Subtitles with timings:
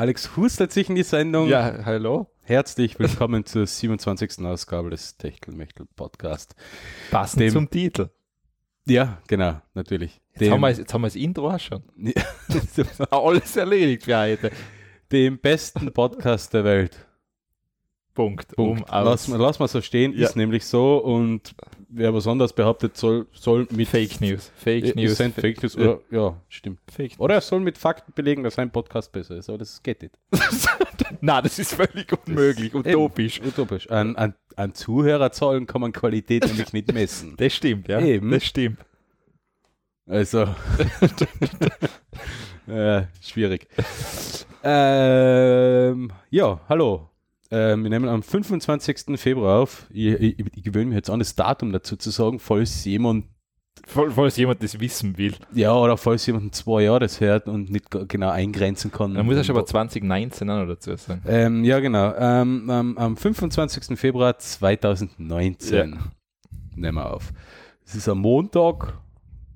[0.00, 1.46] Alex hustet sich in die Sendung.
[1.46, 2.26] Ja, hallo.
[2.40, 4.38] Herzlich willkommen zur 27.
[4.46, 6.54] Ausgabe des Techtelmechtel Podcast.
[7.10, 8.08] Passend Dem- zum Titel.
[8.86, 10.22] Ja, genau, natürlich.
[10.38, 11.82] Jetzt haben, wir, jetzt haben wir das Intro auch schon.
[13.10, 14.50] Alles erledigt für heute.
[15.12, 16.96] dem besten Podcast der Welt.
[18.14, 18.56] Punkt.
[18.56, 18.88] Punkt.
[18.88, 20.28] Um, lass, mal- lass mal so stehen, Ja.
[20.28, 21.54] ist nämlich so und
[21.92, 24.50] wer was anderes behauptet, soll, soll mit Fake News.
[24.56, 25.16] Fake Äh, News.
[25.16, 25.80] sind Fake News Ja.
[25.82, 26.78] oder, ja, stimmt.
[26.90, 27.20] Fake News.
[27.20, 30.14] Oder er soll mit Fakten belegen, dass sein Podcast besser ist, aber das geht nicht.
[31.20, 33.38] Nein, das ist völlig unmöglich, utopisch.
[33.38, 33.90] Eben, utopisch.
[33.90, 37.34] An, an, an Zuhörerzahlen kann man Qualität nämlich nicht messen.
[37.36, 38.00] Das stimmt, ja.
[38.00, 38.30] Eben.
[38.30, 38.78] Das stimmt.
[40.06, 40.42] Also,
[42.66, 43.68] äh, schwierig.
[44.64, 47.09] ähm, ja, hallo.
[47.50, 49.18] Ähm, wir nehmen am 25.
[49.20, 49.86] Februar auf.
[49.90, 53.26] Ich, ich, ich gewöhne mich jetzt an, das Datum dazu zu sagen, falls jemand,
[53.86, 55.34] Falls jemand das wissen will.
[55.54, 59.14] ja, oder falls jemand zwei Jahre das hört und nicht genau eingrenzen kann.
[59.14, 61.22] Dann muss er schon aber 2019 auch noch dazu sagen.
[61.26, 62.12] Ähm, ja, genau.
[62.16, 63.98] Ähm, am, am 25.
[63.98, 65.98] Februar 2019
[66.76, 67.32] nehmen wir auf.
[67.84, 68.94] Es ist am Montag.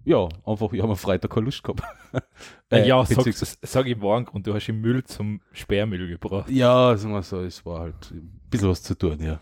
[0.05, 1.83] Ja, einfach, ich habe am Freitag keine Lust gehabt.
[2.71, 6.49] Äh, ja, sag, beziehungsweise- sag ich morgen und du hast den Müll zum Sperrmüll gebracht.
[6.51, 9.41] Ja, sagen wir so, es war halt ein bisschen was zu tun, ja.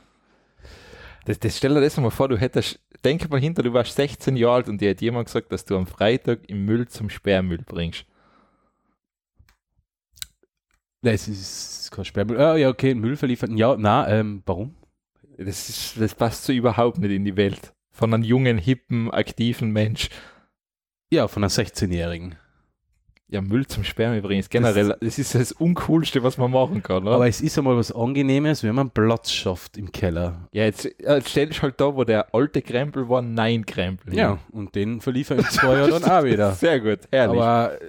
[1.25, 4.37] Das, das stell dir das mal vor, du hättest, denk mal hinter, du warst 16
[4.37, 7.63] Jahre alt und dir hat jemand gesagt, dass du am Freitag im Müll zum Sperrmüll
[7.65, 8.05] bringst.
[11.03, 12.39] Nein, es ist kein Sperrmüll.
[12.41, 13.57] Ah, ja, okay, Müll verliefern.
[13.57, 14.75] Ja, na, ähm, warum?
[15.37, 17.73] Das, ist, das passt so überhaupt nicht in die Welt.
[17.91, 20.09] Von einem jungen, hippen, aktiven Mensch.
[21.13, 22.37] Ja, von einer 16-Jährigen.
[23.29, 27.03] Ja, Müll zum Sperrmüll bringen ist generell, das, ist das Uncoolste, was man machen kann.
[27.03, 27.17] Oder?
[27.17, 30.49] Aber es ist einmal was Angenehmes, wenn man Platz schafft im Keller.
[30.53, 34.15] ja, jetzt, jetzt stell dich halt da, wo der alte Krempel war, nein Krempel.
[34.17, 36.53] Ja, und den verliefern in zwei Jahren dann auch wieder.
[36.55, 37.43] Sehr gut, herrlich.
[37.43, 37.85] Aber äh,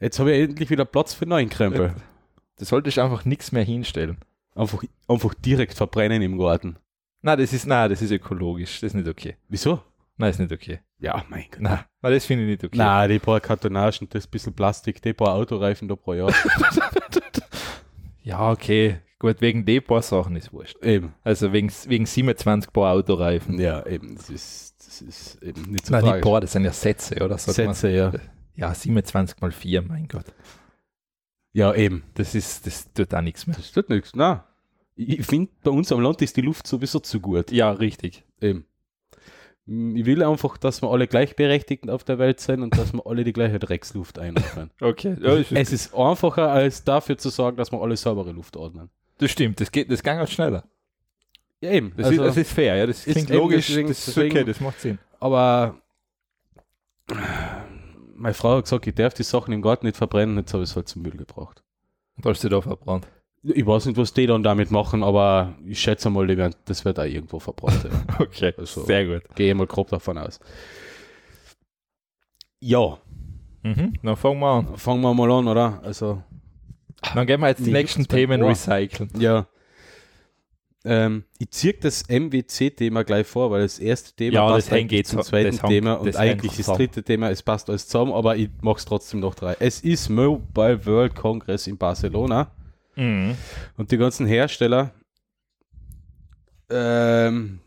[0.00, 1.94] jetzt habe ich endlich wieder Platz für neuen Krempel.
[2.58, 4.16] du solltest einfach nichts mehr hinstellen.
[4.54, 6.76] Einfach, einfach direkt verbrennen im Garten.
[7.20, 8.80] Nein, das ist, nein, das ist ökologisch.
[8.80, 9.36] Das ist nicht okay.
[9.48, 9.82] Wieso?
[10.16, 10.80] Nein, ist nicht okay.
[11.00, 11.60] Ja, mein Gott.
[11.60, 12.76] Nein, nein das finde ich nicht okay.
[12.76, 16.32] Na, die paar Kartonagen, das bisschen Plastik, die paar Autoreifen da pro Jahr.
[18.22, 19.00] Ja, okay.
[19.18, 20.82] Gut, wegen den paar Sachen ist wurscht.
[20.84, 21.14] eben.
[21.24, 23.58] Also wegen, wegen 27 Paar Autoreifen.
[23.58, 24.14] Ja, eben.
[24.16, 26.24] Das ist, das ist eben nicht so Nein, die tragisch.
[26.24, 27.36] Paar, das sind ja Sätze, oder?
[27.36, 27.74] Sagt man.
[27.74, 28.12] Sätze, ja.
[28.56, 30.26] Ja, 27 mal 4, mein Gott.
[31.52, 32.04] Ja, eben.
[32.14, 33.56] Das ist, das tut auch nichts mehr.
[33.56, 34.12] Das tut nichts.
[34.14, 34.46] Na,
[34.96, 37.50] ich finde, bei uns am Land ist die Luft sowieso zu gut.
[37.50, 38.24] Ja, richtig.
[38.40, 38.64] Eben.
[39.72, 43.22] Ich will einfach, dass wir alle gleichberechtigt auf der Welt sind und dass wir alle
[43.22, 44.70] die gleiche Drecksluft einatmen.
[44.80, 45.16] Okay.
[45.20, 48.90] Ja, es ist einfacher, als dafür zu sorgen, dass wir alle saubere Luft atmen.
[49.18, 50.64] das stimmt, das geht, das ging auch schneller.
[51.60, 51.92] Ja, eben.
[51.96, 52.86] Das, Also, ist, das ist fair, ja.
[52.86, 53.68] Das ist klingt logisch.
[53.68, 54.98] deswegen- das ist okay, das macht Sinn.
[55.20, 55.76] aber
[58.16, 60.70] meine Frau hat gesagt, ich darf die Sachen im Garten nicht verbrennen, jetzt habe ich
[60.70, 61.62] es halt zum Müll gebracht.
[62.16, 63.06] Und hast du da verbrannt.
[63.42, 66.98] Ich weiß nicht, was die dann damit machen, aber ich schätze mal, werden, das wird
[67.00, 67.84] auch irgendwo verbrannt.
[67.84, 68.18] Ja.
[68.20, 69.34] Okay, Also- sehr gut.
[69.34, 70.38] Gehe mal grob davon aus.
[72.60, 72.98] Ja,
[73.62, 73.92] Mhm.
[74.02, 74.76] Dann fangen wir an.
[74.78, 75.80] fangen wir mal an, oder?
[75.84, 76.22] Also,
[77.14, 78.50] Dann gehen wir jetzt die nächsten Themen Ohr.
[78.50, 79.10] recyceln.
[79.18, 79.46] ja.
[80.82, 84.90] Ähm, ich ziehe das MWC-Thema gleich vor, weil das erste Thema Ja, passt das hängt
[84.92, 88.36] eigentlich zum zweiten das Thema und eigentlich das dritte Thema, es passt alles zusammen, aber
[88.36, 89.56] ich mache es trotzdem noch drei.
[89.60, 92.50] Es ist Mobile World Congress in Barcelona
[92.96, 93.36] Mhm.
[93.76, 94.92] und die ganzen Hersteller
[96.70, 97.60] ähm,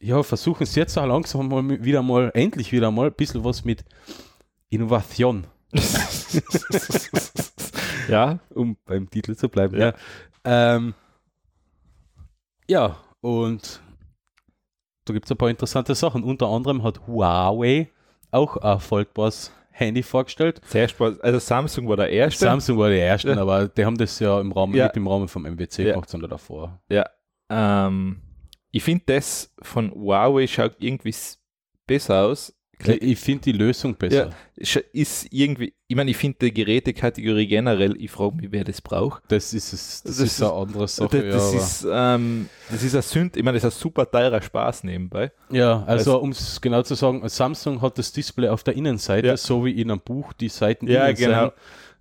[0.00, 3.64] ja, versuchen es jetzt auch langsam mal wieder mal, endlich wieder mal ein bisschen was
[3.64, 3.84] mit
[4.68, 5.46] Innovation,
[8.08, 9.78] ja, um beim Titel zu bleiben.
[9.78, 9.86] Ja.
[9.86, 10.94] Ja, ähm,
[12.68, 13.80] ja und
[15.04, 16.24] da gibt es ein paar interessante Sachen.
[16.24, 17.90] Unter anderem hat Huawei
[18.30, 20.60] auch ein erfolgbares Handy vorgestellt.
[20.66, 22.44] zuerst war, also Samsung war der erste.
[22.44, 23.42] Samsung war die ersten, Ja.
[23.42, 24.84] aber die haben das ja im Rahmen, Ja.
[24.86, 25.92] nicht im Rahmen vom MWC Ja.
[25.94, 26.80] gemacht, sondern davor.
[26.88, 27.06] Ja.
[27.50, 28.20] Ähm,
[28.70, 31.14] ich finde das von Huawei schaut irgendwie
[31.86, 32.54] besser aus.
[32.86, 34.30] Ich, finde die Lösung besser.
[34.60, 38.80] Sch- Ist irgendwie, ich meine, ich finde die Gerätekategorie generell, ich frage mich, wer das
[38.80, 39.22] braucht.
[39.28, 41.22] Das ist es, das, Das ist ist- eine andere Sache.
[41.22, 41.86] das, das ja, ist,
[42.20, 45.30] ähm, das ist ein Sünd, ich meine, das ist ein super teurer Spaß nebenbei.
[45.50, 49.36] ja, also um es genau zu sagen, Samsung hat das Display auf der Innenseite, Ja.
[49.36, 51.40] so wie in einem Buch die Seiten Ja, innen genau.
[51.44, 51.52] sind.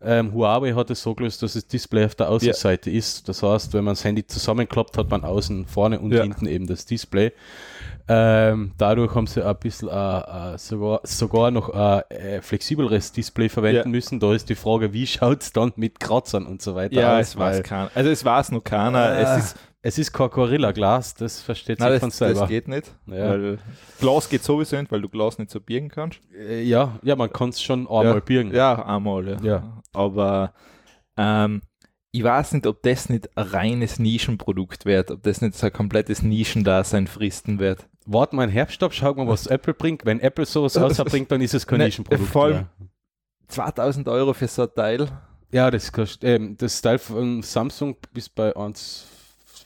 [0.03, 3.27] Ähm, Huawei hat es so gelöst, dass das Display auf der Außenseite ist.
[3.29, 6.23] Das heißt, wenn man das Handy zusammenklappt, hat man außen, vorne und Ja.
[6.23, 7.31] hinten eben das Display.
[8.07, 13.47] Ähm, dadurch haben sie ein bisschen äh, äh, sogar, sogar noch ein äh, flexibleres Display
[13.47, 13.87] verwenden Ja.
[13.89, 14.19] müssen.
[14.19, 17.35] Da ist die Frage, wie schaut es dann mit Kratzern und so weiter Ja, aus?
[17.35, 17.91] es keiner.
[17.93, 19.17] Also es weiß noch keiner.
[19.17, 19.21] Äh.
[19.23, 22.39] Es ist, Es ist kein Gorilla Glas, das versteht Nein, sich das, von selber.
[22.41, 22.91] das geht nicht.
[23.07, 23.35] Ja.
[23.99, 26.19] Glas geht sowieso nicht, weil du Glas nicht so biegen kannst.
[26.37, 28.19] Äh, ja, ja, man kann es schon einmal ja.
[28.19, 28.53] birgen.
[28.53, 29.37] Ja, einmal, ja.
[29.41, 29.80] Ja.
[29.93, 30.53] Aber
[31.17, 31.61] ähm,
[32.11, 35.73] ich weiß nicht, ob das nicht ein reines Nischenprodukt wird, ob das nicht so ein
[35.73, 37.87] komplettes Nischendasein fristen wird.
[38.05, 40.05] Warte mal einen Herbst ab, schau mal, was Apple bringt.
[40.05, 42.29] Wenn Apple sowas rausbringt, dann ist es kein Ne, Nischenprodukt.
[42.29, 42.67] vor allem- mehr.
[43.47, 45.07] 2000 Euro für so ein Teil.
[45.51, 48.55] Ja, das kostet, ähm, das Teil von Samsung ist bei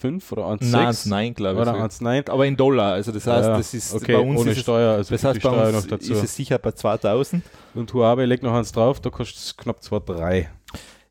[0.02, 1.62] 1,5 oder 1,6 Nein, nein, glaube ich.
[1.62, 1.90] oder sogar.
[1.90, 2.30] 1,9.
[2.30, 2.94] Aber in Dollar.
[2.94, 5.42] Also das heißt, Ja, das ist okay, bei uns ohne es, Steuer, also das heißt,
[5.42, 7.44] bei Steuer uns ist es sicher bei 2000.
[7.74, 10.48] Und Huawei legt noch eins drauf, da kostet es knapp 2,3.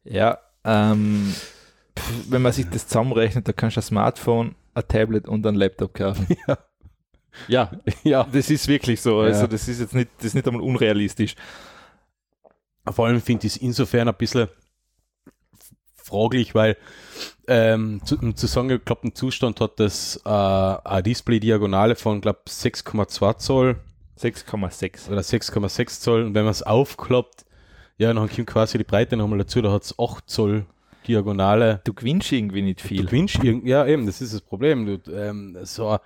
[0.05, 1.35] Ja, ähm,
[2.29, 5.95] wenn man sich das zusammenrechnet, da kannst du ein Smartphone, ein Tablet und ein Laptop
[5.95, 6.27] kaufen.
[6.49, 6.59] Ja.
[7.49, 7.71] Ja,
[8.05, 9.23] Ja, das ist wirklich so.
[9.23, 9.29] Ja.
[9.29, 11.35] Also das ist jetzt nicht, das ist nicht einmal unrealistisch.
[12.91, 14.49] vor allem finde ich es insofern ein bisschen
[16.05, 16.77] fraglich, weil
[17.49, 23.77] ähm, zu, im zusammengeklappten Zustand hat das äh, eine Display-Diagonale von, glaube 6,2 Zoll
[24.19, 25.11] 6,6.
[25.11, 27.45] oder 6,6 Zoll und wenn man es aufklappt,
[27.99, 30.67] ja, dann kommt quasi die Breite nochmal dazu, da hat es 8 Zoll
[31.07, 31.81] Diagonale.
[31.85, 33.05] Du gewinnst irgendwie nicht Du viel.
[33.05, 34.87] gewinnst irgend, ja eben, das ist das Problem.
[34.87, 35.99] Du, ähm, so,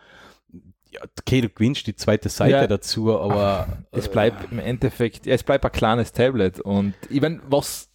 [0.90, 2.66] ja, okay, du gewinnst die zweite Seite Ja.
[2.66, 6.60] dazu, aber Es bleibt im Endeffekt, ja, es bleibt ein kleines Tablet.
[6.60, 7.87] Und ich meine, was,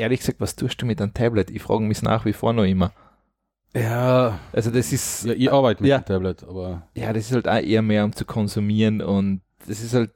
[0.00, 1.50] ehrlich gesagt, was tust du mit einem Tablet?
[1.50, 2.92] Ich frage mich nach wie vor noch immer.
[3.74, 5.98] ja, Also das ist, ja, ich arbeite mit Ja.
[5.98, 9.80] dem Tablet, aber ja, das ist halt auch eher mehr um zu konsumieren und das
[9.80, 10.12] ist halt,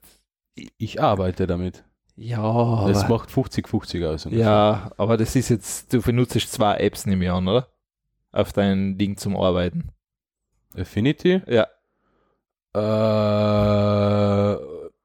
[0.78, 1.84] ich arbeite damit.
[2.16, 4.26] ja, das macht 50-50 aus.
[4.30, 7.68] ja, aber das ist jetzt, du benutzt zwei Apps im Jahr, oder?
[8.32, 9.90] Auf dein Ding zum Arbeiten.
[10.76, 11.68] Affinity, Ja,
[12.74, 14.56] äh,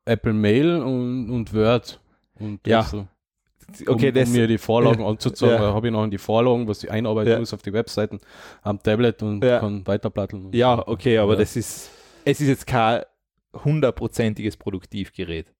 [0.05, 1.99] Apple Mail und, und Word.
[2.39, 3.07] Und Ja, so.
[3.87, 5.69] Okay, um, das, um mir die Vorlagen anzuzeigen, Ja.
[5.69, 5.73] ja.
[5.73, 7.39] habe ich noch die Vorlagen, was ich einarbeiten Ja.
[7.39, 8.19] muss auf die Webseiten
[8.61, 9.59] am Tablet und Ja.
[9.59, 10.49] kann weiterplatteln.
[10.53, 11.39] ja, okay, aber Ja.
[11.39, 11.89] das ist,
[12.25, 13.03] es ist jetzt kein
[13.63, 15.53] hundertprozentiges Produktivgerät.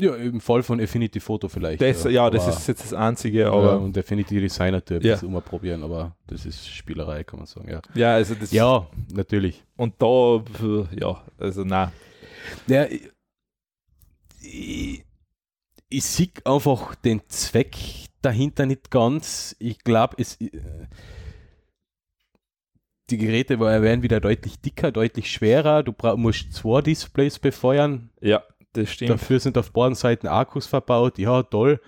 [0.00, 1.82] Ja, im Fall von Affinity Photo vielleicht.
[1.82, 5.14] Das, ja, das aber- ist jetzt das Einzige, ja, aber und Affinity Designer Typ, Ja.
[5.14, 7.68] das immer probieren, aber das ist Spielerei, kann man sagen.
[7.68, 9.64] Ja, ja, also das, ja natürlich.
[9.76, 10.40] und da,
[10.94, 11.90] ja, also na,
[12.68, 13.10] Ja, ich,
[14.40, 15.04] ich,
[15.88, 17.76] ich sehe einfach den Zweck
[18.22, 19.56] dahinter nicht ganz.
[19.58, 20.50] Ich glaube, es äh,
[23.10, 25.82] die Geräte werden wieder deutlich dicker, deutlich schwerer.
[25.82, 28.10] Du musst zwei Displays befeuern.
[28.20, 28.42] ja,
[28.74, 29.10] das stimmt.
[29.10, 31.18] Dafür sind auf beiden Seiten Akkus verbaut.
[31.18, 31.80] Ja, toll.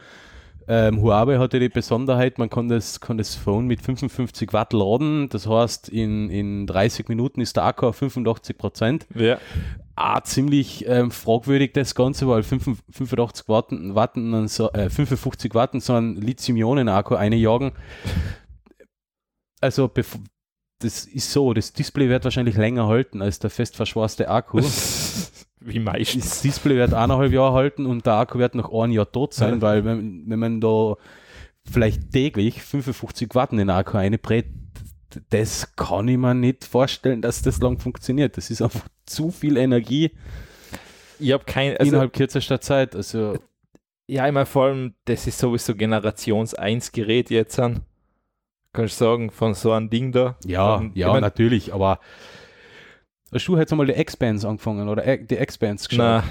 [0.73, 5.29] Ähm, Huawei hatte die Besonderheit, man kann das, kann das Phone mit 55 Watt laden.
[5.29, 9.07] Das heißt, in, in 30 Minuten ist der Akku auf 85 Prozent.
[9.17, 9.39] Ja,
[9.97, 15.55] Ah, ziemlich ähm, fragwürdig das Ganze, weil 85 85 Watt, Watt an so, äh, 55
[15.55, 17.73] Watt so einen Lithium-Ionen-Akku einjagen.
[19.61, 19.91] Also,
[20.79, 24.63] das ist so, das Display wird wahrscheinlich länger halten als der fest verschweißte Akku.
[25.61, 26.29] wie meistens.
[26.31, 29.61] Das Display wird eineinhalb Jahre halten und der Akku wird noch ein Jahr tot sein,
[29.63, 30.95] weil wenn, wenn man da
[31.71, 34.47] vielleicht täglich 55 Watt in den Akku einbrät,
[35.31, 38.37] das kann ich mir nicht vorstellen, dass das lang funktioniert.
[38.37, 40.13] Das ist einfach zu viel Energie
[41.19, 42.95] Ich habe kein, also, innerhalb kürzester Zeit.
[42.95, 43.37] Also
[44.07, 47.81] ja, ich meine, vor allem, das ist sowieso Generations 1 Gerät jetzt an.
[48.73, 50.37] Kannst du sagen, von so einem Ding da.
[50.45, 51.99] ja, Von- ja, ich mein, natürlich, aber
[53.33, 55.99] hast du jetzt einmal die Expanse angefangen oder äh, die Expanse geschaut?
[56.05, 56.25] na,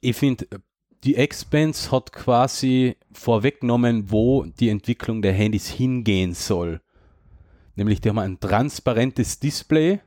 [0.00, 0.46] ich finde,
[1.04, 6.80] die Expanse hat quasi vorweggenommen, wo die Entwicklung der Handys hingehen soll.
[7.76, 10.00] Nämlich, die haben ein transparentes Display,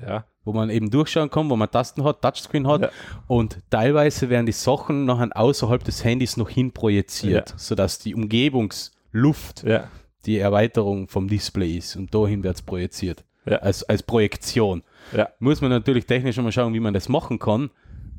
[0.00, 2.90] ja, wo man eben durchschauen kann, wo man Tasten hat, Touchscreen hat Ja.
[3.28, 7.58] und teilweise werden die Sachen nachher außerhalb des Handys noch hin projiziert, Ja.
[7.58, 9.88] sodass die Umgebungsluft ja,
[10.26, 13.24] die Erweiterung vom Display ist und dahin wird es projiziert.
[13.46, 14.82] Als, als Projektion.
[15.16, 15.28] Ja.
[15.38, 17.70] Muss man natürlich technisch mal schauen, wie man das machen kann.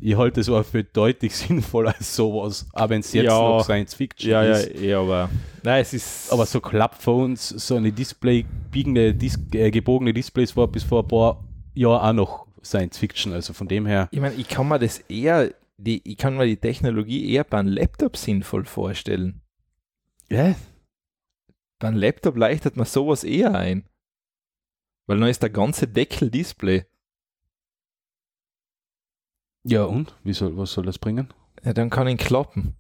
[0.04, 3.38] Ich halte es aber für deutlich sinnvoller als sowas, auch wenn es jetzt Ja.
[3.40, 4.80] noch Science Fiction ja, ja, ist.
[4.80, 5.30] ja, aber,
[5.64, 10.68] nein, es ist, Aber so Klappphones, so eine Display, biegende, Dis äh, gebogene Displays war
[10.68, 11.44] bis vor ein paar
[11.76, 13.32] Jahren auch noch Science Fiction.
[13.34, 16.46] Also von dem her, ich meine, ich kann mir das eher, die, ich kann mir
[16.48, 19.42] die Technologie eher bei einem Laptop sinnvoll vorstellen.
[20.30, 20.56] ja,
[21.80, 23.84] Bei einem Laptop leichtet man sowas eher ein.
[25.08, 26.86] Weil dann ist der ganze Deckel Display.
[29.64, 30.16] ja und?
[30.24, 31.34] Wie soll, was soll das bringen?
[31.64, 32.76] Ja, dann kann ihn klappen.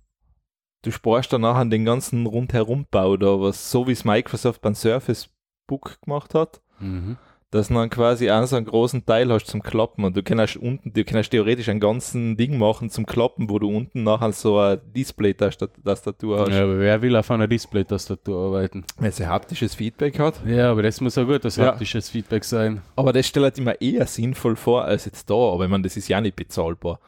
[0.83, 5.29] Du sparst dann nachher den ganzen Rundherumbau da, was so wie es Microsoft beim Surface
[5.67, 6.61] Book gemacht hat.
[6.79, 7.17] Mhm.
[7.51, 10.55] Dass du dann quasi auch so einen großen Teil hast zum Klappen und du kannst
[10.55, 14.57] unten, du kannst theoretisch einen ganzen Ding machen zum Klappen, wo du unten nachher so
[14.57, 16.49] eine Display-Tastatur hast.
[16.53, 18.85] Ja, aber wer will auf einer Display-Tastatur arbeiten?
[18.97, 20.35] Wenn es ein haptisches Feedback hat.
[20.45, 21.65] Ja, aber das muss auch gut, das Ja.
[21.67, 22.81] haptisches Feedback sein.
[22.95, 26.07] Aber das stellt immer eher sinnvoll vor als jetzt da, aber ich meine, das ist
[26.07, 26.99] ja nicht bezahlbar.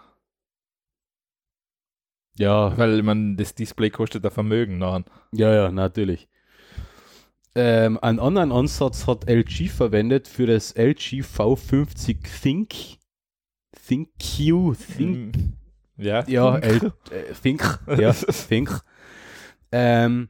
[2.36, 5.04] Ja, Weil ich meine, das Display kostet ein Vermögen nachher.
[5.32, 6.28] ja, ja, natürlich.
[7.56, 12.74] Ähm, einen anderen Ansatz hat LG verwendet für das LG V50 Think.
[13.88, 15.54] ThinkQ, Think, Hm.
[15.98, 18.12] Ja, ja, L, äh, Think, ja,
[18.48, 18.82] Think.
[19.72, 20.30] Ähm,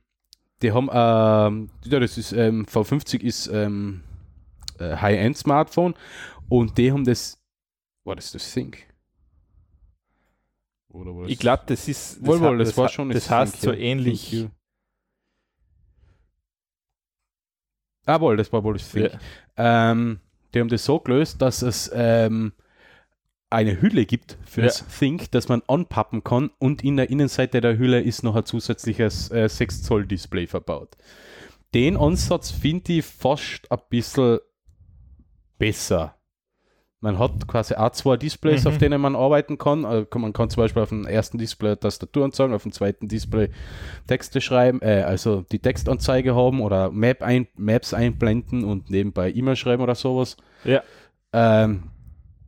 [0.61, 4.01] die haben, ähm, ja, das ist, ähm, V50 ist ähm,
[4.79, 5.93] äh, High-End-Smartphone
[6.49, 7.37] und die haben das,
[8.05, 8.87] war das das Think?
[10.89, 12.25] Oder war Ich glaube, das ist.
[12.25, 14.29] Wohl, wohl, ha- das, war schon Das Think, heißt so ähnlich.
[14.29, 14.51] ThinkQ.
[18.05, 19.11] Ah, wohl, das war wohl das Think.
[19.57, 19.91] Ja.
[19.91, 20.19] Ähm,
[20.53, 22.53] die haben das so gelöst, dass es ähm,
[23.49, 24.67] eine Hülle gibt für Ja.
[24.67, 28.45] das Think, das man anpappen kann und in der Innenseite der Hülle ist noch ein
[28.45, 30.95] zusätzliches äh, 6 Zoll Display verbaut.
[31.73, 34.39] Den Ansatz finde ich fast ein bisschen
[35.57, 36.15] besser.
[37.03, 38.69] Man hat quasi auch zwei Displays, Mhm.
[38.69, 39.83] auf denen man arbeiten kann.
[39.83, 43.09] Also man kann zum Beispiel auf dem ersten Display eine Tastatur anzeigen, auf dem zweiten
[43.09, 43.49] Display
[44.07, 49.57] Texte schreiben, äh, also die Textanzeige haben oder Map ein, Maps einblenden und nebenbei E-Mail
[49.57, 50.37] schreiben oder sowas.
[50.63, 50.81] Ja.
[51.33, 51.91] Ähm,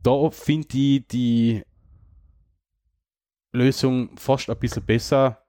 [0.02, 1.62] da finde ich die
[3.52, 5.42] Lösung fast ein bisschen besser,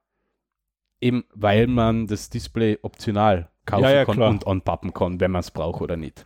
[1.00, 4.30] eben weil man das Display optional kaufen Ja, ja, kann klar.
[4.32, 6.26] und anpappen kann, wenn man es braucht oder nicht.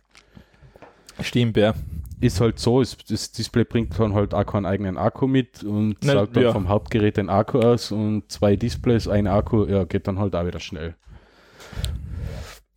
[1.20, 1.74] Stimmt, ja.
[2.22, 5.96] Ist halt so, ist, das Display bringt dann halt auch keinen eigenen Akku mit und
[6.04, 6.52] Na, saugt dann ja.
[6.52, 10.46] vom Hauptgerät den Akku aus und zwei Displays, ein Akku, ja, geht dann halt auch
[10.46, 10.94] wieder schnell.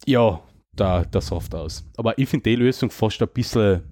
[0.07, 0.41] Ja,
[0.73, 1.85] da, das Soft aus.
[1.95, 3.83] Aber ich finde die Lösung fast ein bisschen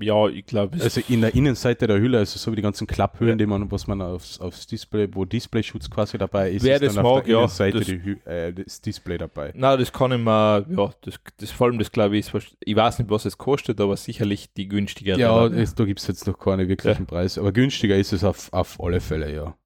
[0.00, 3.38] Ja, ich glaube, Also in der Innenseite der Hülle, also so wie die ganzen Klapphüllen,
[3.38, 6.94] die man, was man aufs, aufs Display, wo Displayschutz quasi dabei ist, Wer ist das
[6.96, 9.52] dann auf mag, der ja, Innenseite das- die äh, das Display dabei.
[9.54, 12.76] Na, das kann ich mir, ja, das, das vor allem das glaube ich, ist, ich
[12.76, 15.18] weiß nicht, was es kostet, aber sicherlich die günstigere.
[15.18, 18.52] Ja, es, da gibt es jetzt noch keine wirklichen Preise, aber günstiger ist es auf,
[18.52, 19.56] auf alle Fälle, ja.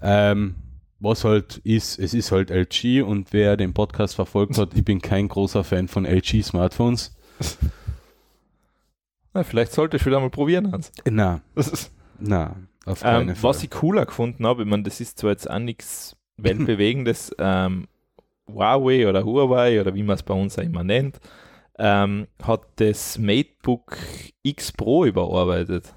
[0.00, 0.54] Ähm,
[1.00, 5.00] was halt ist, es ist halt LG und wer den Podcast verfolgt hat, ich bin
[5.00, 7.16] kein großer Fan von LG Smartphones.
[9.38, 10.90] Na, vielleicht sollte ich wieder mal probieren, Hans.
[11.08, 11.40] Na,
[12.18, 13.36] na, auf Ähm, Fall.
[13.42, 17.86] was ich cooler gefunden habe, ich meine, das ist zwar jetzt auch nichts Weltbewegendes, ähm,
[18.52, 21.20] Huawei oder Huawei oder wie man es bei uns auch immer nennt,
[21.78, 23.96] ähm, hat das MateBook
[24.42, 25.92] X Pro überarbeitet.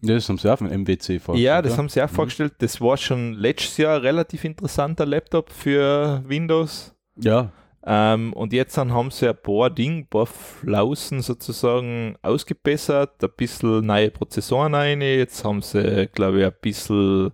[0.00, 1.36] das haben sie auch von MWC vorgestellt.
[1.44, 1.78] ja, das oder?
[1.78, 2.14] haben sie auch Mhm.
[2.14, 2.54] vorgestellt.
[2.58, 6.94] Das war schon letztes Jahr ein relativ interessanter Laptop für Windows.
[7.16, 7.52] Ja,
[7.84, 13.30] Ähm, und jetzt dann haben sie ein paar Dinge, ein paar Flausen sozusagen ausgebessert, ein
[13.36, 15.00] bisschen neue Prozessoren rein.
[15.00, 17.32] Jetzt haben sie, glaube ich, ein bisschen,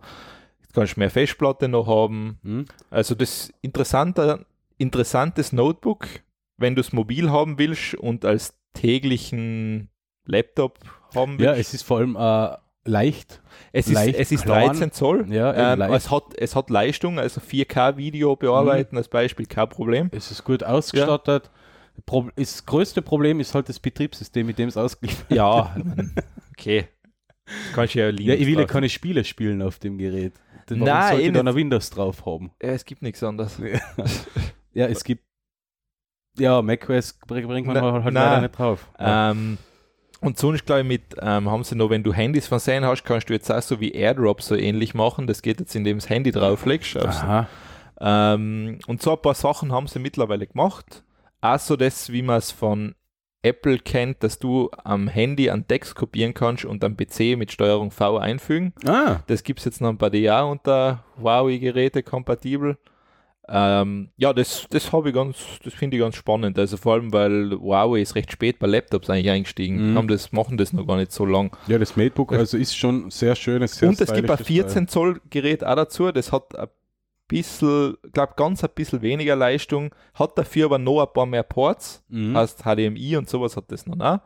[0.72, 2.38] kannst mehr Festplatte noch haben.
[2.42, 2.64] hm?
[2.90, 4.46] Also das interessante,
[4.78, 6.06] interessantes Notebook,
[6.56, 9.90] wenn du es mobil haben willst und als täglichen
[10.24, 10.78] Laptop
[11.14, 11.44] haben willst.
[11.44, 12.56] ja, es ist vor allem äh,
[12.88, 13.40] leicht.
[13.72, 14.68] es ist, leicht es ist klein.
[14.68, 15.26] 13 Zoll.
[15.32, 20.08] Ja, ähm, es, hat, es hat Leistung, also 4K-Video bearbeiten als Beispiel, kein Problem.
[20.12, 21.50] Es ist gut ausgestattet.
[22.06, 26.14] Pro das größte Problem ist halt das Betriebssystem, mit dem es ausgeliefert Ja, ich mein,
[26.52, 26.88] okay.
[27.74, 30.34] Kannst ja Ja, ich will ja keine Spiele spielen auf dem Gerät.
[30.68, 32.52] Warum Nein, sollte ich dann ein Windows drauf haben?
[32.62, 33.60] Ja, es gibt nichts anderes.
[34.74, 35.24] Ja, es gibt.
[36.38, 38.24] Ja, macOS bring- bringt man Na- halt na.
[38.34, 38.86] leider nicht drauf.
[39.00, 39.30] Ja.
[39.32, 39.58] Ähm,
[40.20, 43.04] und sonst, glaube ich, mit, ähm, haben sie noch, wenn du Handys von Sein hast,
[43.04, 45.26] kannst du jetzt auch so wie AirDrop so ähnlich machen.
[45.26, 46.96] Das geht jetzt, indem du das Handy drauflegst.
[46.96, 47.46] Aha.
[48.00, 51.02] Ähm, und so ein paar Sachen haben sie mittlerweile gemacht.
[51.40, 52.94] Auch so das, wie man es von
[53.42, 57.92] Apple kennt, dass du am Handy einen Text kopieren kannst und am PC mit Steuerung
[57.92, 58.72] V einfügen.
[58.84, 62.76] Ah, Das gibt es jetzt noch ein paar Jahre unter Huawei-Geräte kompatibel.
[63.50, 66.58] Ähm, ja, das, das habe ich ganz, das finde ich ganz spannend.
[66.58, 69.92] Also vor allem, weil Huawei ist recht spät bei Laptops eigentlich eingestiegen.
[69.92, 69.96] Mhm.
[69.96, 71.56] Haben das, machen das noch gar nicht so lang.
[71.66, 74.88] ja, das MateBook also ist schon sehr schönes, sehr Und es gibt ein stylisches 14
[74.88, 76.12] Zoll Gerät auch dazu.
[76.12, 76.68] Das hat ein
[77.26, 82.04] bisschen, glaube ganz ein bisschen weniger Leistung, hat dafür aber noch ein paar mehr Ports.
[82.08, 82.36] Mhm.
[82.36, 84.20] Heißt HDMI und sowas hat das noch.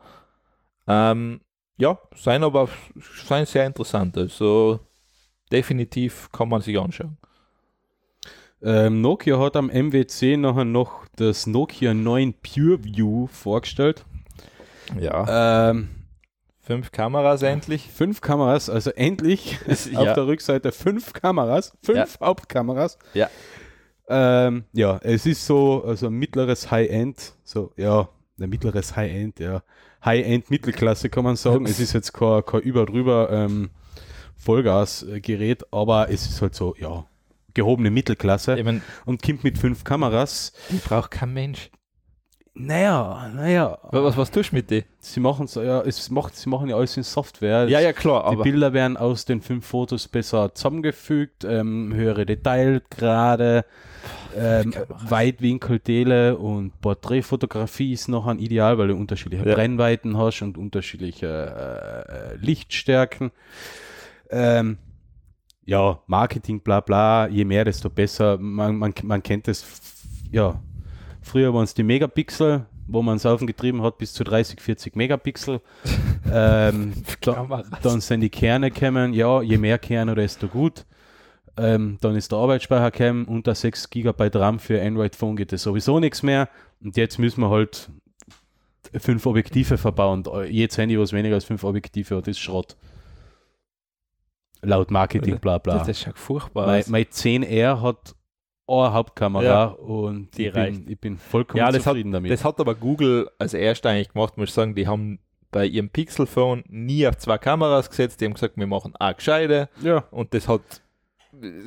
[0.85, 1.39] Ähm,
[1.77, 2.67] ja, sein aber
[3.25, 4.17] sein sehr interessant.
[4.17, 4.81] Also
[5.49, 7.17] definitiv kann man sich anschauen.
[8.63, 14.05] Ähm, Nokia hat am MWC nachher noch das Nokia 9 PureView vorgestellt.
[14.99, 15.69] Ja.
[15.71, 15.89] Ähm,
[16.65, 17.89] Fünf Kameras endlich.
[17.89, 19.59] fünf Kameras, also endlich
[19.91, 19.99] Ja.
[19.99, 22.97] auf der Rückseite fünf Kameras, fünf Hauptkameras.
[23.13, 23.29] Ja.
[24.07, 28.07] Ähm, ja, es ist so, also mittleres High-End, so, ja,
[28.39, 29.61] ein mittleres High-End, ja.
[30.05, 31.65] High-End-Mittelklasse kann man sagen.
[31.65, 33.69] es ist jetzt kein, kein über drüber ähm,
[34.37, 37.05] Vollgasgerät, aber es ist halt so, ja,
[37.53, 40.53] gehobene Mittelklasse Ich mein, und kommt mit fünf Kameras.
[40.69, 41.69] die braucht kein Mensch.
[42.55, 43.79] Naja, naja.
[43.89, 44.83] Was, was, was tust du mit dir?
[44.99, 47.67] Sie machen ja, es macht, sie machen ja alles in Software.
[47.67, 53.65] Ja, ja, klar, Die Bilder werden aus den fünf Fotos besser zusammengefügt, ähm, höhere Detailgrade,
[54.37, 54.71] ähm.
[54.87, 59.55] Weitwinkel, Tele und Porträtfotografie ist noch ein Ideal, weil du unterschiedliche Ja.
[59.55, 63.31] Brennweiten hast und unterschiedliche äh, äh, Lichtstärken.
[64.29, 64.77] Ähm,
[65.65, 68.37] ja, Marketing, bla bla, je mehr, desto besser.
[68.37, 69.93] Man, man, man kennt es, f-
[70.31, 70.61] ja,
[71.21, 75.61] früher waren es die Megapixel, wo man es aufgetrieben hat bis zu 30, 40 Megapixel.
[76.31, 80.85] ähm, da, dann sind die Kerne gekommen, ja, je mehr Kerne, desto gut.
[81.55, 85.99] Ähm, dann ist der Arbeitsspeicher gekommen, unter 6 GB RAM für Android-Phone geht es sowieso
[85.99, 86.49] nichts mehr.
[86.83, 87.89] Und jetzt müssen wir halt
[88.97, 90.23] fünf Objektive verbauen.
[90.49, 92.75] Jedes Handy, was weniger als fünf Objektive hat, ist Schrott.
[94.63, 95.77] Laut Marketing, bla bla.
[95.79, 98.15] Das, das schaut furchtbar Mein, mein 10R hat
[98.67, 100.83] eine Hauptkamera Ja, und die ich, reicht.
[100.85, 102.31] bin, ich bin vollkommen Ja, das hat, zufrieden damit.
[102.31, 105.19] das hat aber Google als erster eigentlich gemacht, muss ich sagen, die haben
[105.51, 109.69] bei ihrem Pixel-Phone nie auf zwei Kameras gesetzt, die haben gesagt, wir machen eine gescheite
[109.81, 110.03] ja.
[110.11, 110.61] und das hat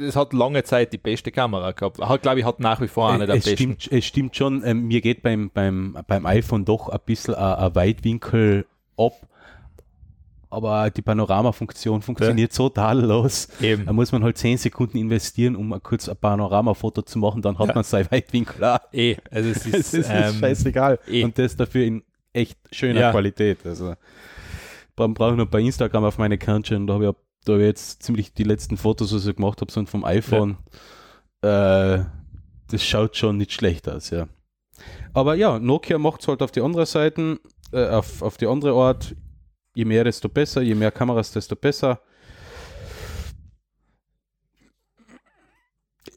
[0.01, 1.99] es hat lange Zeit die beste Kamera gehabt.
[1.99, 3.57] Hat, glaube ich, hat nach wie vor eine der es, besten.
[3.57, 7.75] stimmt, es stimmt schon, ähm, mir geht beim, beim, beim iPhone doch ein bisschen ein
[7.75, 9.15] Weitwinkel ab,
[10.57, 13.49] aber die Panoramafunktion funktioniert so tadellos.
[13.61, 13.85] Eben.
[13.85, 17.69] Da muss man halt 10 Sekunden investieren, um kurz ein Panoramafoto zu machen, dann hat
[17.69, 17.75] Ja.
[17.75, 18.79] man sein Weitwinkel.
[18.93, 20.99] Eh, also es Es ist, ist, ähm, scheißegal.
[21.09, 21.25] eh.
[21.25, 23.11] Und das dafür in echt schöner Ja.
[23.11, 23.59] Qualität.
[23.67, 23.95] Also
[24.97, 27.13] brauche ich noch bei Instagram auf meine Kernchen, da habe ich,
[27.45, 30.57] da hab ich jetzt ziemlich die letzten Fotos, was ich gemacht habe, sind vom iPhone.
[31.43, 31.99] Äh,
[32.71, 34.27] das schaut schon nicht schlecht aus, ja.
[35.13, 37.39] Aber ja, Nokia macht es halt auf die andere Seite,
[37.73, 39.15] äh, auf, auf die andere Art.
[39.77, 42.01] Je mehr, desto besser, je mehr Kameras, desto besser.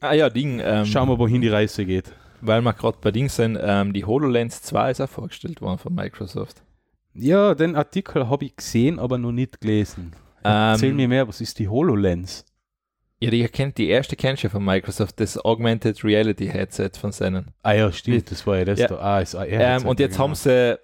[0.00, 2.10] ah ja, Ding, ähm, Schauen wir, wohin die Reise geht.
[2.40, 5.94] weil wir gerade bei Ding sind, ähm, die HoloLens 2 ist auch vorgestellt worden von
[5.94, 6.62] Microsoft.
[7.12, 10.12] Ja, den Artikel habe ich gesehen, aber noch nicht gelesen.
[10.42, 12.46] Erzähl Ähm, mir mehr, was ist die HoloLens?
[13.22, 17.48] Ja, die kennt die erste kennst du von Microsoft, das Augmented Reality Headset von seinen.
[17.62, 18.88] Ah ja, stimmt, das war ja das Ja.
[18.88, 18.96] da.
[19.00, 20.78] Ah, ist AR Ähm, und jetzt haben sie,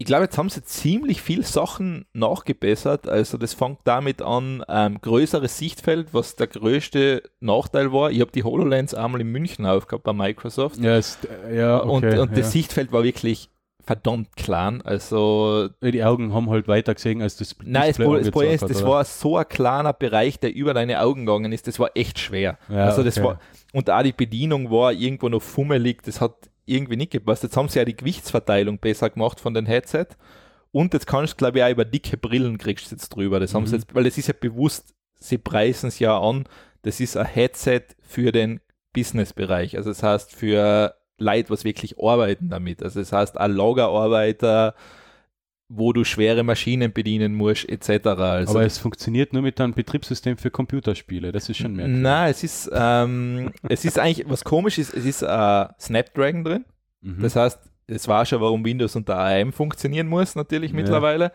[0.00, 3.06] ich glaube, jetzt haben sie ziemlich viel Sachen nachgebessert.
[3.06, 8.10] Also das fängt damit an, ähm, größeres Sichtfeld, was der größte Nachteil war.
[8.10, 10.78] Ich habe die HoloLens einmal in München aufgehabt bei Microsoft.
[10.78, 11.18] Ja, ist,
[11.54, 12.36] ja okay, und und ja.
[12.38, 13.50] das Sichtfeld war wirklich
[13.84, 14.80] verdammt klein.
[14.80, 18.52] Also die Augen haben halt weiter gesehen, als das Nein, das, Display Pro- das Problem
[18.52, 18.90] ist, das oder?
[18.90, 21.66] war so ein kleiner Bereich, der über deine Augen gegangen ist.
[21.66, 22.58] Das war echt schwer.
[22.70, 23.26] Ja, also das okay.
[23.26, 23.40] war
[23.74, 26.02] und auch die Bedienung war irgendwo noch fummelig.
[26.04, 27.42] Das hat irgendwie nicht gepasst.
[27.42, 30.06] Jetzt haben sie ja die Gewichtsverteilung besser gemacht von den Headset.
[30.72, 33.40] Und jetzt kannst du, glaube ich, auch über dicke Brillen kriegst du jetzt drüber.
[33.40, 33.80] Das haben sie Mhm.
[33.80, 36.44] jetzt, weil das ist ja bewusst, sie preisen es ja an.
[36.82, 38.60] Das ist ein Headset für den
[38.92, 39.76] Businessbereich.
[39.76, 42.82] Also das heißt für Leute, was wirklich arbeiten damit.
[42.82, 44.74] Also das heißt, ein Lagerarbeiter,
[45.72, 48.06] wo du schwere Maschinen bedienen musst, etc.
[48.08, 51.30] Also Aber es funktioniert nur mit einem Betriebssystem für Computerspiele.
[51.30, 51.86] Das ist schon mehr.
[51.86, 56.64] Nein, es ist, ähm, es ist eigentlich, was komisch ist, es ist äh, Snapdragon drin.
[57.02, 57.22] Mhm.
[57.22, 60.76] Das heißt, es war schon, warum Windows unter ARM funktionieren muss, natürlich Ja.
[60.76, 61.30] mittlerweile.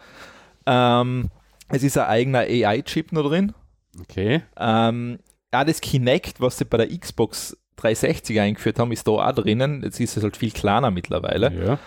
[0.65, 1.29] Ähm,
[1.69, 3.53] es ist ein eigener AI-Chip noch drin.
[4.01, 4.41] okay.
[4.57, 5.19] Ähm,
[5.51, 9.81] auch das Kinect, was sie bei der Xbox 360 eingeführt haben, ist da auch drinnen.
[9.83, 11.77] Jetzt ist es halt viel kleiner mittlerweile.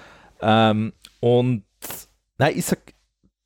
[0.40, 0.70] Ja.
[0.70, 1.64] Ähm, und
[2.38, 2.78] nein, ist ein,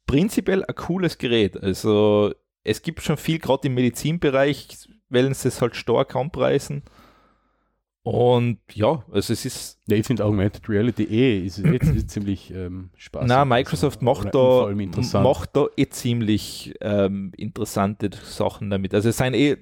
[0.07, 1.61] prinzipiell ein cooles Gerät.
[1.63, 2.33] Also
[2.65, 6.83] es gibt schon viel, gerade im Medizinbereich, wollen sie es halt stark anpreisen.
[8.05, 12.53] Und ja, also es ist, ja, ich finde Augmented Reality eh ist, ist, ist ziemlich
[12.53, 13.29] ähm, spaßig.
[13.29, 18.93] na Microsoft Also, macht da, macht da eh ziemlich ähm, interessante Sachen damit.
[18.93, 19.57] Also es sind eh,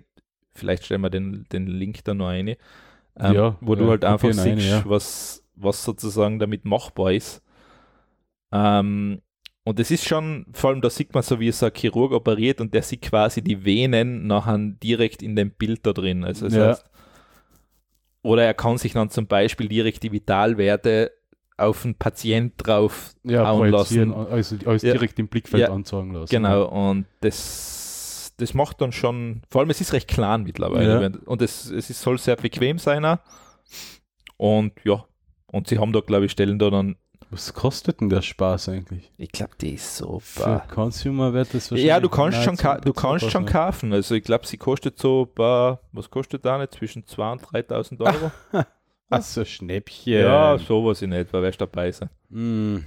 [0.54, 2.56] vielleicht stellen wir den, den Link da noch rein, ähm,
[3.34, 4.84] Ja, wo du ja, halt einfach siehst, rein, ja.
[4.86, 7.42] was, was sozusagen damit machbar ist.
[8.52, 9.20] Ähm,
[9.64, 12.60] und es ist schon, vor allem da sieht man so, wie so ein Chirurg operiert
[12.60, 16.24] und der sieht quasi die Venen nachher direkt in dem Bild da drin.
[16.24, 16.68] Also das Ja.
[16.68, 16.84] heißt,
[18.22, 21.12] oder er kann sich dann zum Beispiel direkt die Vitalwerte
[21.56, 24.12] auf den Patient drauf ja, lassen.
[24.14, 24.92] also alles Ja.
[24.92, 25.72] direkt im Blickfeld Ja.
[25.72, 26.30] anzeigen lassen.
[26.30, 31.02] Genau, und das, das macht dann schon, vor allem es ist recht klein mittlerweile.
[31.02, 31.10] Ja.
[31.26, 33.04] Und es, es ist, soll sehr bequem sein.
[33.04, 33.18] auch.
[34.38, 35.04] Und ja,
[35.52, 36.96] und sie haben da, glaube ich, stellen da dann,
[37.30, 39.12] Was kostet denn der Spaß eigentlich?
[39.16, 40.64] ich glaube, die ist Für super.
[40.68, 41.86] Consumer wird das wahrscheinlich.
[41.86, 43.92] Ja, du kannst schon, ka du kannst schon kaufen.
[43.92, 46.74] Also ich glaube, sie kostet so, bei, was kostet da nicht?
[46.74, 48.32] Zwischen 2.000 und 3.000 Euro.
[49.10, 50.12] Ach so, Schnäppchen.
[50.22, 52.10] Ja, sowas in etwa, wärst dabei sein.
[52.30, 52.78] Mm.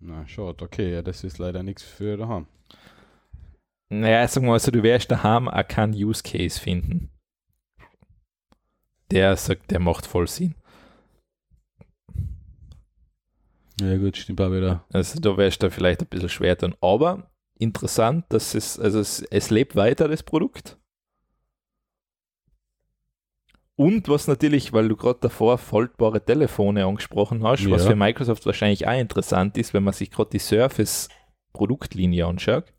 [0.00, 2.46] Na, schaut, okay, ja, das ist leider nichts für daheim.
[3.88, 7.10] Naja, sagen wir mal so, du wirst daheim auch keinen Use Case finden.
[9.10, 10.54] Der sagt, der macht voll Sinn.
[13.80, 14.84] Ja, gut, stimmt auch wieder.
[14.92, 16.74] Also da wärst du vielleicht ein bisschen schwer dann.
[16.80, 20.78] Aber interessant, dass es, also es, es lebt weiter, das Produkt.
[23.76, 27.90] Und was natürlich, weil du gerade davor faltbare Telefone angesprochen hast, was Ja.
[27.90, 32.72] für Microsoft wahrscheinlich auch interessant ist, wenn man sich gerade die Surface-Produktlinie anschaut.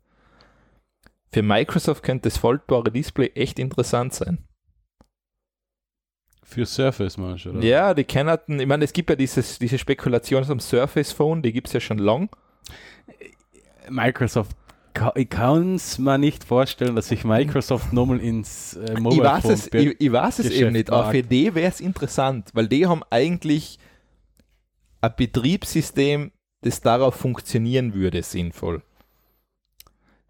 [1.32, 4.46] Für Microsoft könnte das faltbare Display echt interessant sein.
[6.44, 7.60] Für Surface, du, oder?
[7.62, 11.52] Ja, die kennen, ich meine, es gibt ja dieses, diese Spekulation am Surface Phone, die
[11.52, 12.28] gibt es ja schon lang.
[13.88, 14.56] Microsoft,
[15.14, 19.42] ich kann es mir nicht vorstellen, dass sich Microsoft nochmal ins äh, Ich Mobile weiß
[19.42, 21.10] Phone es, ich, ich weiß es Geschäft eben nicht, aber mag.
[21.12, 23.78] für die wäre es interessant, weil die haben eigentlich
[25.00, 26.30] ein Betriebssystem,
[26.60, 28.82] das darauf funktionieren würde, sinnvoll.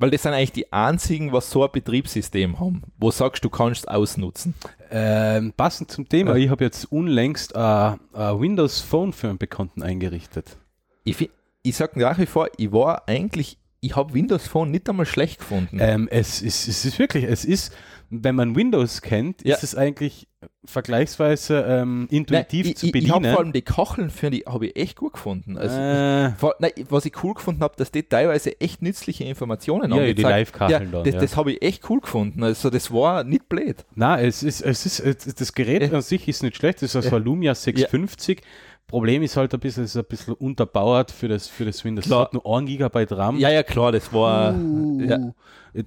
[0.04, 3.88] Weil das sind eigentlich die einzigen, was so ein Betriebssystem haben, wo sagst du kannst
[3.88, 4.52] ausnutzen.
[4.90, 10.58] Ähm, passend zum Thema, ich habe jetzt unlängst ein Windows Phone für einen Bekannten eingerichtet.
[11.04, 11.30] Ich,
[11.62, 15.38] ich sage nach wie vor, ich war eigentlich, ich habe Windows Phone nicht einmal schlecht
[15.40, 15.78] gefunden.
[15.80, 17.74] Ähm, es, ist, es ist wirklich, es ist,
[18.10, 19.54] wenn man Windows kennt, Ja.
[19.56, 20.28] ist es eigentlich
[20.66, 23.34] vergleichsweise ähm, intuitiv Nein, zu ich, ich, ich habe bedienen.
[23.34, 25.56] vor allem die Kacheln für die habe ich echt gut gefunden.
[25.56, 29.90] Also, äh, vor, nein, was ich cool gefunden habe, dass die teilweise echt nützliche Informationen
[29.90, 31.04] ja, die angezeigt Live-Kacheln ja, dann.
[31.04, 31.20] das, ja.
[31.20, 32.42] das habe ich echt cool gefunden.
[32.42, 33.84] Also das war nicht blöd.
[33.94, 35.92] Na, es ist, es ist, das Gerät Ja.
[35.92, 37.16] an sich ist nicht schlecht, das ist Ja.
[37.16, 38.42] ein Lumia 650.
[38.86, 42.04] Problem ist halt ein bisschen, es ist ein bisschen unterbauert für das, für das Windows.
[42.04, 42.20] Klar.
[42.20, 43.38] Es hat nur 1 GB RAM.
[43.38, 44.54] Ja, ja, klar, das war.
[45.00, 45.32] Ja,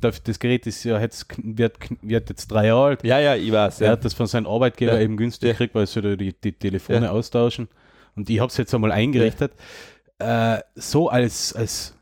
[0.01, 3.03] Das Gerät ist ja jetzt, wird, wird jetzt drei Jahre alt.
[3.03, 3.81] ja, ja, ich weiß.
[3.81, 3.91] Er Ja.
[3.93, 4.99] hat das von seinem Arbeitgeber Ja.
[4.99, 7.69] eben günstig gekriegt, weil sie die, die Telefone austauschen.
[8.15, 9.53] Und ich habe es jetzt einmal eingerichtet.
[10.19, 11.95] Äh, so als, als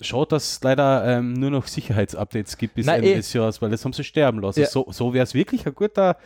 [0.00, 3.16] schaut, dass es leider ähm, nur noch Sicherheitsupdates gibt bis Nein, Ende eh.
[3.16, 4.64] des Jahres, weil das haben sie sterben lassen.
[4.66, 6.16] So, so wäre es wirklich ein guter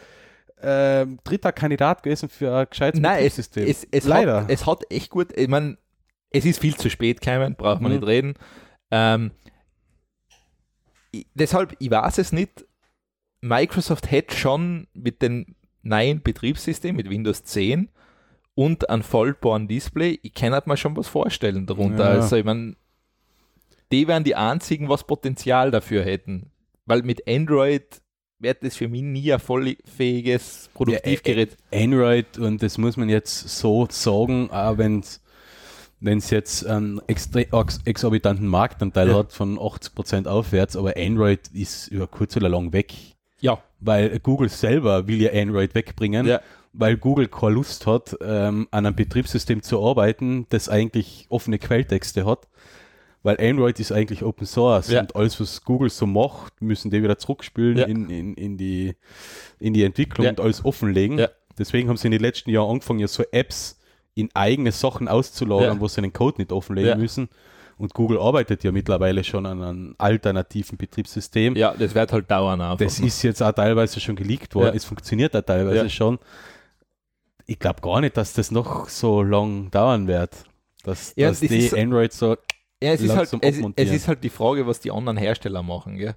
[0.63, 3.67] ähm, dritter Kandidat gewesen für ein gescheites Nein, es, Betriebssystem.
[3.67, 4.43] es, es, Leider.
[4.43, 5.79] Hat, es hat echt gut, ich meine,
[6.31, 7.99] es ist viel zu spät gekommen, braucht man Mhm.
[7.99, 8.35] nicht reden.
[8.91, 9.31] Ähm,
[11.11, 12.67] ich, deshalb, ich weiß es nicht,
[13.41, 17.89] Microsoft hätte schon mit dem neuen Betriebssystem, mit Windows 10
[18.55, 22.05] und einem faltbaren Display, ich kann halt mir schon was vorstellen darunter.
[22.05, 22.21] Ja.
[22.21, 22.77] Also, ich meine,
[23.93, 26.51] die wären die einzigen, was Potenzial dafür hätten.
[26.85, 28.03] Weil mit Android
[28.41, 31.57] wird das für mich nie ein vollfähiges Produktivgerät.
[31.73, 37.29] Android, und das muss man jetzt so sagen, auch wenn es jetzt einen ex
[37.85, 39.15] exorbitanten Marktanteil Ja.
[39.17, 42.93] hat von 80% aufwärts, aber Android ist über kurz oder lang weg.
[43.41, 46.41] Ja, Weil Google selber will ja Android wegbringen, Ja.
[46.73, 52.27] weil Google keine Lust hat, ähm, an einem Betriebssystem zu arbeiten, das eigentlich offene Quelltexte
[52.27, 52.49] hat.
[53.23, 55.01] Weil Android ist eigentlich Open Source Ja.
[55.01, 57.87] und alles, was Google so macht, müssen die wieder zurückspülen Ja.
[57.87, 58.95] in, in, in, die,
[59.59, 60.31] in die Entwicklung Ja.
[60.31, 61.27] und alles offenlegen.
[61.59, 63.79] Deswegen haben sie in den letzten Jahren angefangen, ja so Apps
[64.15, 67.29] in eigene Sachen auszulagern, wo sie den Code nicht offenlegen müssen.
[67.77, 71.55] Und Google arbeitet ja mittlerweile schon an einem alternativen Betriebssystem.
[71.57, 72.79] ja, das wird halt dauern einfach.
[72.79, 74.75] Das ist jetzt auch teilweise schon geleakt worden.
[74.77, 76.19] Es funktioniert auch teilweise schon.
[77.47, 80.31] Ich glaube gar nicht, dass das noch so lang dauern wird.
[80.85, 82.37] Dass, dass das die Android so.
[82.83, 85.97] Ja, es, ist halt, es, es ist halt die Frage, was die anderen Hersteller machen.
[85.97, 86.15] Gell?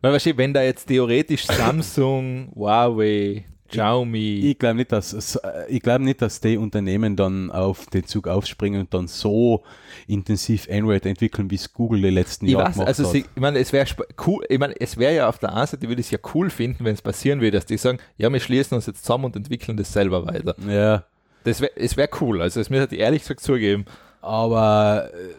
[0.00, 5.40] Weil weißt du, wenn da jetzt theoretisch Samsung, Huawei, Xiaomi, Ich glaube nicht, dass es-
[5.68, 9.64] ich glaube nicht, dass die Unternehmen dann auf den Zug aufspringen und dann so
[10.06, 13.12] intensiv Android entwickeln, wie es Google die letzten ich Jahre gemacht also hat.
[13.12, 13.86] sie, ich meine, es wäre
[14.26, 16.50] cool, ich meine, es wäre ja auf der einen Seite, würde ich es ja cool
[16.50, 19.36] finden, wenn es passieren würde, dass die sagen, ja, wir schließen uns jetzt zusammen und
[19.36, 20.54] entwickeln das selber weiter.
[20.68, 21.04] ja,
[21.44, 23.86] Das wäre es wär cool, also das müsste ich ehrlich gesagt zugeben.
[24.24, 25.34] Aber äh,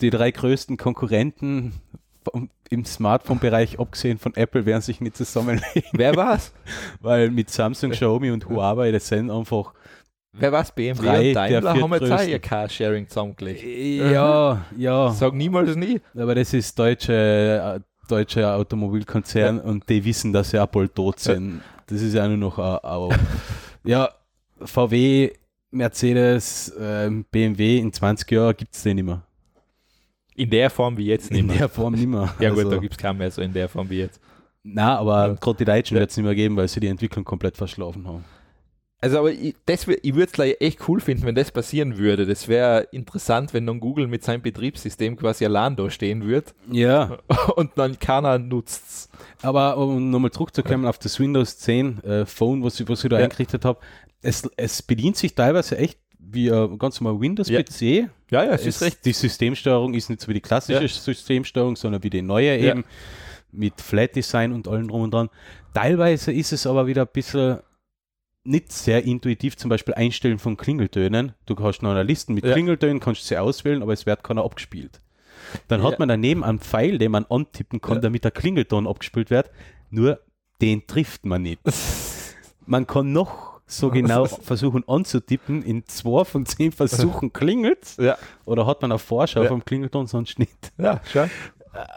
[0.00, 1.72] die drei größten Konkurrenten
[2.70, 6.52] im Smartphone-Bereich, abgesehen von Apple, werden sich nicht zusammenlegen, Wer war's?
[7.00, 9.72] weil mit Samsung, Xiaomi und Huawei, das sind einfach
[10.38, 10.70] Wer war's?
[10.70, 13.64] BMW Drei und Daimler haben jetzt auch ihr Carsharing zusammengelegt.
[13.64, 15.10] Ja, ja.
[15.10, 16.00] Sag niemals nie.
[16.14, 21.20] Aber das ist deutsche, äh, deutscher Automobilkonzern und die wissen, dass sie auch bald tot
[21.20, 21.62] sind.
[21.86, 23.18] Das ist ja nur noch ein
[23.84, 24.10] Ja,
[24.60, 25.32] VW,
[25.70, 29.22] Mercedes, ähm, BMW in 20 Jahren gibt es den nicht mehr.
[30.34, 31.56] In der Form wie jetzt nicht In mehr.
[31.58, 32.34] der Form nicht mehr.
[32.40, 34.20] Ja gut, Also, da gibt es keinen mehr so in der Form wie jetzt.
[34.62, 35.34] Na, aber Ja.
[35.34, 36.00] gerade die Deutschen Ja.
[36.00, 38.24] wird es nicht mehr geben, weil sie die Entwicklung komplett verschlafen haben.
[39.06, 42.26] Also, aber ich, das, ich würde es echt cool finden, wenn das passieren würde.
[42.26, 47.18] Das wäre interessant, wenn dann Google mit seinem Betriebssystem quasi allein da stehen würde Ja,
[47.56, 49.08] und dann keiner nutzt's.
[49.42, 53.18] aber um nochmal zurückzukommen auf das Windows 10 äh, Phone, was ich, was ich da
[53.18, 53.24] Ja.
[53.24, 53.78] eingerichtet habe,
[54.22, 57.80] es, es bedient sich teilweise echt wie ein ganz normal Windows-PC.
[58.30, 59.04] Ja, ja, es Es ist recht.
[59.04, 60.88] Die Systemsteuerung ist nicht so wie die klassische Ja.
[60.88, 62.70] Systemsteuerung, sondern wie die neue Ja.
[62.72, 62.84] eben
[63.52, 65.28] mit Flat Design und allem drum und dran.
[65.72, 67.58] Teilweise ist es aber wieder ein bisschen
[68.46, 71.32] nicht sehr intuitiv, zum Beispiel Einstellen von Klingeltönen.
[71.46, 72.52] Du hast noch eine Liste mit Ja.
[72.52, 75.00] Klingeltönen, kannst sie auswählen, aber es wird keiner abgespielt.
[75.68, 75.90] Dann Ja.
[75.90, 78.00] hat man daneben einen Pfeil, den man antippen kann, Ja.
[78.02, 79.50] damit der Klingelton abgespielt wird,
[79.90, 80.20] nur
[80.60, 81.60] den trifft man nicht.
[82.68, 88.66] Man kann noch so genau versuchen anzutippen, in zwei von zehn Versuchen klingelt Ja, oder
[88.66, 90.72] hat man eine Vorschau vom Klingelton, sonst nicht.
[90.78, 91.26] ja, schau.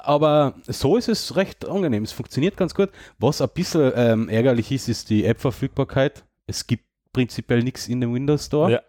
[0.04, 2.04] Aber so ist es recht angenehm.
[2.04, 2.90] Es funktioniert ganz gut.
[3.18, 6.26] Was ein bisschen ähm, ärgerlich ist, ist die App-Verfügbarkeit.
[6.50, 6.84] Es gibt
[7.14, 8.72] prinzipiell nichts in dem Windows Store.
[8.72, 8.82] Ja.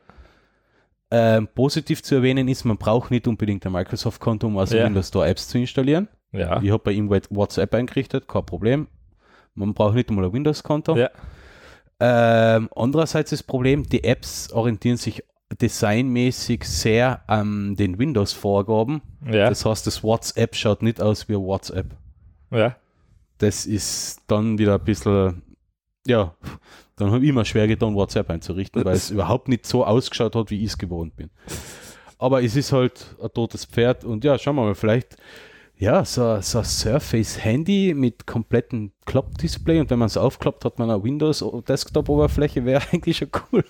[1.12, 4.84] Ähm, positiv zu erwähnen ist, man braucht nicht unbedingt ein Microsoft-Konto, um aus Ja.
[4.86, 6.08] Windows Store Apps zu installieren.
[6.32, 6.62] Ja.
[6.62, 8.86] Ich habe bei ihm WhatsApp eingerichtet, kein Problem.
[9.54, 10.96] Man braucht nicht einmal ein Windows-Konto.
[10.96, 11.10] Ja.
[11.98, 15.22] Ähm, andererseits das Problem, die Apps orientieren sich
[15.60, 19.02] designmäßig sehr an den Windows-Vorgaben.
[19.26, 19.48] Ja.
[19.48, 21.86] Das heißt, das WhatsApp schaut nicht aus wie WhatsApp.
[22.50, 22.76] ja.
[23.38, 25.40] Das ist dann wieder ein bisschen,
[26.06, 26.34] ja,
[27.00, 30.50] dann habe ich immer schwer getan, WhatsApp einzurichten, weil es überhaupt nicht so ausgeschaut hat,
[30.50, 31.30] wie ich es gewohnt bin.
[32.18, 35.16] Aber es ist halt ein totes Pferd und ja, schauen wir mal, vielleicht,
[35.78, 40.90] ja, so, so ein Surface-Handy mit komplettem Klappdisplay und wenn man es aufklappt, hat man
[40.90, 43.64] eine Windows-Desktop-Oberfläche, wäre eigentlich schon cool.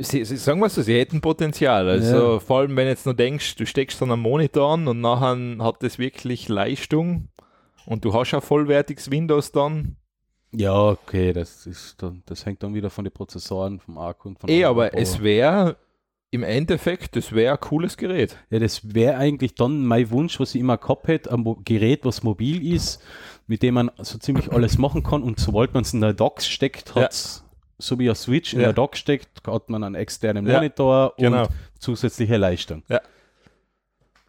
[0.00, 1.88] Sie, sie sagen wir so, sie hätten Potenzial.
[1.88, 5.64] Also vor allem, wenn jetzt nur denkst, du steckst dann einen Monitor an und nachher
[5.64, 7.28] hat das wirklich Leistung
[7.86, 9.96] und du hast ein vollwertiges Windows dann.
[10.54, 14.38] Ja, okay, das ist dann, das hängt dann wieder von den Prozessoren, vom Akku und
[14.38, 15.76] von Eh, allem aber ab, es wäre
[16.30, 18.36] im Endeffekt, das wäre ein cooles Gerät.
[18.50, 22.22] Ja, das wäre eigentlich dann mein Wunsch, was ich immer gehabt hätte, ein Gerät, was
[22.22, 23.02] mobil ist,
[23.46, 26.40] mit dem man so ziemlich alles machen kann und sobald man es in der Dock
[26.42, 27.02] steckt, Ja.
[27.04, 27.42] hat
[27.78, 28.66] so wie ein Switch in Ja.
[28.66, 31.42] der Dock steckt, hat man einen externen Ja, Monitor genau.
[31.42, 32.82] und zusätzliche Leistung.
[32.88, 33.00] Ja.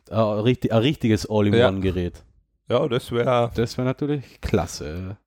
[0.09, 2.23] Ein, richtig, ein richtiges All-in-One-Gerät.
[2.69, 3.51] Ja, das wäre.
[3.55, 5.17] Das wäre natürlich klasse.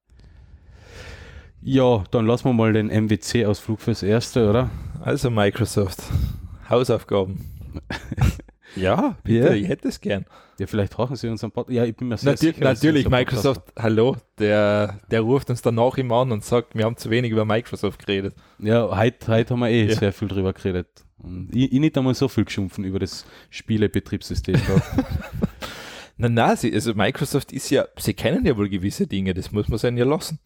[1.69, 4.71] Ja, dann lassen wir mal den MWC-Ausflug fürs Erste, oder?
[5.03, 5.99] Also Microsoft.
[6.71, 7.45] Hausaufgaben.
[8.77, 9.53] ja, bitte, Ja.
[9.55, 10.27] ich hätte es gern.
[10.61, 11.75] Ja, vielleicht brauchen sie unseren Podcast.
[11.77, 12.65] Ja, ich bin mir sehr Natür sicher.
[12.65, 17.11] natürlich, Microsoft, hallo, der, der ruft uns danach immer an und sagt, wir haben zu
[17.11, 18.37] wenig über Microsoft geredet.
[18.61, 19.97] Ja, heute, heute haben wir eh Ja.
[19.97, 20.87] sehr viel drüber geredet.
[21.19, 24.55] Und ich, ich nicht einmal so viel geschumpfen über das Spielebetriebssystem.
[26.19, 29.69] Na, na, sie, also Microsoft ist ja, sie kennen ja wohl gewisse Dinge, das muss
[29.69, 30.39] man sein ja lassen.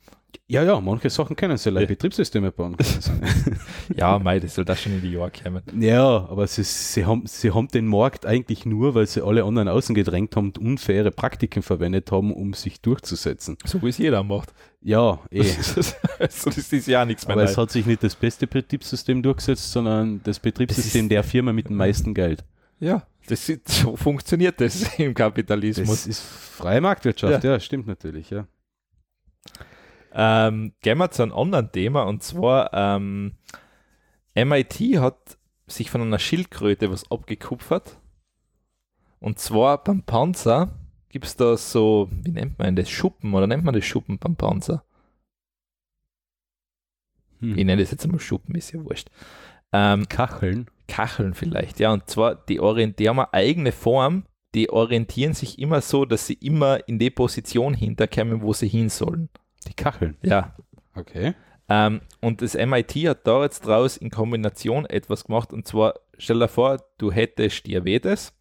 [0.47, 1.89] Ja, ja, manche Sachen können sie, like Ja.
[1.89, 2.77] Betriebssysteme bauen.
[3.97, 5.63] Ja, mei, das soll das schon in die Jahre kommen.
[5.81, 9.69] ja, aber sie, sie, haben, sie haben den Markt eigentlich nur, weil sie alle anderen
[9.69, 13.57] außen gedrängt haben und unfaire Praktiken verwendet haben, um sich durchzusetzen.
[13.65, 14.53] So wie es jeder macht.
[14.83, 15.43] Ja, eh.
[15.43, 17.37] so das ist ja nichts mehr.
[17.37, 17.63] aber es neu.
[17.63, 22.15] hat sich nicht das beste Betriebssystem durchgesetzt, sondern das Betriebssystem der Firma mit dem meisten
[22.15, 22.45] Geld.
[22.79, 25.89] ja, das ist, so funktioniert das im Kapitalismus.
[25.89, 28.47] Das ist freie Marktwirtschaft, ja, stimmt natürlich, ja.
[30.13, 33.35] Ähm, gehen wir zu einem anderen Thema und zwar ähm,
[34.35, 37.99] MIT hat sich von einer Schildkröte was abgekupfert.
[39.21, 40.71] Und zwar beim Panzer
[41.11, 44.37] gibt es da so, wie nennt man das, Schuppen oder nennt man das Schuppen beim
[44.37, 44.85] Panzer?
[47.41, 47.59] Hm.
[47.59, 49.11] Ich nenne das jetzt einmal Schuppen, ist ja wurscht.
[49.73, 50.67] Ähm, Kacheln.
[50.89, 51.93] Kacheln vielleicht, ja.
[51.93, 56.35] Und zwar, die, die haben eine eigene Form, die orientieren sich immer so, dass sie
[56.35, 59.29] immer in die Position hinterkommen, wo sie hin sollen.
[59.67, 60.17] Die Kacheln.
[60.23, 60.55] Ja,
[60.95, 61.35] Okay.
[61.69, 65.53] Ähm, und das MIT hat da jetzt draus in Kombination etwas gemacht.
[65.53, 68.33] Und zwar, stell dir vor, du hättest Diabetes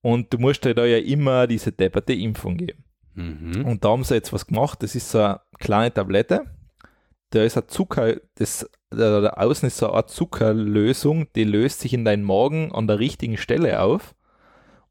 [0.00, 2.84] und du musst dir da ja immer diese depperte Impfung geben.
[3.14, 3.66] Mhm.
[3.66, 4.82] Und da haben sie jetzt was gemacht.
[4.82, 6.46] Das ist so eine kleine Tablette.
[7.30, 11.80] Da ist ein Zucker, das, da, da außen ist so eine Art Zuckerlösung, die löst
[11.80, 14.14] sich in deinen Magen an der richtigen Stelle auf.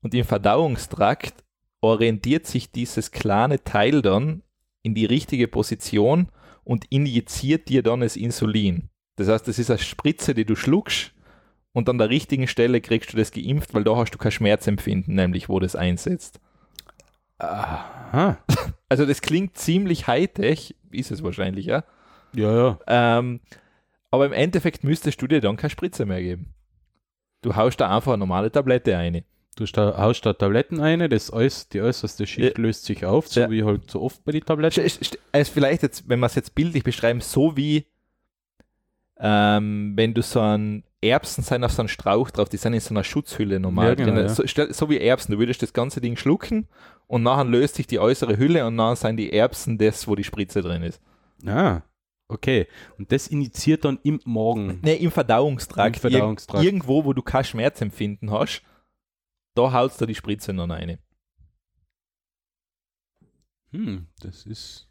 [0.01, 1.43] Und im Verdauungstrakt
[1.81, 4.43] orientiert sich dieses kleine Teil dann
[4.89, 6.29] in die richtige Position
[6.63, 8.89] und injiziert dir dann das Insulin.
[9.17, 11.13] Das heißt, das ist eine Spritze, die du schluckst
[11.73, 15.13] und an der richtigen Stelle kriegst du das geimpft, weil da hast du kein Schmerzempfinden,
[15.13, 16.39] nämlich wo das einsetzt.
[17.37, 18.37] Aha.
[18.91, 21.83] Also das klingt ziemlich high-tech, ist es wahrscheinlich, ja.
[22.33, 22.79] Ja, ja.
[22.87, 23.39] Ähm,
[24.09, 26.55] aber im Endeffekt müsstest du dir dann keine Spritze mehr geben.
[27.43, 29.23] Du haust da einfach eine normale Tablette ein.
[29.59, 33.49] Du haust da Tabletten ein, das äuß die äußerste Schicht löst sich auf, so Ja.
[33.51, 34.81] wie halt so oft bei den Tabletten.
[35.31, 37.85] Also vielleicht jetzt, wenn wir es jetzt bildlich beschreiben, so wie
[39.21, 42.79] ähm, wenn du so ein Erbsen sein auf so einem Strauch drauf, die sind in
[42.79, 44.29] so einer Schutzhülle normal Ja, genau, ja.
[44.29, 46.67] So, so wie Erbsen, du würdest das ganze Ding schlucken
[47.07, 50.23] und nachher löst sich die äußere Hülle und dann sind die Erbsen das, wo die
[50.23, 51.01] Spritze drin ist.
[51.45, 51.81] Ah,
[52.27, 52.67] okay.
[52.97, 54.79] Und das initiiert dann im Magen.
[54.83, 55.97] Ne, im Verdauungstrakt.
[55.97, 56.63] Im Verdauungstrakt.
[56.63, 58.61] Ir irgendwo, wo du kein Schmerzempfinden hast,
[59.55, 60.99] da haust du die Spritze noch rein.
[63.71, 64.87] Hm, das ist.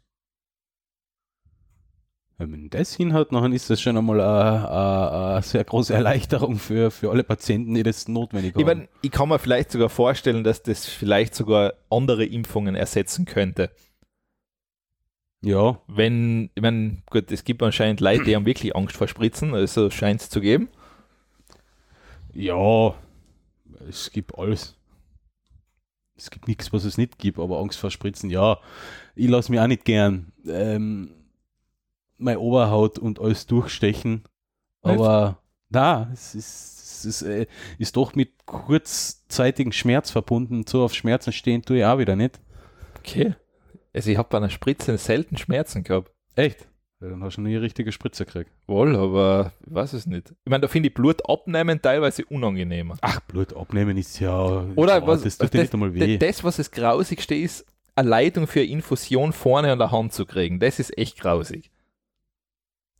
[2.37, 6.89] Wenn man das hinhaut, dann ist das schon einmal eine, eine sehr große Erleichterung für,
[6.89, 8.61] für alle Patienten, die das notwendig haben.
[8.61, 13.25] Ich, mein, ich kann mir vielleicht sogar vorstellen, dass das vielleicht sogar andere Impfungen ersetzen
[13.25, 13.71] könnte.
[15.41, 19.53] ja, Wenn, ich meine, gut, es gibt anscheinend Leute, die haben wirklich Angst vor Spritzen,
[19.53, 20.69] also scheint es zu geben.
[22.33, 22.95] ja,
[23.89, 24.75] es gibt alles.
[26.15, 28.59] Es gibt nichts, was es nicht gibt, aber Angst vor Spritzen, ja.
[29.15, 31.11] Ich lasse mich auch nicht gern ähm,
[32.17, 34.23] meine Oberhaut und alles durchstechen.
[34.81, 37.47] Aber na, es ist, es ist, äh,
[37.77, 40.65] ist doch mit kurzzeitigem Schmerz verbunden.
[40.67, 42.39] So auf Schmerzen stehen tue ich auch wieder nicht.
[42.97, 43.35] Okay.
[43.93, 46.11] Also ich habe bei einer Spritze selten Schmerzen gehabt.
[46.35, 46.68] Echt?
[47.01, 48.51] Ja, dann hast du nie eine richtige Spritze gekriegt.
[48.67, 50.31] Wohl, aber ich weiß es nicht.
[50.43, 52.97] Ich meine, da finde ich Blut abnehmen teilweise unangenehmer.
[52.99, 54.65] Ach, Blut abnehmen ist ja.
[54.75, 56.17] Oder ja, was, Das tut dir nicht einmal weh.
[56.17, 60.25] das, was das Grausigste ist, eine Leitung für eine Infusion vorne an der Hand zu
[60.25, 61.71] kriegen, das ist echt grausig.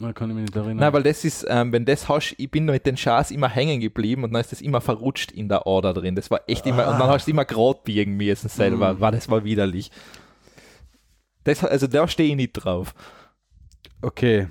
[0.01, 0.77] Da kann ich mich nicht erinnern.
[0.77, 3.81] Nein, weil das ist, ähm, wenn das hast, ich bin mit den Schas immer hängen
[3.81, 6.15] geblieben und dann ist das immer verrutscht in der Ader drin.
[6.15, 8.93] Das war echt immer, und dann hast du immer gerade biegen müssen selber.
[8.93, 9.01] Mm.
[9.01, 9.91] War, das war widerlich.
[11.43, 12.93] Das, also da stehe ich nicht drauf.
[14.01, 14.47] Okay.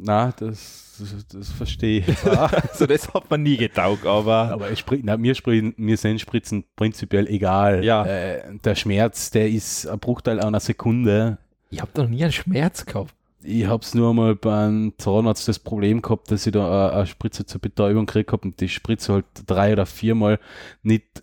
[0.00, 2.24] Na, das, das, das verstehe ich.
[2.24, 6.64] Also das hat man nie getaugt, aber Aber spri- na, mir, spri- mir sind Spritzen
[6.76, 7.84] prinzipiell egal.
[7.84, 8.04] Ja.
[8.06, 11.38] Äh, der Schmerz, der ist ein Bruchteil einer Sekunde.
[11.70, 13.12] ich habe doch nie einen Schmerz gehabt.
[13.42, 17.06] Ich habe es nur einmal beim Zahnarzt das Problem gehabt, dass ich da eine, eine
[17.06, 20.38] Spritze zur Betäubung gekriegt habe und die Spritze halt drei oder viermal
[20.82, 21.22] nicht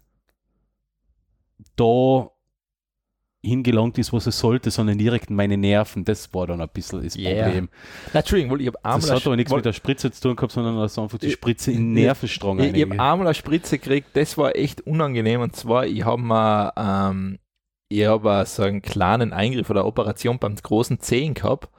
[1.75, 2.29] da
[3.45, 6.03] hingelangt ist, was es sollte, sondern direkt in meine Nerven.
[6.03, 7.43] Das war dann ein bisschen das Yeah.
[7.45, 7.69] Problem.
[8.13, 10.51] Na, Entschuldigung, ich habe einmal, Das hat aber nichts mit der Spritze zu tun gehabt,
[10.51, 12.59] sondern das ist einfach die Spritze in Nervenstrang.
[12.59, 15.41] ich, ich habe einmal eine Spritze gekriegt, das war echt unangenehm.
[15.41, 17.39] Und zwar, ich habe mal, ähm,
[17.87, 21.69] ich habe so einen kleinen Eingriff oder Operation beim großen Zehen gehabt.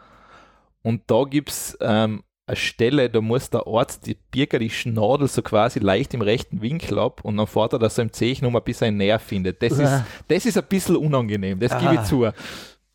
[0.83, 5.27] Und da gibt es ähm, eine Stelle, da muss der Arzt die Birker die Schnadel
[5.27, 8.47] so quasi leicht im rechten Winkel ab und dann fährt er das so im Zehen
[8.47, 9.61] um, bis er einen Nerv findet.
[9.63, 9.93] Das ist,
[10.29, 12.05] das ist ein bisschen unangenehm, das gebe ich Ah.
[12.05, 12.31] zu.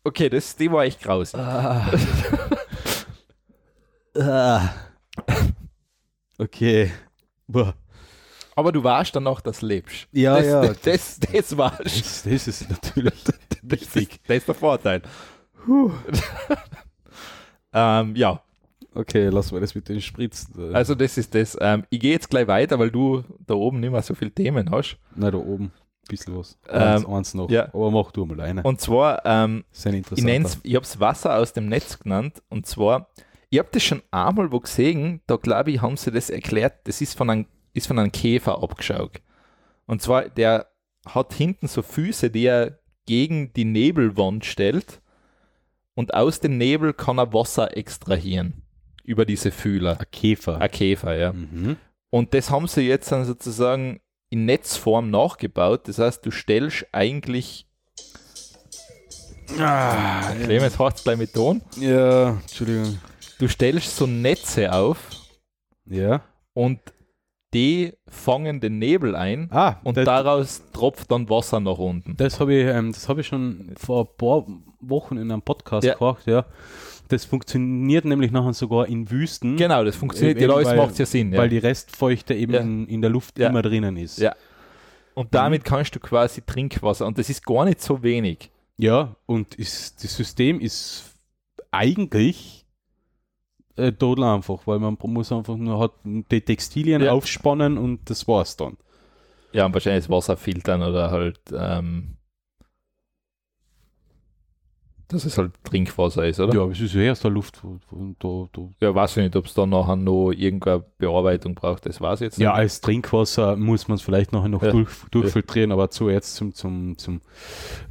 [0.04, 1.38] Okay, das, die war echt grausig.
[1.38, 1.90] Ah.
[4.14, 4.68] Ah.
[6.38, 6.92] okay.
[7.46, 7.74] Boah.
[8.54, 10.06] Aber du warst dann noch das lebst.
[10.12, 10.60] Ja, das, ja.
[10.66, 11.80] Das, das, das warst.
[11.84, 14.10] Das, das ist natürlich Das wichtig.
[14.12, 15.02] ist, das ist der Vorteil.
[17.72, 18.42] ähm, ja,
[18.94, 20.74] Okay, lassen wir das mit den Spritzen.
[20.74, 21.56] also das ist das.
[21.60, 24.70] Ähm, ich gehe jetzt gleich weiter, weil du da oben nicht mehr so viele Themen
[24.70, 24.98] hast.
[25.14, 25.64] Na, da oben.
[25.64, 26.58] Ein bisschen was.
[26.68, 27.50] Ähm, Eins, eins noch.
[27.50, 27.68] ja.
[27.68, 28.62] Aber mach du mal eine.
[28.64, 32.42] Und zwar, ähm, Sehr ich nenn's, ich habe es Wasser aus dem Netz genannt.
[32.48, 33.08] Und zwar,
[33.50, 37.00] ich habe das schon einmal wo gesehen, da glaube ich, haben sie das erklärt, das
[37.00, 39.22] ist von einem, ist von einem Käfer abgeschaut.
[39.86, 40.66] Und zwar, der
[41.06, 45.00] hat hinten so Füße, die er gegen die Nebelwand stellt
[45.94, 48.61] und aus dem Nebel kann er Wasser extrahieren
[49.04, 49.98] über diese Fühler.
[50.00, 50.60] Ein Käfer.
[50.60, 51.32] Ein Käfer, ja.
[51.32, 51.76] Mhm.
[52.10, 55.88] Und das haben sie jetzt dann sozusagen in Netzform nachgebaut.
[55.88, 57.66] Das heißt, du stellst eigentlich,
[59.58, 62.98] Ah, Clemens macht gleich mit Ton, ja, Entschuldigung.
[63.38, 65.10] du stellst so Netze auf
[65.84, 66.22] Ja.
[66.54, 66.80] und
[67.52, 72.16] die fangen den Nebel ein Ah, und das, daraus tropft dann Wasser nach unten.
[72.16, 74.46] das habe ich, ähm, das hab ich schon vor ein paar
[74.80, 75.94] Wochen in einem Podcast Ja.
[75.96, 76.46] gemacht, ja.
[77.12, 79.56] Das funktioniert nämlich nachher sogar in Wüsten.
[79.56, 80.38] Genau, das funktioniert.
[80.40, 81.32] Eben, Ja, macht ja Sinn.
[81.32, 81.38] Ja.
[81.40, 82.60] Weil die Restfeuchte eben Ja.
[82.60, 83.48] in, in der Luft Ja.
[83.50, 84.18] immer drinnen ist.
[84.18, 84.34] Ja.
[85.14, 88.50] Und damit kannst du quasi Trinkwasser, und das ist gar nicht so wenig.
[88.78, 91.14] Ja, und ist, das System ist
[91.70, 92.64] eigentlich
[93.76, 98.56] äh, total einfach, weil man muss einfach nur hat die Textilien aufspannen und das war's
[98.56, 98.76] dann.
[99.52, 102.16] Ja, und wahrscheinlich das Wasser filtern oder halt, ähm,
[105.12, 106.54] dass es halt Trinkwasser ist, oder?
[106.54, 107.62] Ja, es ist ja erst der Luft.
[108.18, 108.62] Da, da.
[108.80, 112.24] Ja, weiß ich nicht, ob es dann nachher noch irgendeine Bearbeitung braucht, das weiß ich
[112.26, 112.58] jetzt Ja, nicht.
[112.58, 114.72] als Trinkwasser muss man es vielleicht nachher noch Ja.
[114.72, 117.20] durch, durchfiltrieren, aber zuerst zum, zum, zum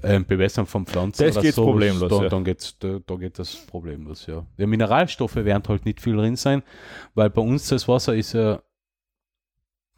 [0.04, 1.26] ähm, Bewässern von Pflanzen.
[1.26, 2.30] Das geht sowas, problemlos, Da, ja.
[2.30, 4.46] dann, geht's, da, da geht das problemlos, ja.
[4.58, 4.68] ja.
[4.68, 6.64] Mineralstoffe werden halt nicht viel drin sein,
[7.16, 8.62] weil bei uns das Wasser ist ja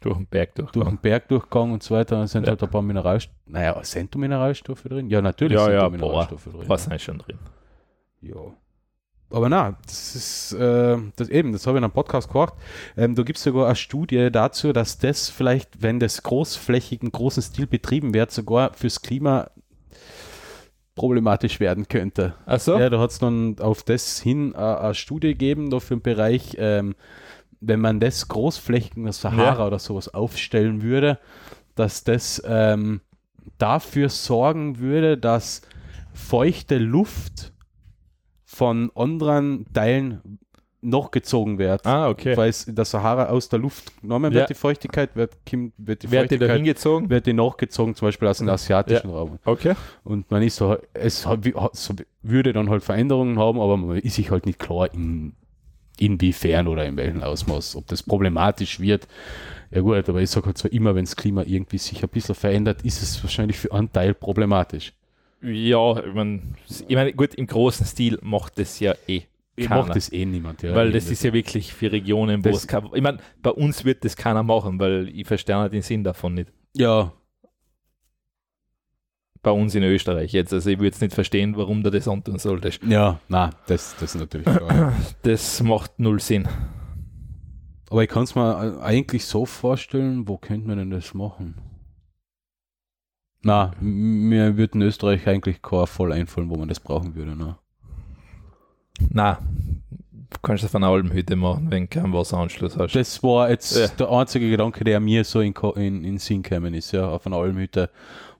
[0.04, 0.70] Durch den Berg durch.
[0.72, 2.50] durch den Bergdurchgang und so weiter, dann sind Ja.
[2.50, 3.36] halt ein paar Mineralstoffe.
[3.46, 5.08] Naja, sind da Mineralstoffe drin?
[5.10, 6.64] Ja, natürlich Ja, sind ja, da boah, Mineralstoffe drin.
[6.68, 7.38] Was ist schon drin?
[8.20, 8.36] Ja.
[9.30, 12.52] aber na, das ist äh, das eben, das habe ich in einem Podcast gehört.
[12.96, 17.42] Ähm, da gibt es sogar eine Studie dazu, dass das vielleicht, wenn das großflächigen, großen
[17.42, 19.50] Stil betrieben wird, sogar fürs Klima
[20.94, 22.34] problematisch werden könnte.
[22.46, 22.78] Ach so?
[22.78, 26.02] Ja, da hat es dann auf das hin äh, eine Studie gegeben, da für den
[26.02, 26.94] Bereich, ähm,
[27.66, 29.66] wenn man das großflächig in der Sahara Ja.
[29.66, 31.18] oder sowas aufstellen würde,
[31.74, 33.00] dass das ähm,
[33.58, 35.62] dafür sorgen würde, dass
[36.12, 37.52] feuchte Luft
[38.44, 40.38] von anderen Teilen
[40.80, 41.86] noch gezogen wird.
[41.86, 42.36] Ah, okay.
[42.36, 44.40] Weil es in der Sahara aus der Luft genommen Ja.
[44.40, 47.08] wird, die Feuchtigkeit, wird, wird die die da Feuchtigkeit hingezogen?
[47.10, 49.38] wird die nachgezogen, zum Beispiel aus dem asiatischen Raum.
[49.46, 49.74] Okay.
[50.04, 51.26] Und man ist so, es
[52.22, 55.32] würde dann halt Veränderungen haben, aber man ist sich halt nicht klar, in,
[55.98, 59.06] inwiefern oder in welchem Ausmaß, ob das problematisch wird.
[59.70, 62.34] Ja gut, aber ich sage halt so immer, wenn das Klima irgendwie sich ein bisschen
[62.34, 64.92] verändert, ist es wahrscheinlich für einen Teil problematisch.
[65.42, 66.40] Ja, ich meine,
[66.88, 69.22] ich mein, gut, im großen Stil macht das ja eh.
[69.56, 69.82] Ich keiner.
[69.82, 70.62] macht das eh niemand.
[70.62, 73.18] Ja, weil eben das ist ja wirklich für Regionen, wo Das- es kein, ich meine,
[73.42, 76.48] bei uns wird das keiner machen, weil ich verstehe den Sinn davon nicht.
[76.76, 77.12] Ja,
[79.44, 80.52] Bei uns in Österreich jetzt.
[80.52, 82.82] Also ich würde jetzt nicht verstehen, warum du das antun solltest.
[82.82, 84.92] ja, na, das, das ist natürlich klar.
[85.22, 86.48] Das macht null Sinn.
[87.90, 91.54] aber ich kann es mir eigentlich so vorstellen, wo könnte man denn das machen?
[93.42, 97.36] Na, mir würde in Österreich eigentlich kein voll einfallen, wo man das brauchen würde.
[97.36, 97.56] Ne?
[99.10, 99.38] Na,
[99.90, 102.94] du kannst das von einer Almhütte machen, wenn du keinen Wasseranschluss hast.
[102.94, 103.88] Das war jetzt Ja.
[103.88, 107.36] der einzige Gedanke, der mir so in, in, in Sinn gekommen ist, ja, auf einer
[107.36, 107.90] Almhütte,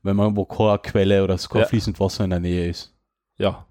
[0.05, 1.67] wenn man wo keine Quelle oder kein Ja.
[1.67, 2.95] fließend Wasser in der Nähe ist.
[3.39, 3.67] ja,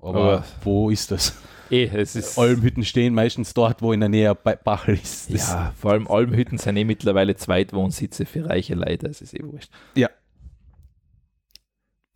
[0.00, 1.36] Aber, Aber- wo ist das?
[1.70, 2.38] eh, es ist.
[2.38, 5.32] Almhütten stehen meistens dort, wo in der Nähe Bachel ist.
[5.34, 9.42] Das, ja, vor allem Almhütten sind eh mittlerweile Zweitwohnsitze für reiche Leute, das ist eh
[9.42, 9.70] wurscht.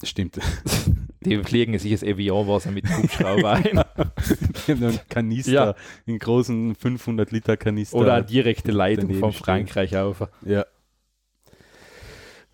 [0.02, 0.38] stimmt.
[1.22, 3.64] Die fliegen sich das Evian-Wasser mit Hubschrauber ein.
[4.66, 5.74] Die haben einen Kanister, Ja.
[6.06, 7.98] einen großen 500 Liter Kanister.
[7.98, 9.44] Oder eine direkte Leitung von stehen.
[9.44, 10.26] Frankreich auf.
[10.46, 10.64] Ja.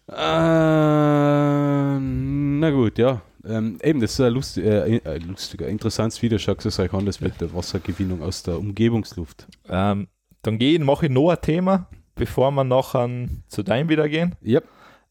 [0.08, 3.22] Äh, na gut, ja.
[3.44, 6.38] Ähm, eben, das ist ein lustig, äh, äh, lustiger, interessantes Video.
[6.38, 9.46] Schaut es euch an, das mit der Wassergewinnung aus der Umgebungsluft.
[9.68, 10.08] Ähm,
[10.42, 14.34] dann gehen, mache ich noch ein Thema, bevor wir nachher zu deinem wieder gehen.
[14.42, 14.60] Ja.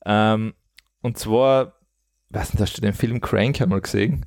[0.06, 0.54] Ähm,
[1.02, 1.74] und zwar,
[2.30, 4.26] weiß nicht, hast du den Film Crank einmal gesehen?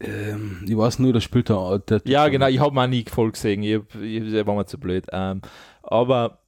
[0.00, 3.04] Ähm, ich weiß nur, da spielt der, der Ja, genau, ich habe ihn auch nie
[3.08, 5.06] voll gesehen, ich, ich, der war mir zu blöd.
[5.12, 5.42] Ähm,
[5.82, 6.40] aber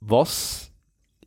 [0.00, 0.65] was ich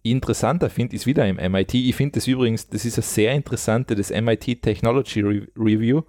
[0.03, 1.73] interessanter finde, ist wieder im MIT.
[1.73, 6.03] Ich finde das übrigens, das ist eine sehr interessante, das MIT Technology Re Review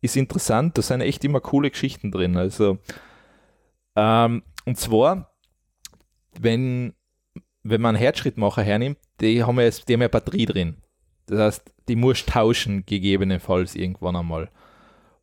[0.00, 2.36] ist interessant, da sind echt immer coole Geschichten drin.
[2.36, 2.78] Also,
[3.96, 5.34] ähm, und zwar,
[6.38, 6.94] wenn,
[7.62, 10.76] wenn man einen Herzschrittmacher hernimmt, die haben ja, die haben ja Batterie drin.
[11.26, 14.50] Das heißt, die musst tauschen, gegebenenfalls irgendwann einmal.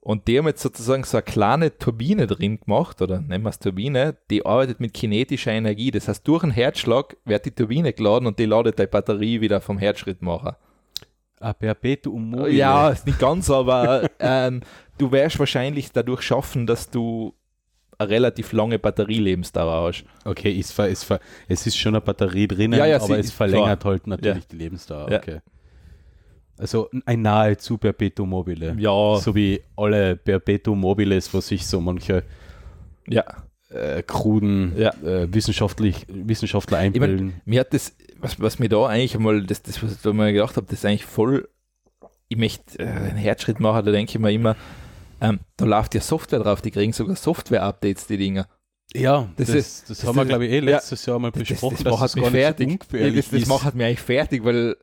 [0.08, 3.60] Und die haben jetzt sozusagen so eine kleine Turbine drin gemacht, oder nennen wir es
[3.60, 5.92] Turbine, die arbeitet mit kinetischer Energie.
[5.92, 9.60] Das heißt, durch einen Herzschlag wird die Turbine geladen und die ladet die Batterie wieder
[9.60, 10.58] vom Herzschrittmacher.
[11.42, 12.52] Ah, Perpetuum mobile.
[12.52, 14.62] Ja, ist nicht ganz, aber ähm,
[14.98, 17.34] du wirst wahrscheinlich dadurch schaffen, dass du
[17.98, 20.06] eine relativ lange Batterielebensdauer hast.
[20.24, 21.14] Okay, ist ist
[21.50, 25.12] es ist schon eine Batterie drinnen, Ja, ja, aber es verlängert halt natürlich die Lebensdauer.
[25.12, 25.20] Ja.
[26.58, 28.76] Also ein nahezu Perpetuum mobile.
[28.80, 32.24] Ja, So wie alle Perpetuum mobiles, was sich so manche
[33.08, 33.24] ja.
[33.70, 34.90] äh, kruden Ja.
[35.04, 37.42] äh, wissenschaftlich, Wissenschaftler Ich mein, einbilden.
[37.46, 40.34] mir hat das, was, was mir da eigentlich einmal, das, das, was ich da mal
[40.34, 41.48] gedacht habe, das ist eigentlich voll,
[42.28, 44.56] ich möchte äh, einen Herzschritt machen, da denke ich mir immer,
[45.22, 48.48] ähm, da läuft ja Software drauf, die kriegen sogar Software-Updates, die Dinger.
[48.96, 50.62] ja, das das, ist- das, das haben wir, glaube ich, eh ja.
[50.64, 52.80] letztes Jahr mal Das, das, besprochen, das macht mich fertig.
[52.92, 54.76] so Ja, das, das macht mich eigentlich fertig, weil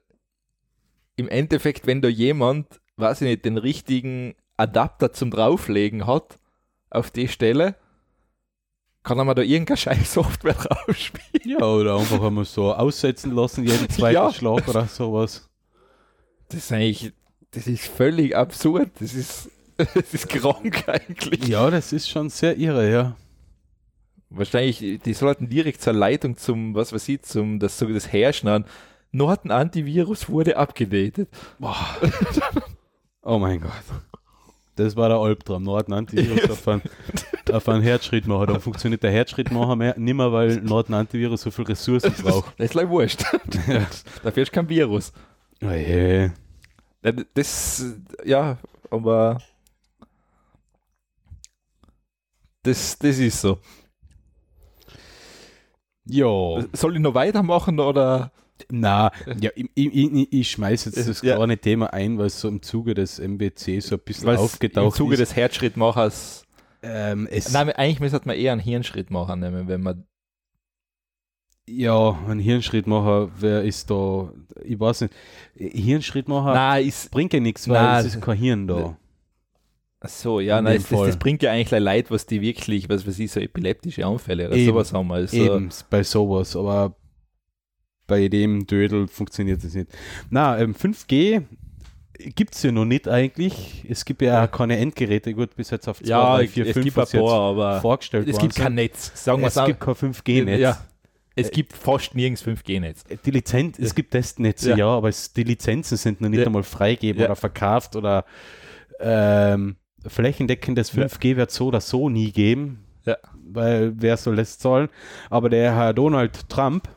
[1.16, 6.38] im Endeffekt, wenn da jemand, weiß ich nicht, den richtigen Adapter zum Drauflegen hat,
[6.90, 7.76] auf die Stelle,
[9.02, 10.54] kann er mir da irgendeine scheiß Software
[10.86, 11.58] draufspielen.
[11.60, 14.32] Ja, oder einfach einmal so aussetzen lassen, jeden zweiten Ja.
[14.32, 15.48] Schlag oder sowas.
[16.48, 17.12] Das ist eigentlich,
[17.50, 18.90] das ist völlig absurd.
[19.00, 21.46] Das ist, das ist krank eigentlich.
[21.46, 23.16] Ja, das ist schon sehr irre, ja.
[24.30, 28.48] Wahrscheinlich, die sollten direkt zur Leitung zum, was weiß ich, zum, das, so das Herrschen
[28.48, 28.64] Nur
[29.14, 31.28] ein Antivirus wurde abgedatet.
[31.58, 31.76] Boah.
[33.22, 33.72] oh mein Gott.
[34.76, 35.62] Das war der Albtraum.
[35.62, 36.82] Nord Antivirus auf einen,
[37.52, 38.46] auf einen Herzschrittmacher.
[38.46, 42.58] Dann funktioniert der Herzschrittmacher mehr, nicht mehr, weil Nord Antivirus so viel Ressourcen braucht.
[42.58, 43.24] Das ist like wurscht.
[44.22, 45.12] Dafür ist kein Virus.
[45.62, 46.30] Oh je.
[47.04, 47.84] Ja, Das,
[48.24, 48.58] ja,
[48.90, 49.38] aber
[52.64, 53.58] das, das ist so.
[56.06, 56.64] Ja.
[56.72, 58.32] Soll ich noch weitermachen oder?
[58.80, 59.10] Na,
[59.40, 61.36] ja, ich, ich, ich, ich schmeiße jetzt das Ja.
[61.36, 64.94] kleine Thema ein, weil es so im Zuge des MBC so ein bisschen Weil's aufgetaucht
[64.94, 65.20] Im Zuge ist.
[65.20, 66.44] des Herzschrittmachers
[66.82, 70.04] Ähm, es, Nein, eigentlich müsste man eher einen Hirnschritt machen, nämlich wenn man.
[71.66, 74.30] ja, ein Hirnschrittmacher, wer ist da,
[74.62, 75.14] ich weiß nicht,
[75.56, 77.10] Hirnschrittmacher Nein, ist.
[77.10, 78.96] bringt ja nichts, weil Nein, es ist kein Hirn da.
[80.00, 82.90] Ach so, ja, In nein, das, das, das bringt ja eigentlich Leid, was die wirklich,
[82.90, 85.10] was weiß ich, so epileptische Anfälle oder Eben, sowas haben.
[85.10, 86.94] Also, Eben, bei sowas, aber
[88.06, 89.88] bei dem Dödel funktioniert das nicht.
[90.30, 91.42] Na, ähm, 5G
[92.36, 93.84] gibt es ja noch nicht eigentlich.
[93.88, 94.46] Es gibt ja, Ja.
[94.46, 97.12] keine Endgeräte, gut, bis jetzt auf 2, ja, 3, 4, es 5 gibt ein was
[97.12, 99.10] jetzt paar, aber vorgestellt es gibt kein Netz.
[99.14, 100.60] Sagen wir Es es gibt kein 5G-Netz.
[100.60, 100.78] Ja,
[101.34, 103.04] es gibt fast nirgends 5G-Netz.
[103.24, 104.76] Die Lizenz, es gibt Testnetze, Ja.
[104.76, 106.46] ja, aber es, die Lizenzen sind noch nicht Ja.
[106.46, 107.26] einmal freigegeben Ja.
[107.28, 108.24] oder verkauft oder
[109.00, 109.76] ähm,
[110.06, 111.02] flächendeckendes Ja.
[111.06, 113.16] 5G wird so oder so nie geben, Ja.
[113.44, 114.88] weil wer soll das zahlen?
[115.30, 116.88] Aber der Herr Donald Trump,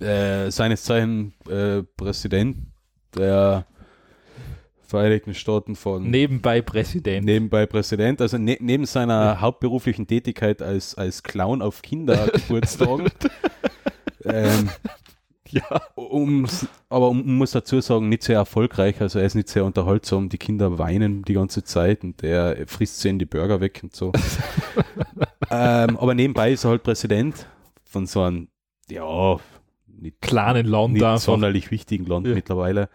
[0.00, 2.56] äh, seines Zeichen äh, Präsident
[3.16, 3.66] der
[4.86, 7.24] Vereinigten Staaten von Nebenbei Präsident.
[7.24, 13.08] nebenbei Präsident, also ne, neben seiner hauptberuflichen Tätigkeit als, als Clown auf Kindergeburtstagen,
[14.24, 14.68] ähm,
[15.48, 15.80] Ja.
[15.94, 16.46] um,
[16.88, 20.38] aber um, muss dazu sagen, nicht sehr erfolgreich, also er ist nicht sehr unterhaltsam, die
[20.38, 24.12] Kinder weinen die ganze Zeit und er frisst sie in die Burger weg und so.
[25.50, 27.46] ähm, aber nebenbei ist er halt Präsident
[27.84, 28.48] von so einem,
[28.90, 29.38] ja,
[30.04, 32.34] nicht, Kleinen Land nicht sonderlich wichtigen Land Ja.
[32.34, 32.88] mittlerweile.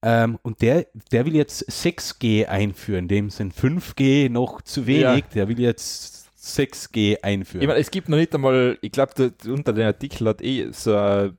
[0.00, 5.34] Ähm, und der, der will jetzt 6G einführen, dem sind 5G noch zu wenig, Ja.
[5.34, 7.62] der will jetzt 6G einführen.
[7.62, 10.96] Ich meine, es gibt noch nicht einmal, ich glaube, unter den Artikel hat eh so
[10.96, 11.36] ein,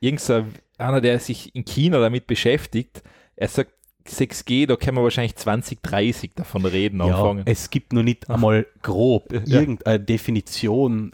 [0.00, 3.02] irgend so ein- einer, der sich in China damit beschäftigt,
[3.36, 3.72] er sagt,
[4.06, 7.42] 6G, da können wir wahrscheinlich 2030 davon reden Ja, anfangen.
[7.46, 11.12] es gibt noch nicht einmal grob irgendeine Definition,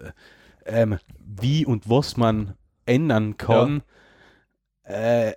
[0.66, 2.54] ähm, wie und was man
[2.88, 3.82] ändern kann.
[4.84, 5.32] Äh,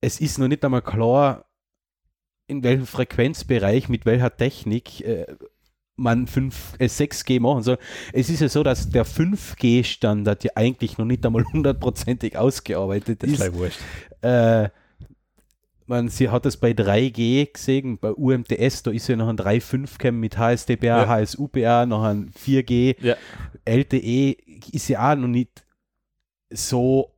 [0.00, 1.44] es ist noch nicht einmal klar,
[2.46, 5.26] in welchem Frequenzbereich, mit welcher Technik äh,
[5.96, 7.78] man 5, äh, 6G machen soll.
[8.12, 13.30] Es ist ja so, dass der 5G-Standard ja eigentlich noch nicht einmal hundertprozentig ausgearbeitet das
[13.30, 13.54] ist ist.
[13.54, 13.78] wurscht.
[14.22, 14.68] Äh,
[15.86, 19.98] man, sie hat es bei 3G gesehen, bei UMTS, da ist ja noch ein 3.5
[19.98, 21.08] Cam mit HSDPA, Ja.
[21.08, 22.96] HSUPA, noch ein 4G.
[23.04, 23.16] Ja.
[23.66, 24.36] LTE
[24.72, 25.63] ist ja auch noch nicht
[26.50, 27.10] so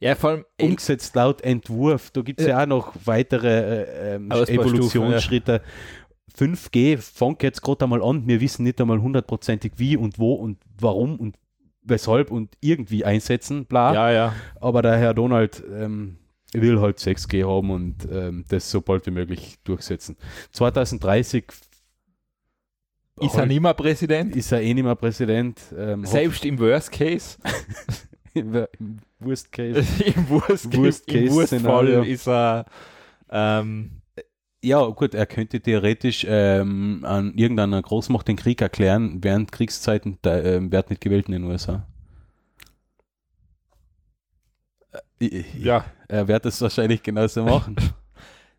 [0.00, 2.10] Ja, vor allem, umgesetzt laut Entwurf.
[2.10, 2.62] Da gibt es ja.
[2.62, 5.62] auch noch weitere äh, ähm, Evolutionsschritte.
[6.36, 8.26] 5G fängt jetzt gerade einmal an.
[8.26, 11.36] Wir wissen nicht einmal hundertprozentig wie und wo und warum und
[11.82, 13.92] weshalb und irgendwie einsetzen, bla.
[13.92, 14.34] ja, ja.
[14.60, 16.18] Aber der Herr Donald ähm,
[16.52, 20.16] will halt 6G haben und ähm, das so bald wie möglich durchsetzen.
[20.52, 21.44] 2030
[23.20, 24.36] Ist er nicht mehr Präsident?
[24.36, 25.60] ist er eh nicht mehr Präsident.
[25.76, 27.38] Ähm, Selbst im Worst Case,
[28.34, 28.66] Im
[29.20, 30.04] Worst Case.
[30.04, 32.02] im Worst, Worst Case, im Szenario.
[32.02, 32.64] ist er
[33.30, 34.02] ähm,
[34.62, 40.44] Ja, gut, er könnte theoretisch ähm, an irgendeiner Großmacht den Krieg erklären, während Kriegszeiten der
[40.44, 41.86] ähm, wird nicht gewählt in den USA.
[45.20, 45.84] Äh, ja.
[46.08, 47.76] Er wird es wahrscheinlich genauso machen.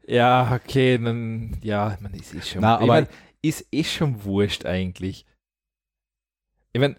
[0.06, 3.08] Ja, okay, dann, ja, man, ist schon, Na, ich aber- mein,
[3.42, 5.26] ist eh schon wurscht eigentlich.
[6.74, 6.98] Ich meine,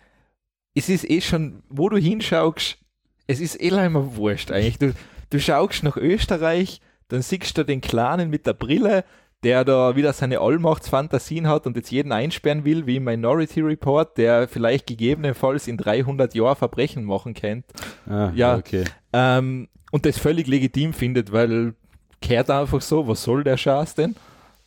[0.75, 2.79] es ist eh schon, wo du hinschaust,
[3.27, 4.79] es ist eh immer wurscht eigentlich.
[4.79, 4.93] Du,
[5.31, 9.05] du schaust nach Österreich, dann siehst du den Kleinen mit der Brille,
[9.43, 14.17] der da wieder seine Allmachtsfantasien hat und jetzt jeden einsperren will, wie im Minority Report,
[14.17, 17.69] der vielleicht gegebenenfalls in 300 Jahren Verbrechen machen könnte.
[18.07, 18.57] Ah, Ja.
[18.57, 18.85] okay.
[19.13, 21.75] Ähm, und das völlig legitim findet, weil
[22.23, 24.17] kehrt einfach so, was soll der Schatz denn?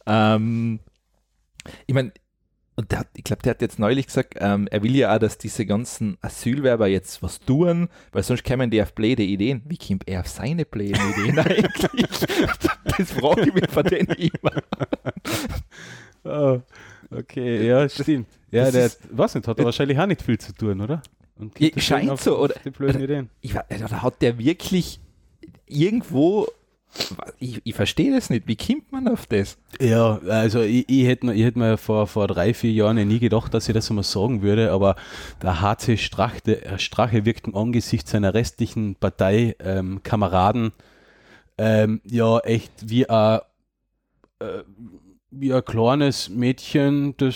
[0.06, 0.80] Ähm,
[1.88, 2.12] ich meine,
[2.78, 5.20] und der hat, ich glaube, der hat jetzt neulich gesagt, ähm, er will ja auch,
[5.20, 9.64] dass diese ganzen Asylwerber jetzt was tun, weil sonst kämen die auf blöde Ideen.
[9.66, 12.08] Wie kommt er auf seine blöden Ideen eigentlich?
[12.98, 14.52] das frage ich mich von denen immer.
[16.24, 16.60] Ah,
[17.10, 18.28] okay, ja, stimmt.
[18.52, 21.02] Ja, das der, ist- was nicht, hat er wahrscheinlich auch nicht viel zu tun, oder?
[21.38, 23.30] Und Ja, scheint so, oder- Die blöden Ideen.
[23.42, 25.00] Ich, oder hat der wirklich
[25.68, 26.48] irgendwo,
[27.40, 29.58] ich, ich verstehe das nicht, wie kommt man auf das?
[29.80, 33.06] Ja, also ich, ich hätte mir, ich hätte mir vor, vor drei, vier Jahren ja
[33.06, 34.96] nie gedacht, dass ich das einmal sagen würde, aber
[35.42, 40.72] der HC Strache, äh, Strache wirkt im Angesicht seiner restlichen Parteikameraden ähm,
[41.58, 43.40] ähm, ja echt wie ein,
[44.40, 44.64] äh,
[45.32, 47.36] wie ein kleines Mädchen, das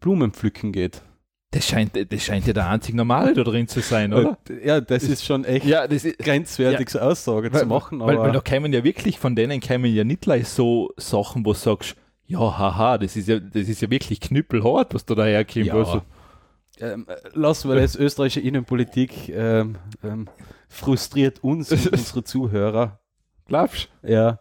[0.00, 1.02] Blumen pflücken geht.
[1.50, 4.36] Das scheint, das scheint ja der einzig Normale da drin zu sein, oder?
[4.62, 8.24] Ja, das ist schon echt Ja, das ist, grenzwertig, so Aussage zu machen, weil, aber
[8.26, 11.58] weil da kämen ja wirklich von denen kämen ja nicht gleich so Sachen, wo du
[11.58, 11.96] sagst,
[12.26, 15.64] ja, haha, das ist ja, das ist ja wirklich knüppelhart, was da daherkommt.
[15.64, 15.74] Ja.
[15.74, 16.02] Also,
[16.80, 20.28] ähm, lassen wir das österreichische Innenpolitik ähm, ähm,
[20.68, 23.00] frustriert uns und unsere Zuhörer.
[23.46, 24.12] glaubst du?
[24.12, 24.38] Ja,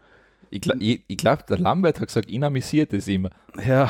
[0.50, 3.30] Ich, ich, ich glaube, der Lambert hat gesagt, ihn amüsiert es immer.
[3.66, 3.90] ja.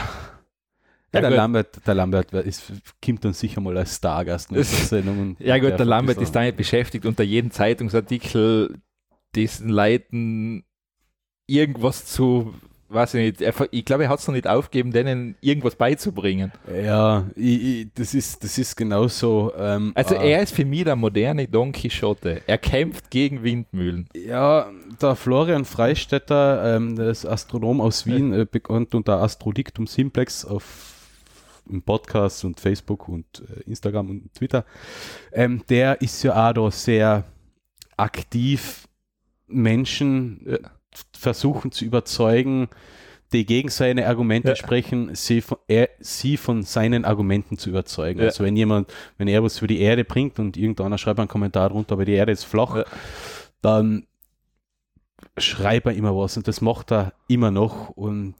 [1.13, 1.37] Ja, der gut.
[1.37, 2.71] Lambert, der Lambert ist,
[3.03, 5.37] kommt dann sicher mal als Stargast in unserer Sendung.
[5.39, 8.75] Ja gut, der Lambert ist damit beschäftigt, unter jedem Zeitungsartikel
[9.35, 10.63] diesen Leuten
[11.47, 12.53] irgendwas zu,
[12.89, 16.51] weiß ich nicht, er, ich glaube, er hat es noch nicht aufgegeben, denen irgendwas beizubringen.
[16.83, 19.53] Ja, ich, ich, das, ist, das ist genauso.
[19.57, 22.41] Ähm, Also äh, er ist für mich der moderne Don Quixote.
[22.47, 24.09] Er kämpft gegen Windmühlen.
[24.13, 24.69] Ja,
[25.01, 30.95] der Florian Freistetter, ähm, der ist Astronom aus Wien, äh, bekannt unter Astrodictum Simplex auf
[31.69, 34.65] im Podcast und Facebook und äh, Instagram und Twitter.
[35.31, 37.23] Ähm, der ist ja auch da sehr
[37.97, 38.87] aktiv,
[39.47, 40.59] Menschen äh,
[41.17, 42.67] versuchen zu überzeugen,
[43.33, 44.55] die gegen seine Argumente Ja.
[44.55, 48.19] sprechen, sie von, er, sie von seinen Argumenten zu überzeugen.
[48.19, 48.27] Ja.
[48.27, 51.69] Also wenn jemand, wenn er was für die Erde bringt und irgendeiner schreibt einen Kommentar
[51.69, 52.85] drunter, aber die Erde ist flach, Ja.
[53.61, 54.07] dann
[55.37, 58.35] schreibt er immer was und das macht er immer noch und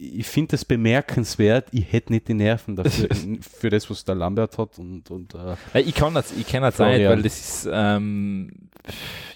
[0.00, 3.08] ich finde das bemerkenswert, ich hätte nicht die Nerven dafür,
[3.40, 6.80] für das, was der Lambert hat und, und äh, Ich kann das, ich kenne das
[6.80, 7.16] auch nicht, Florian.
[7.16, 8.50] weil das ist, ähm,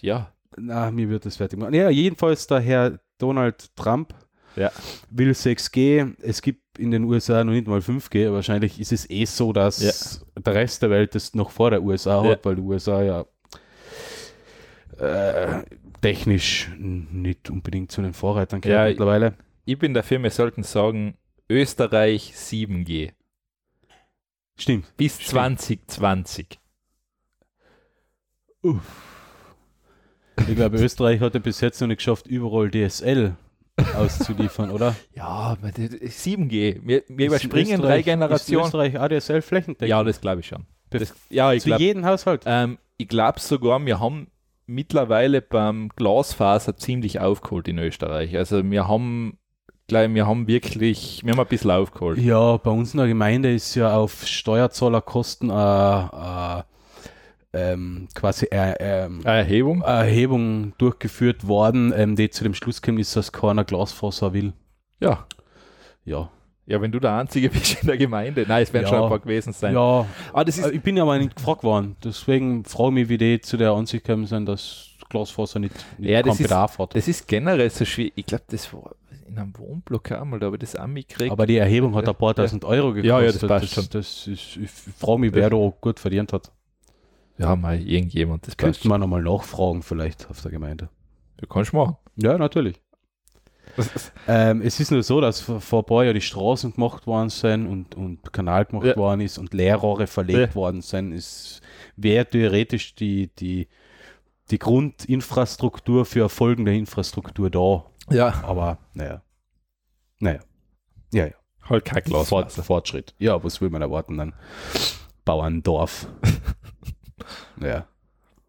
[0.00, 1.74] ja, na, mir wird das fertig machen.
[1.74, 4.14] Ja, jedenfalls der Herr Donald Trump
[4.56, 4.70] Ja.
[5.10, 9.24] will 6G, es gibt in den USA noch nicht mal 5G, wahrscheinlich ist es eh
[9.24, 12.30] so, dass der Rest der Welt das noch vor der USA Ja.
[12.32, 13.24] hat, weil die USA ja
[14.98, 15.62] äh,
[16.00, 19.28] technisch nicht unbedingt zu den Vorreitern gehört Ja, mittlerweile.
[19.28, 21.16] ich bin dafür, wir sollten sagen,
[21.48, 23.12] Österreich 7G
[24.56, 24.96] Stimmt.
[24.96, 25.28] bis Stimmt.
[25.60, 26.58] 2020.
[30.48, 33.36] Ich glaube, Österreich hat ja bis jetzt noch nicht geschafft, überall DSL
[33.96, 34.94] auszuliefern, oder?
[35.14, 38.64] Ja, aber das- 7G, wir, wir überspringen Österreich- drei Generationen.
[38.66, 39.88] Österreich ADSL flächendeckend?
[39.88, 40.66] Ja, das glaube ich schon.
[40.90, 42.42] Das, ja, ich Zu glaube jedem Haushalt.
[42.46, 44.28] ähm, ich glaub sogar, wir haben
[44.66, 48.36] mittlerweile beim Glasfaser ziemlich aufgeholt in Österreich.
[48.36, 49.38] Also wir haben,
[49.92, 52.18] gleich, wir haben wirklich, wir haben ein bisschen aufgeholt.
[52.18, 56.62] Ja, bei uns in der Gemeinde ist ja auf Steuerzahlerkosten äh, äh,
[57.54, 59.82] ähm, quasi äh, ähm, Erhebung?
[59.82, 64.52] Erhebung durchgeführt worden, ähm, die zu dem Schluss gekommen ist, dass keiner Glasfaser will.
[65.00, 65.26] Ja.
[66.04, 66.30] Ja.
[66.64, 68.44] Ja, wenn du der Einzige bist in der Gemeinde.
[68.48, 68.88] Nein, es werden Ja.
[68.90, 69.74] schon ein paar gewesen sein.
[69.74, 71.96] Ja, Ah, das ist, äh, ich bin ja aber nicht gefragt worden.
[72.02, 76.08] Deswegen frage ich mich, wie die zu der Ansicht gekommen sind, dass Glasfaser nicht, nicht
[76.10, 76.94] Ja, das ist- Bedarf hat.
[76.94, 78.12] das ist generell so schwierig.
[78.16, 78.92] Ich glaube, das war
[79.32, 81.32] in einem Wohnblock einmal, da habe ich das auch mitgekriegt.
[81.32, 83.04] Aber die Erhebung hat ein paar tausend Euro gekostet.
[83.08, 83.86] Ja, ja, das passt das, schon.
[83.90, 86.52] das ist, ich frage mich, wer da gut verdient hat.
[87.38, 88.58] ja, mal irgendjemand, das passt.
[88.80, 90.88] Könnte man nochmal nachfragen, vielleicht auf der Gemeinde.
[91.38, 91.96] Du kannst machen.
[92.16, 92.80] Ja, natürlich.
[94.28, 97.30] ähm, es ist nur so, dass vor, vor ein paar Jahren die Straßen gemacht worden
[97.30, 98.96] sind und, und Kanal gemacht Ja.
[98.96, 100.54] worden ist und Leerrohre verlegt Ja.
[100.54, 101.12] worden sind.
[101.12, 101.62] Es
[101.96, 103.68] wäre theoretisch die, die,
[104.50, 107.84] die Grundinfrastruktur für eine folgende Infrastruktur da.
[108.10, 109.22] Ja, Aber naja.
[110.20, 110.40] Naja.
[111.12, 111.32] Ja, ja.
[111.68, 112.28] halt kein Glas.
[112.28, 113.14] Fort, Fortschritt.
[113.18, 114.34] Ja, was will man erwarten dann?
[115.24, 116.08] Bauerndorf.
[117.60, 117.86] ja.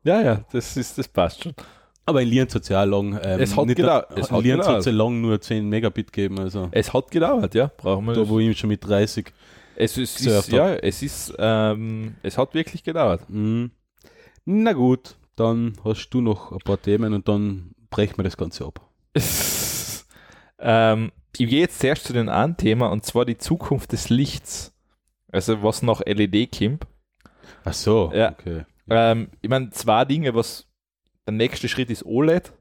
[0.04, 1.54] Ja, ja, das ist, das passt schon.
[2.06, 4.08] Aber in Lienz hat es ja lang, ähm, Es hat nicht- gedauert.
[4.18, 7.72] Es hat Lienz hat ja lang nur 10 Megabit gegeben, also Es hat gedauert, ja.
[7.78, 9.32] Brauchen wir da wo ich schon mit 30.
[9.76, 13.22] Es ist, ist ja, es ist, ähm, es hat wirklich gedauert.
[13.30, 13.72] Mhm.
[14.46, 18.66] Na gut, dann hast du noch ein paar Themen und dann brechen wir das Ganze
[18.66, 18.82] ab.
[20.60, 24.74] ähm, ich gehe jetzt zuerst zu dem einen Thema und zwar die Zukunft des Lichts.
[25.32, 26.86] Also was nach LED kommt.
[27.66, 28.32] Ach so, Ja.
[28.32, 28.66] okay.
[28.90, 30.68] Ähm, ich meine, zwei Dinge, was
[31.26, 32.54] der nächste Schritt ist OLED.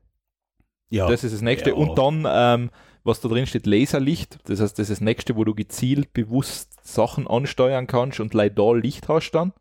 [0.88, 1.70] Ja, Das ist das nächste.
[1.70, 1.76] Ja.
[1.76, 2.70] Und dann, ähm,
[3.02, 4.38] was da drin steht, Laserlicht.
[4.48, 8.74] Das heißt, das ist das nächste, wo du gezielt bewusst Sachen ansteuern kannst und leider
[8.76, 9.52] Licht hast dann.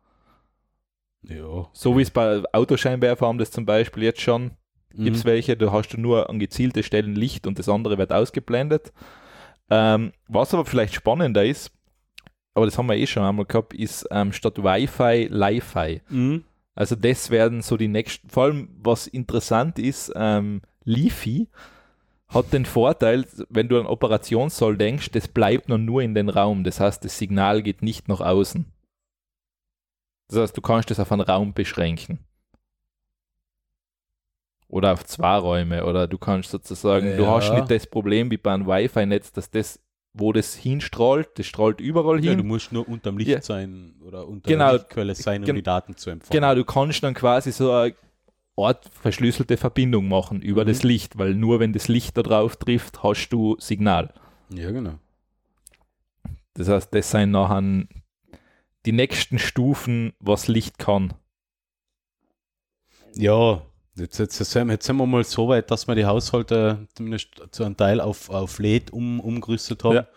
[1.22, 1.68] ja.
[1.72, 4.52] So wie es bei Autoscheinwerfer haben das zum Beispiel jetzt schon.
[4.96, 5.28] Gibt es Mhm.
[5.28, 8.92] welche, da hast du nur an gezielte Stellen Licht und das andere wird ausgeblendet.
[9.70, 11.70] Ähm, was aber vielleicht spannender ist,
[12.54, 16.02] aber das haben wir eh schon einmal gehabt, ist ähm, statt Wi-Fi Li-Fi.
[16.08, 16.44] Mhm.
[16.74, 21.48] Also das werden so die nächsten, vor allem was interessant ist, ähm, Li-Fi
[22.28, 26.64] hat den Vorteil, wenn du an Operationssaal denkst, das bleibt noch nur in den Raum.
[26.64, 28.64] Das heißt, das Signal geht nicht nach außen.
[30.28, 32.20] Das heißt, du kannst das auf einen Raum beschränken.
[34.72, 35.84] Oder auf zwei Räume.
[35.84, 37.32] Oder du kannst sozusagen, du Ja.
[37.36, 39.78] hast nicht das Problem wie bei einem Wi-Fi-Netz, dass das,
[40.14, 42.38] wo das hinstrahlt, das strahlt überall Ja, hin.
[42.38, 43.42] du musst nur unterm Licht Ja.
[43.42, 44.64] sein oder unter Genau.
[44.70, 46.32] der Lichtquelle sein, um Gen- die Daten zu empfangen.
[46.32, 47.94] Genau, du kannst dann quasi so eine
[48.56, 50.68] Art verschlüsselte Verbindung machen über Mhm.
[50.68, 54.12] das Licht, weil nur wenn das Licht da drauf trifft, hast du Signal.
[54.54, 54.94] Ja, genau.
[56.54, 57.86] Das heißt, das sind nachher
[58.86, 61.12] die nächsten Stufen, was Licht kann.
[63.14, 63.62] Ja,
[63.96, 66.86] jetzt, jetzt, jetzt, sind wir- jetzt sind wir mal so weit, dass wir die Haushalte
[66.94, 69.96] zumindest zu einem Teil auf, auf LED um, umgerüstet haben.
[69.96, 70.08] Ja.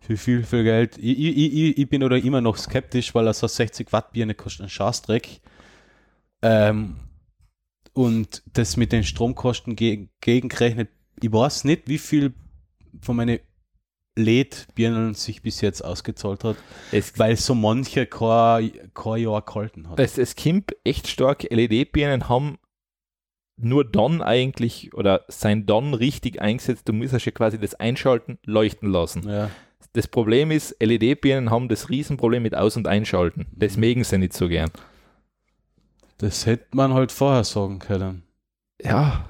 [0.00, 0.98] Für viel, viel Geld.
[0.98, 4.60] Ich, ich, ich, ich bin oder immer noch skeptisch, weil so 60 Watt Birne kostet
[4.62, 5.40] einen Scheißdreck.
[6.42, 6.96] Ähm,
[7.94, 10.90] und das mit den Stromkosten ge gegengerechnet,
[11.22, 12.34] ich weiß nicht, wie viel
[13.00, 13.38] von meinen
[14.16, 16.56] LED-Birnen sich bis jetzt ausgezahlt hat,
[16.92, 19.98] Es, weil so manche kein, kein Jahr gehalten hat.
[19.98, 21.44] es, es kommt echt stark.
[21.50, 22.58] LED-Birnen haben
[23.56, 26.88] nur dann eigentlich oder sein dann richtig eingesetzt.
[26.88, 29.28] Du musst ja quasi das Einschalten leuchten lassen.
[29.28, 29.50] Ja.
[29.92, 33.46] Das Problem ist, LED-Birnen haben das Riesenproblem mit Aus- und Einschalten.
[33.52, 34.70] Das mögen sie nicht so gern.
[36.18, 38.22] Das hätte man halt vorher sagen können.
[38.82, 39.24] Ja.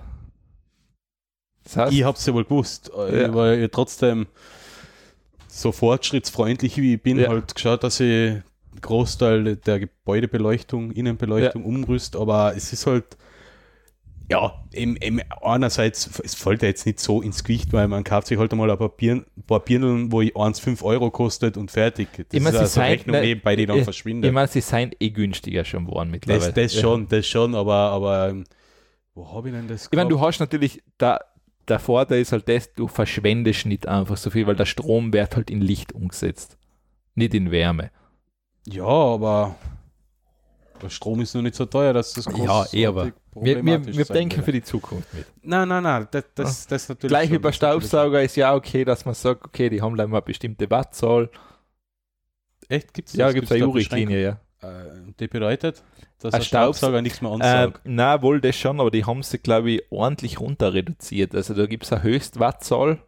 [1.64, 3.34] Das heißt, Ich hab's ja wohl gewusst, äh, Ja.
[3.34, 4.26] weil ich trotzdem
[5.48, 7.28] so fortschrittsfreundlich wie ich bin, Ja.
[7.28, 8.42] halt geschaut, dass ich einen
[8.80, 13.16] Großteil der Gebäudebeleuchtung, Innenbeleuchtung umrüst, aber es ist halt
[14.30, 18.26] ja, im, im einerseits, es fällt ja jetzt nicht so ins Gewicht, weil man kauft
[18.28, 21.56] sich halt einmal ein paar, Birn, ein paar Birnen, wo ich eins 5 Euro kostet
[21.58, 22.08] und fertig.
[22.16, 24.28] Das Ich mein, ist also Rechnung ne, nebenbei, die dann ich- verschwindet.
[24.28, 26.52] ich meine, sie sind eh günstiger schon geworden mittlerweile.
[26.52, 28.44] das, das schon, das schon, aber, aber ähm,
[29.14, 31.20] wo habe ich denn das Ich meine, du hast natürlich, da,
[31.68, 35.36] der Vorteil ist halt das, du verschwendest nicht einfach so viel, weil der Strom wird
[35.36, 36.56] halt in Licht umgesetzt,
[37.14, 37.90] nicht in Wärme.
[38.66, 39.54] Ja, aber
[40.90, 44.36] Strom ist noch nicht so teuer, dass das Ja, eh, aber Wir, wir, wir denken
[44.36, 44.44] würde.
[44.44, 45.26] für die Zukunft mit.
[45.42, 47.10] Nein, nein, nein, das, das, das natürlich.
[47.10, 50.22] Gleich wie bei Staubsauger ist ja okay, dass man sagt, okay, die haben mal eine
[50.22, 51.30] bestimmte Wattzahl.
[52.68, 52.94] Echt?
[52.94, 53.18] Gibt's das?
[53.18, 54.40] Ja, gibt es eine Jurichtlinie, ja.
[54.68, 55.82] Äh, die bedeutet,
[56.20, 57.80] dass Ein ein Staubsauger nichts mehr Äh, ansaugt.
[57.84, 61.34] na, wohl das schon, aber die haben sie, glaube ich, ordentlich runter reduziert.
[61.34, 63.02] Also da gibt es eine Höchstwattzahl.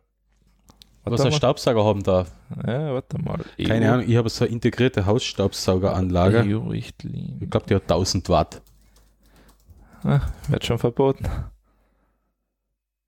[1.12, 1.36] Was ein mal.
[1.36, 2.30] Staubsauger haben darf.
[2.66, 3.40] Ja, warte mal.
[3.64, 6.44] Keine Ahnung, ich habe so eine integrierte Hausstaubsaugeranlage.
[6.46, 7.36] EU-Richtlinie.
[7.40, 8.62] Ich glaube, die hat 1000 Watt.
[10.02, 11.26] Ah, wird schon verboten.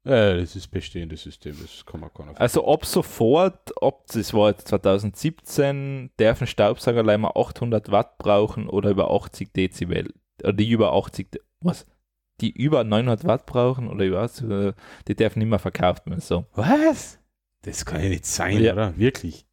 [0.05, 2.41] Ja, das ist bestehendes System, das kann man gar nicht.
[2.41, 8.17] Also ab sofort, ab das war jetzt 2017, darf ein Staubsauger allein mal 800 Watt
[8.17, 10.13] brauchen oder über 80 Dezibel.
[10.43, 11.85] Oder die über 80, De- was?
[12.41, 14.41] Die über 900 Watt brauchen oder über, was?
[14.41, 14.73] Äh,
[15.09, 16.21] die dürfen nicht mehr verkauft werden.
[16.21, 16.47] So.
[16.55, 17.19] Was?
[17.63, 18.73] Das kann ja nicht sein, Ja.
[18.73, 18.97] oder?
[18.97, 19.47] Wirklich.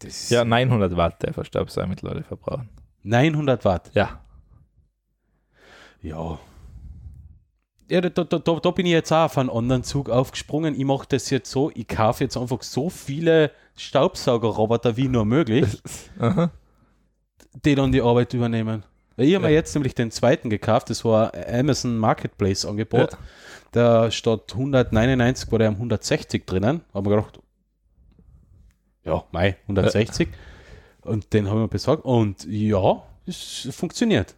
[0.00, 2.68] Das Ja, 900 Watt darf ein Staubsauger mittlerweile verbrauchen.
[3.02, 3.90] 900 Watt.
[3.94, 4.24] Ja.
[6.02, 6.38] Ja.
[7.90, 10.74] Ja, da, da, da, da bin ich jetzt auch auf einen anderen Zug aufgesprungen.
[10.78, 15.66] Ich mache das jetzt so, ich kaufe jetzt einfach so viele Staubsaugerroboter wie nur möglich,
[17.64, 18.84] die dann die Arbeit übernehmen.
[19.20, 19.56] Ich habe mir Ja.
[19.56, 23.12] jetzt nämlich den zweiten gekauft, das war Amazon Marketplace Angebot.
[23.12, 23.18] Ja.
[23.72, 26.80] Da statt 199 war der am 160 drinnen.
[26.92, 27.38] Haben wir gedacht,
[29.04, 30.28] ja, Mai, 160.
[31.02, 32.04] Und den haben wir besorgt.
[32.04, 34.34] Und ja, es funktioniert.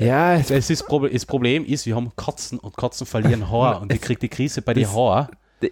[0.00, 3.92] Ja, es, Das, ist das Problem ist, wir haben Katzen und Katzen verlieren Haar und
[3.92, 5.28] ich kriege die Krise bei den Haaren.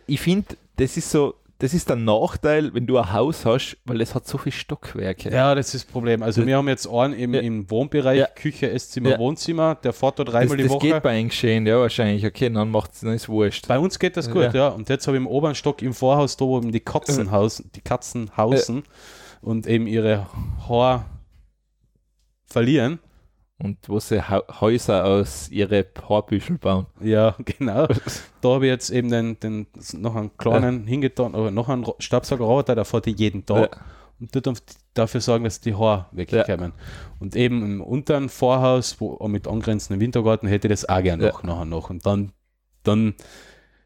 [0.06, 4.00] ich finde, das ist so, das ist der Nachteil, wenn du ein Haus hast, weil
[4.00, 5.30] es hat so viele Stockwerke.
[5.30, 6.22] Ja, das ist das Problem.
[6.22, 7.40] Also wir haben jetzt einen im, Ja.
[7.40, 8.26] im Wohnbereich, Ja.
[8.26, 9.18] Küche, Esszimmer, Ja.
[9.20, 10.88] Wohnzimmer, der fährt das dreimal die das Woche.
[10.88, 12.26] geht bei einem geschehen, ja, wahrscheinlich.
[12.26, 13.68] Okay, dann macht es dann ist wurscht.
[13.68, 14.52] Bei uns geht das gut, ja.
[14.52, 14.68] Ja.
[14.68, 17.70] Und jetzt habe ich im oberen Stock im Vorhaus, da wo eben die Katzen, hausen,
[17.76, 18.82] die Katzen hausen
[19.40, 20.26] und eben ihre
[20.68, 21.06] Haar
[22.46, 22.98] verlieren.
[23.62, 26.86] Und wo sie Häuser aus ihre Haarbüschel bauen.
[27.00, 27.86] Ja, genau.
[28.40, 31.94] da habe ich jetzt eben den, den noch einen kleinen hingetan, oder noch einen Ro-
[32.00, 33.80] Staubsaugerroboter, der fährt die jeden Tag.
[34.18, 34.48] und tut
[34.94, 36.72] dafür sorgen, dass die Haare wegkommen.
[37.20, 41.28] Und eben im unteren Vorhaus, wo mit angrenzendem Wintergarten, hätte ich das auch gern Ja.
[41.28, 41.88] noch nachher noch.
[41.90, 42.32] Und dann,
[42.82, 43.14] dann,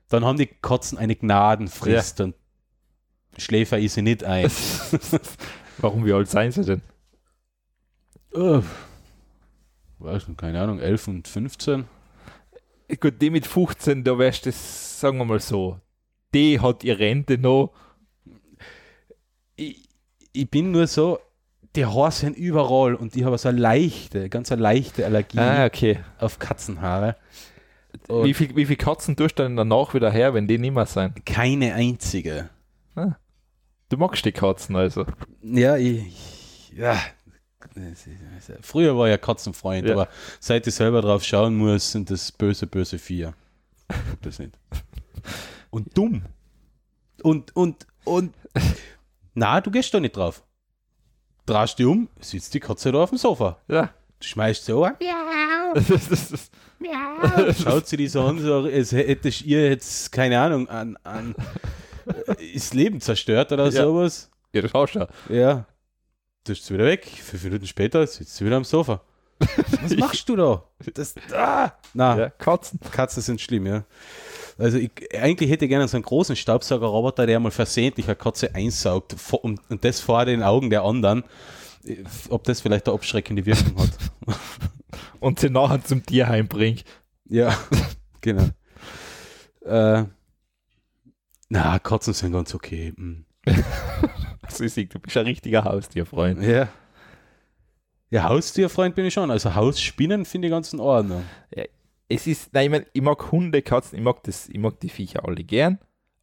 [0.09, 2.35] dann haben die Katzen eine Gnadenfrist und
[3.37, 4.51] Schläfer ist sie nicht ein.
[5.79, 6.81] Warum, wie alt seien sie denn?
[9.99, 11.85] Weiß nicht, keine Ahnung, 11 und 15.
[13.01, 15.81] Gut, die mit 15, da wärst du, das, sagen wir mal so,
[16.35, 17.73] die hat ihre Rente noch.
[19.57, 19.89] Ich,
[20.33, 21.19] ich bin nur so,
[21.75, 25.67] die Haare sind überall und ich habe so eine leichte, ganz eine leichte Allergie Ah,
[25.67, 25.99] okay.
[26.19, 27.17] auf Katzenhaare.
[28.09, 30.75] Und Wie viel, wie viel Katzen tust du denn danach wieder her, wenn die nicht
[30.75, 31.15] mehr sein?
[31.25, 32.51] keine einzige.
[33.89, 35.07] Du magst die Katzen also.
[35.43, 36.99] Ja, ich, ich- ja.
[38.63, 39.95] Früher war ja Katzenfreund, Ja.
[39.95, 40.09] aber
[40.41, 43.35] seit ich selber drauf schauen muss, sind das böse, böse Vier.
[44.23, 44.59] Das nicht.
[45.71, 46.23] Und dumm.
[47.23, 48.35] Und, und, und.
[49.35, 50.43] Na, du gehst doch nicht drauf.
[51.47, 53.59] Drehst dich um, sitzt die Katze da auf dem Sofa.
[53.69, 53.91] Ja.
[54.19, 54.95] Du schmeißt sie an,
[55.75, 56.51] Das ist,
[57.63, 61.35] schaut sie die so an, so, als hättest ihr jetzt, keine Ahnung, an, an
[62.07, 63.83] äh, das Leben zerstört oder Ja.
[63.85, 64.31] sowas.
[64.53, 65.07] ja, das schaust du.
[65.29, 65.67] Ja.
[66.47, 67.05] Du bist wieder weg.
[67.07, 69.01] Fünf Minuten später sitzt du wieder am Sofa.
[69.83, 70.63] Was machst du da?
[70.95, 71.73] Das, ah!
[71.93, 72.79] Na, Ja, Katzen.
[72.93, 73.85] Katzen sind schlimm, ja.
[74.57, 78.55] Also ich, eigentlich hätte ich gerne so einen großen Staubsaugerroboter, der mal versehentlich eine Katze
[78.55, 81.25] einsaugt und, und das vor den Augen der anderen.
[82.29, 83.91] Ob das vielleicht eine abschreckende Wirkung hat.
[85.21, 86.85] Und sie nachher zum Tierheim bringt.
[87.25, 87.57] Ja,
[88.21, 88.49] genau.
[89.65, 90.05] Äh,
[91.49, 92.93] na, Katzen sind ganz okay.
[92.97, 93.25] hm.
[94.69, 96.43] Sehe, du bist ein richtiger Haustierfreund.
[96.43, 96.69] Ja.
[98.11, 99.31] Ja, Haustierfreund bin ich schon.
[99.31, 101.25] Also Hausspinnen finde ich ganz in Ordnung.
[102.09, 104.89] Es ist, nein, ich, mein, ich mag Hunde, Katzen, ich mag, das, ich mag die
[104.89, 105.79] Viecher alle gern,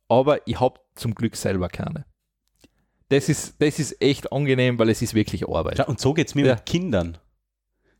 [0.07, 2.05] aber ich habe zum Glück selber keine.
[3.09, 5.79] Das ist, das ist echt angenehm, weil es ist wirklich Arbeit.
[5.79, 6.55] Ja, und so geht es mir Ja.
[6.55, 7.17] mit Kindern.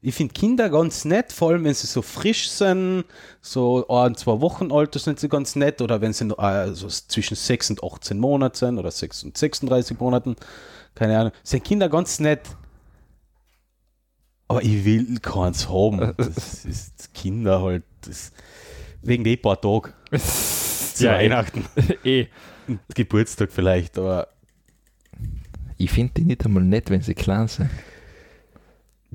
[0.06, 3.06] Ich finde Kinder ganz nett, vor allem wenn sie so frisch sind,
[3.39, 6.89] so ein, zwei Wochen alt sind sie ganz nett, oder wenn sie noch, äh, so
[6.89, 10.36] zwischen 6 und 18 Monaten sind oder 6 und 36 Monaten,
[10.93, 12.41] keine Ahnung, sind Kinder ganz nett.
[14.49, 16.14] Aber ich will keins haben.
[16.18, 17.84] Das ist Kinder halt.
[18.01, 18.34] Das,
[19.01, 21.66] wegen den paar Tage zu Ja, Weihnachten.
[22.04, 22.28] eh.
[22.93, 24.28] Geburtstag vielleicht, aber
[25.78, 27.70] Ich finde die nicht einmal nett, wenn sie klein sind.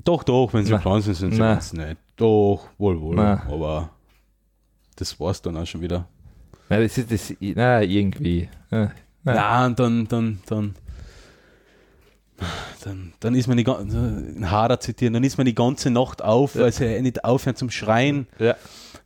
[0.03, 0.81] Doch, doch, wenn sie Nein.
[0.81, 1.55] klein sind, sind sie Nein.
[1.55, 1.97] ganz nett.
[2.15, 3.15] Doch, wohl, wohl.
[3.15, 3.41] Nein.
[3.47, 3.89] Aber
[4.95, 6.07] das war's dann auch schon wieder.
[6.69, 8.49] Nein, das ist das, na, irgendwie.
[8.69, 8.91] Nein.
[9.23, 10.75] Und dann, dann, dann,
[12.83, 16.55] dann, dann ist man die ganze, Hader zitieren, dann ist man die ganze Nacht auf,
[16.55, 18.27] weil sie nicht aufhören zum Schreien.
[18.37, 18.55] Ja.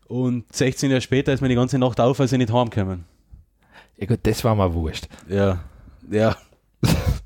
[0.07, 3.05] Und 16 Jahre später ist man die ganze Nacht auf, weil sie nicht heimkommen.
[3.97, 5.07] ja gut, das war mir wurscht.
[5.27, 5.63] Ja,
[6.11, 6.35] ja.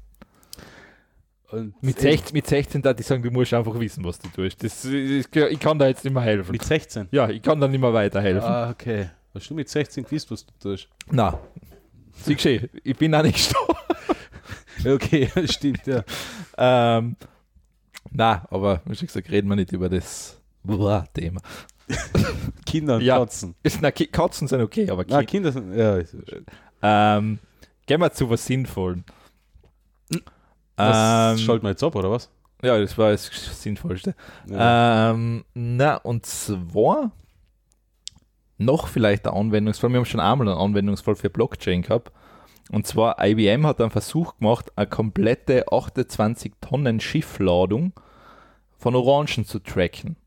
[1.58, 4.64] Und Mit 16, mit 16 da die sagen, du musst einfach wissen, was du tust.
[4.64, 6.51] Das, ich, ich kann da jetzt nicht mehr helfen.
[6.51, 7.08] Mit 16?
[7.12, 8.43] ja, ich kann da nicht mehr weiterhelfen.
[8.49, 9.10] Ah, okay.
[9.34, 10.88] Hast du mit 16 gewusst, was du tust?
[11.12, 11.39] Na,
[12.24, 13.74] siehst du, ich bin auch nicht gestorben.
[14.86, 16.03] Okay, stimmt, ja.
[16.55, 17.16] Ähm,
[18.12, 20.39] na, aber wie schon gesagt, reden wir nicht über das
[21.14, 21.41] Thema.
[22.66, 23.18] Kinder und Ja.
[23.18, 23.55] Katzen.
[23.64, 26.16] Ist, na, Katzen sind okay, aber Ah, Ki Kinder sind, ja, ist
[26.84, 27.39] ähm,
[27.88, 29.03] gehen wir zu was Sinnvollem.
[30.78, 32.30] Das Ähm, schalten wir jetzt ab, oder was?
[32.63, 33.30] ja, das war das
[33.61, 34.15] Sinnvollste.
[34.49, 35.11] Ja.
[35.11, 37.11] Ähm, na, und zwar
[38.57, 39.91] noch vielleicht der Anwendungsfall.
[39.91, 42.11] Wir haben schon einmal einen Anwendungsfall für Blockchain gehabt.
[42.71, 47.93] Und zwar IBM hat einen Versuch gemacht, eine komplette 28 Tonnen Schiffladung
[48.78, 50.17] von Orangen zu tracken.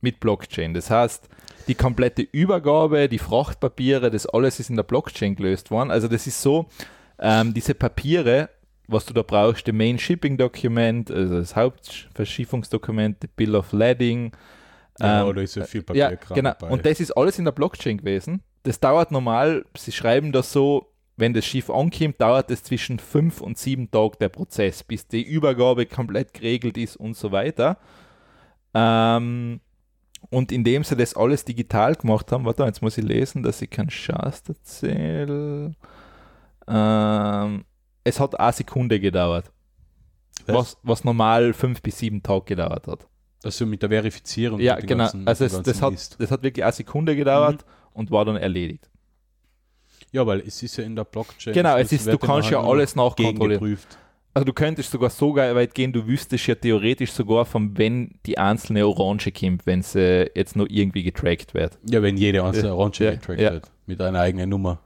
[0.00, 0.74] Mit Blockchain.
[0.74, 1.28] Das heißt,
[1.66, 5.90] die komplette Übergabe, die Frachtpapiere, das alles ist in der Blockchain gelöst worden.
[5.90, 6.66] Also das ist so,
[7.18, 8.50] ähm, diese Papiere,
[8.88, 14.32] was du da brauchst, the Main Shipping Document, also das Hauptverschiffungsdokument, the Bill of Lading.
[14.98, 16.50] ja, ähm, da ist ja viel ja, Papierkram genau.
[16.50, 16.72] dabei.
[16.72, 18.42] Und das ist alles in der Blockchain gewesen.
[18.62, 23.40] Das dauert normal, sie schreiben das so, wenn das Schiff ankommt, dauert es zwischen fünf
[23.40, 27.78] und sieben Tagen der Prozess, bis die Übergabe komplett geregelt ist und so weiter.
[28.74, 29.60] Ähm,
[30.30, 33.70] und indem sie das alles digital gemacht haben, warte, jetzt muss ich lesen, dass ich
[33.70, 35.72] keinen Schatz erzähle.
[36.68, 37.64] Ähm,
[38.06, 39.50] es hat eine Sekunde gedauert.
[40.46, 40.78] Was?
[40.82, 43.06] Was, normal fünf bis sieben Tage gedauert hat.
[43.42, 44.60] also mit der Verifizierung.
[44.60, 45.04] Ja, genau.
[45.04, 46.16] ganzen- also es, das, hat, Mist.
[46.18, 48.88] das hat wirklich eine Sekunde gedauert und war dann erledigt.
[50.12, 51.52] Ja, weil es ist ja in der Blockchain.
[51.52, 53.76] Genau, es ist, du kannst ja nur alles nachkontrollieren.
[54.34, 58.36] Also du könntest sogar so weit gehen, du wüsstest ja theoretisch sogar, von wenn die
[58.36, 61.78] einzelne Orange kommt, wenn sie jetzt noch irgendwie getrackt wird.
[61.88, 63.52] Ja, wenn jede einzelne Orange ja, getrackt ja.
[63.54, 63.70] wird.
[63.86, 64.78] Mit einer eigenen Nummer.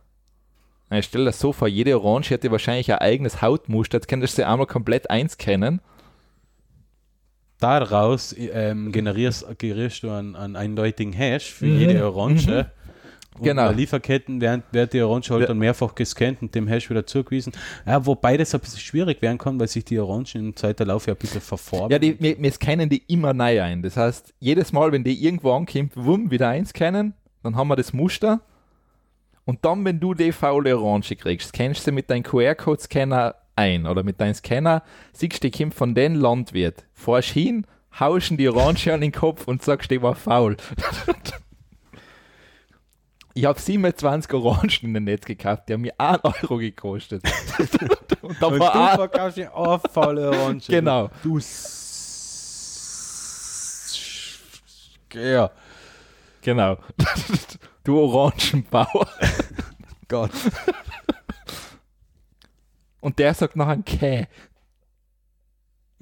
[0.92, 4.34] Ich stell dir das so vor, jede Orange hätte wahrscheinlich ein eigenes Hautmuster, jetzt könntest
[4.36, 5.80] du sie einmal komplett einscannen.
[7.60, 12.70] Daraus ähm, generierst, generierst du einen, einen eindeutigen Hash für Mhm, jede Orange.
[13.38, 13.68] Und Genau.
[13.68, 17.52] Bei Lieferketten werden, wird die Orange halt dann mehrfach gescannt und dem Hash wieder zugewiesen.
[17.86, 21.14] Ja, wobei das ein bisschen schwierig werden kann, weil sich die Orangen im Zeitverlauf ja
[21.14, 21.90] ein bisschen verformen.
[21.90, 23.82] Ja, die, wir, wir scannen die immer neu ein.
[23.82, 27.92] Das heißt, jedes Mal, wenn die irgendwo ankommt, wumm, wieder einscannen, dann haben wir das
[27.92, 28.40] Muster.
[29.44, 34.02] Und dann, wenn du die faule Orange kriegst, scannst du mit deinem QR-Code-Scanner ein oder
[34.02, 34.82] mit deinem Scanner,
[35.12, 36.84] siehst du, die kommt von dem Landwirt.
[36.92, 37.66] Fährst hin,
[37.98, 40.56] hauschen die Orange an den Kopf und sagst, die war faul.
[43.32, 47.22] Ich habe 27 Orangen in den Netz gekauft, die haben mir 1 Euro gekostet.
[48.22, 49.46] und da Und war du auch, verkaufst die
[49.92, 50.66] faule Orange.
[50.66, 51.10] Genau.
[51.22, 51.38] Du
[55.14, 55.50] ja,
[56.42, 56.78] genau.
[57.84, 59.08] du Orangenbauer.
[60.08, 60.32] Gott.
[63.00, 64.26] Und der sagt nachher Kä.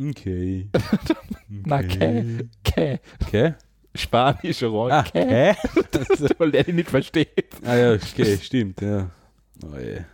[0.01, 0.69] Okay.
[1.49, 2.25] Na, Kä.
[2.65, 2.99] Kä.
[3.25, 3.55] Okay.
[3.97, 5.11] Spanisch Ah, Orange.
[5.13, 5.25] Kä.
[5.27, 5.57] hä?
[6.39, 7.55] Weil der die nicht versteht.
[7.65, 9.11] ah ja, okay, stimmt, ja.
[9.65, 10.05] Oh, je.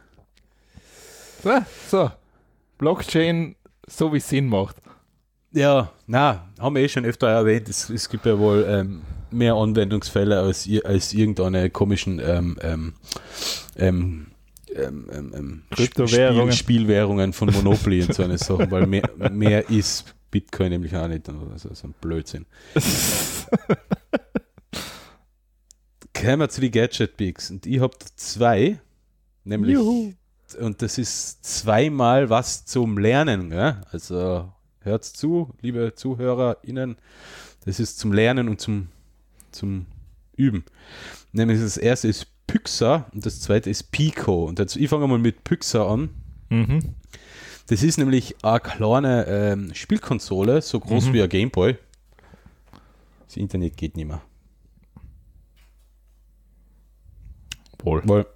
[1.43, 1.51] So,
[1.91, 2.11] so.
[2.79, 3.57] Blockchain,
[3.89, 4.77] so wie es Sinn macht.
[5.53, 9.03] Ja, na, haben wir eh schon öfter erwähnt, es, es gibt ja wohl ähm,
[9.35, 12.95] mehr Anwendungsfälle als, als irgendeine komischen ähm, ähm,
[13.77, 14.27] ähm,
[14.75, 15.63] ähm, ähm, ähm.
[15.77, 21.07] Spiel, Spielwährungen von Monopoly und so eine Sachen, weil mehr, mehr ist Bitcoin nämlich auch
[21.07, 21.29] nicht.
[21.29, 22.47] Also so ein Blödsinn.
[26.13, 28.81] Kommen wir zu den Gadget Bigs und ich habe zwei,
[29.45, 30.13] nämlich Juhu.
[30.61, 33.51] und das ist zweimal was zum Lernen.
[33.51, 33.81] Gell?
[33.93, 36.97] Also hört zu, liebe ZuhörerInnen,
[37.65, 38.89] das ist zum Lernen und zum,
[39.55, 39.87] zum
[40.37, 40.65] Üben.
[41.33, 44.45] Nämlich das erste ist Pixar und das zweite ist Pico.
[44.45, 46.11] Und jetzt, ich fange mal mit Pixar an.
[46.51, 46.95] Mhm.
[47.67, 51.13] Das ist nämlich eine kleine ähm, Spielkonsole, so groß mhm.
[51.15, 51.77] wie ein Gameboy.
[53.27, 54.21] Das Internet geht nicht mehr.
[57.83, 58.03] Wohl.
[58.05, 58.27] Weil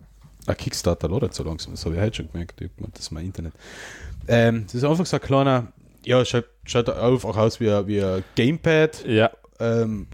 [0.47, 2.61] ein Kickstarter lädt so langsam, das habe ich heute schon gemerkt.
[2.61, 3.53] Das ist mein Internet.
[4.27, 5.73] Ähm, das ist einfach so ein kleiner,
[6.05, 9.07] ja, schaut, schaut einfach aus wie ein, wie ein Gamepad.
[9.07, 9.31] Ja.
[9.61, 10.07] Ähm,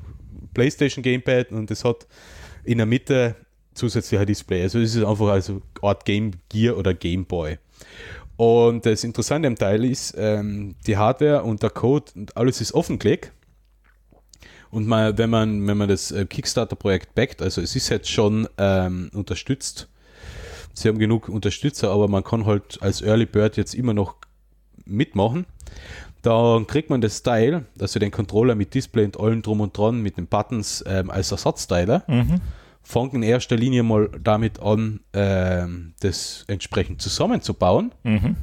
[0.55, 2.07] PlayStation Gamepad und das hat
[2.65, 3.37] in der Mitte
[3.75, 4.63] zusätzlich ein Display.
[4.63, 7.59] Also es ist einfach also Art Game Gear oder Game Boy.
[8.37, 12.73] Und das Interessante am Teil ist, ähm, die Hardware und der Code und alles ist
[12.75, 13.33] offengelegt.
[14.71, 18.49] Und mal, wenn man, wenn man das äh, Kickstarter-Projekt backt, also es ist jetzt schon
[18.59, 19.89] ähm, unterstützt,
[20.73, 24.17] sie haben genug Unterstützer, aber man kann halt als Early Bird jetzt immer noch
[24.85, 25.47] mitmachen.
[26.25, 30.01] Dann kriegt man das Style, also den Controller mit Display und allem drum und dran,
[30.01, 32.03] mit den Buttons ähm, als Ersatzteile.
[32.09, 32.41] Mhm
[32.85, 35.67] fangen in erster Linie mal damit an, äh,
[36.01, 37.93] das entsprechend zusammenzubauen.
[38.05, 38.37] Mhm.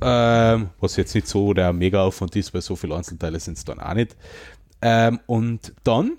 [0.00, 3.78] Ähm, was jetzt nicht so der Mega-Aufwand ist, weil so viele Einzelteile sind es dann
[3.78, 4.16] auch nicht.
[4.82, 6.12] Ähm, und dann,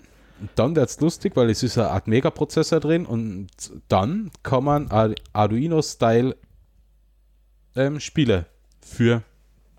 [0.54, 3.48] dann wird es lustig, weil es ist eine Art Mega-Prozessor drin und
[3.88, 4.88] dann kann man
[5.32, 6.36] Arduino-Style
[7.74, 8.46] ähm, Spiele
[8.80, 9.22] für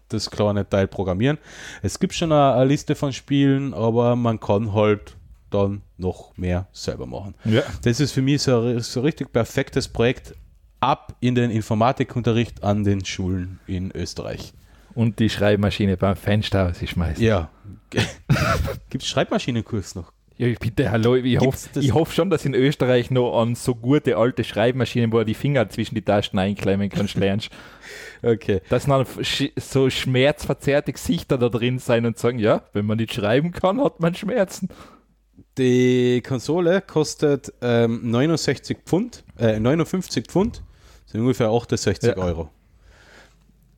[0.09, 1.37] das kleine Teil programmieren.
[1.81, 5.15] Es gibt schon eine, eine Liste von Spielen, aber man kann halt
[5.49, 7.35] dann noch mehr selber machen.
[7.45, 7.63] Ja.
[7.83, 10.35] Das ist für mich so, so ein richtig perfektes Projekt
[10.79, 14.53] ab in den Informatikunterricht an den Schulen in Österreich.
[14.93, 17.23] Und die Schreibmaschine beim Fenster ausschmeißen.
[17.23, 17.49] Ja.
[18.89, 20.11] Gibt es Schreibmaschinenkurs noch?
[20.37, 21.15] Ja, bitte, hallo.
[21.15, 25.25] Ich hoffe hoff schon, dass in Österreich noch an so gute alte Schreibmaschinen, wo du
[25.25, 27.49] die Finger zwischen die Taschen einklemmen kannst, lernst.
[28.21, 28.61] okay.
[28.69, 29.07] Dass dann
[29.55, 33.99] so schmerzverzerrte Gesichter da drin sein und sagen, ja, wenn man nicht schreiben kann, hat
[33.99, 34.69] man Schmerzen.
[35.57, 40.61] Die Konsole kostet ähm, 69 Pfund, äh, 59 Pfund,
[41.07, 42.17] sind ungefähr 68 ja.
[42.17, 42.51] Euro.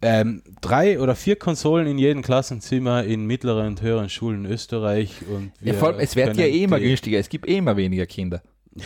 [0.02, 5.14] Ähm, drei oder vier Konsolen in jedem Klassenzimmer in mittleren und höheren Schulen in Österreich.
[5.30, 8.06] Und ja, vor allem, es wird ja eh immer günstiger, es gibt eh immer weniger
[8.06, 8.42] Kinder.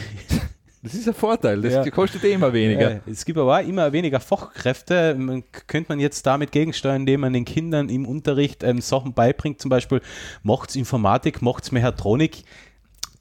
[0.85, 1.91] Das ist ein Vorteil, das ja.
[1.91, 2.95] kostet eh immer weniger.
[2.95, 5.15] Ja, es gibt aber auch immer weniger Fachkräfte.
[5.17, 9.61] Man, könnte man jetzt damit gegensteuern, indem man den Kindern im Unterricht ähm, Sachen beibringt,
[9.61, 10.01] zum Beispiel
[10.41, 12.43] macht es Informatik, macht es Mechatronik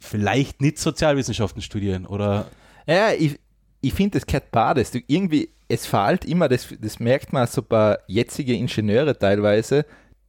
[0.01, 2.47] vielleicht nicht Sozialwissenschaften studieren oder.
[2.86, 3.38] Ja, ich,
[3.82, 4.92] ich finde, das gehört beides.
[4.92, 9.84] Du, irgendwie, es fehlt immer, das, das merkt man so bei jetzigen Ingenieure teilweise,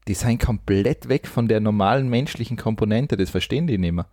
[0.07, 4.07] die sind komplett weg von der normalen menschlichen Komponente, das verstehen die nicht mehr.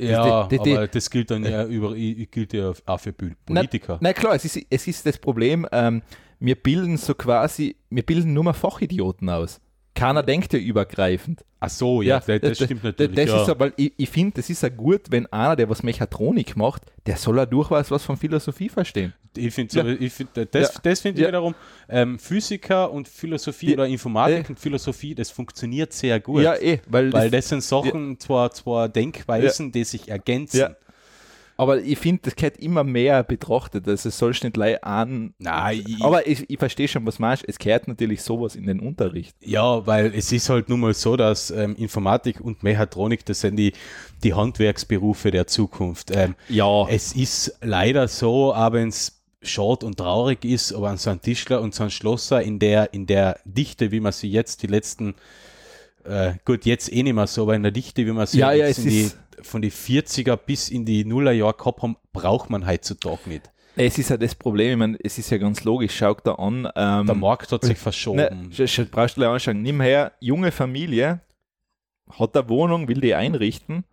[0.00, 3.94] Ja, die, die, die, aber das gilt dann ja über, gilt ja auch für Politiker.
[3.94, 6.02] Na, na klar, es ist, es ist das Problem, ähm,
[6.38, 9.60] wir bilden so quasi, wir bilden nur mal Fachidioten aus
[10.00, 11.44] keiner denkt ja übergreifend.
[11.60, 13.14] Ach so, ja, ja das, das, stimmt natürlich.
[13.14, 13.42] Das ja.
[13.42, 16.84] ist aber, ich, ich finde, das ist ja gut, wenn einer, der was Mechatronik macht,
[17.04, 19.12] der soll ja durchaus was von Philosophie verstehen.
[19.36, 20.08] Ich finde, ja.
[20.08, 20.80] Find, das, ja.
[20.82, 21.54] das finde ich wiederum,
[21.90, 24.48] ähm, Physiker und Philosophie oder Informatik äh.
[24.48, 26.42] und Philosophie, das funktioniert sehr gut.
[26.44, 30.76] Ja, eh, weil, weil das, das sind Sachen, zwar, zwar Denkweisen, die sich ergänzen.
[31.60, 33.86] Aber ich finde, das gehört immer mehr betrachtet.
[33.86, 35.34] Also es soll nicht gleich an.
[35.38, 37.44] Nein, ich, aber ich, ich verstehe schon, was meinst.
[37.46, 39.36] Es gehört natürlich sowas in den Unterricht.
[39.44, 43.56] Ja, weil es ist halt nun mal so, dass ähm, Informatik und Mechatronik, das sind
[43.56, 43.74] die,
[44.24, 46.10] die Handwerksberufe der Zukunft.
[46.16, 46.88] Ähm, ja.
[46.88, 51.20] Es ist leider so, aber wenn es schade und traurig ist, aber an so ein
[51.20, 54.66] Tischler und so ein Schlosser in der, in der Dichte, wie man sie jetzt die
[54.66, 55.14] letzten
[56.04, 58.52] äh, gut, jetzt eh nicht mehr so, aber in der Dichte, wie man sie ja,
[58.52, 59.10] ja, die,
[59.42, 63.50] von die 40er bis in die Nullerjahre gehabt haben, braucht man heutzutage nicht.
[63.76, 66.68] Es ist ja das Problem, ich meine, es ist ja ganz logisch, schau da an.
[66.74, 68.50] Ähm, der Markt hat sich verschoben.
[68.50, 71.20] Ne, brauchst du dir anschauen, nimm her, junge Familie,
[72.18, 73.84] hat eine Wohnung, will die einrichten,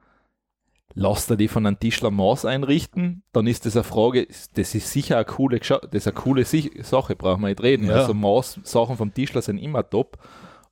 [0.94, 4.92] lass er die von einem Tischler Maß einrichten, dann ist das eine Frage, das ist
[4.92, 7.88] sicher eine coole, das ist eine coole Sache, brauchen wir nicht reden.
[7.88, 7.98] Ja.
[7.98, 10.18] Also Maß-Sachen vom Tischler sind immer top,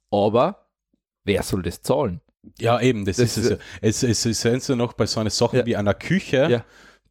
[0.09, 0.64] aber
[1.25, 2.21] wer soll das zahlen?
[2.59, 3.59] Ja, eben, das, das ist es.
[3.81, 5.65] Es, es, es sind so noch bei so einer Sache ja.
[5.65, 6.47] wie einer Küche.
[6.49, 6.65] Ja.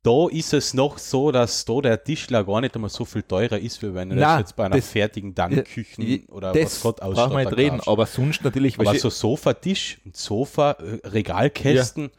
[0.04, 3.58] da ist es noch so, dass da der Tischler gar nicht einmal so viel teurer
[3.58, 6.76] ist, wie wenn du Na, das jetzt bei einer das- fertigen Dankküchen Ja, oder das
[6.76, 12.10] was Gott brauchen wir nicht reden, aber sonst natürlich, aber so Sofatisch, Sofa, äh, Regalkästen,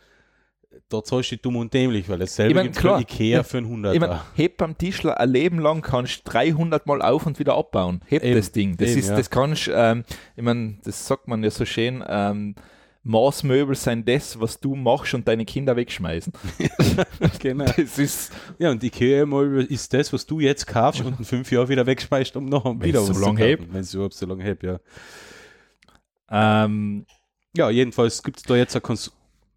[0.90, 3.68] da zahlst du dumm und dämlich, weil dasselbe Ich mein, gibt bei Ikea für einen
[3.68, 7.40] 100 Ich meine, heb beim Tischler ein Leben lang kannst du 300 Mal auf und
[7.40, 8.02] wieder abbauen.
[8.06, 8.78] Heb Eben, das Ding.
[8.78, 9.16] Das eben, ist, ja.
[9.16, 10.04] das kannst, ähm,
[10.36, 12.56] ich meine, das sagt man ja so schön, ähm,
[13.08, 16.34] Maßmöbel sein das, was du machst und deine Kinder wegschmeißen.
[17.40, 17.66] genau.
[17.66, 21.52] Das ist, Ja, und Ikea mal ist das, was du jetzt kaufst und in fünf
[21.52, 23.62] Jahren wieder wegschmeißt, um noch wieder so was lang zu hebt.
[23.62, 24.80] kaufen, Wenn es überhaupt so lange hebt, ja.
[26.32, 27.06] ähm,
[27.56, 29.12] Ja, jedenfalls gibt es da jetzt eine Kons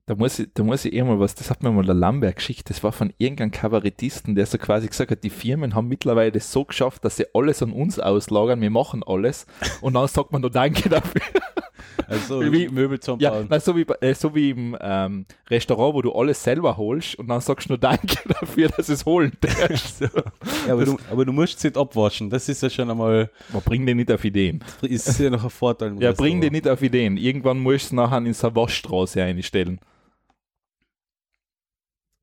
[0.09, 2.37] da muss ich, da muss ich eh mal was, das hat mir mal der Lamberg
[2.37, 6.33] geschickt, das war von irgendeinem Kabarettisten, der so quasi gesagt hat, die Firmen haben mittlerweile
[6.33, 9.47] das so geschafft, dass sie alles an uns auslagern, wir machen alles
[9.83, 11.21] und dann sagt man nur Danke dafür.
[12.09, 13.47] also Wie- Möbel zum Ja, Bauen.
[13.51, 17.29] na, so, wie, äh, so wie im ähm, Restaurant, wo du alles selber holst und
[17.29, 20.01] dann sagst du nur Danke dafür, dass es holen darfst.
[20.01, 22.31] Ja, aber, du, aber du musst es nicht abwaschen.
[22.31, 24.65] Das ist ja schon einmal, Man bring den nicht auf Ideen.
[24.81, 25.95] ist ja noch ein Vorteil.
[26.01, 27.17] Ja, bring den nicht auf Ideen.
[27.19, 29.79] Irgendwann musst du nachher in so eine Waschstraße einstellen.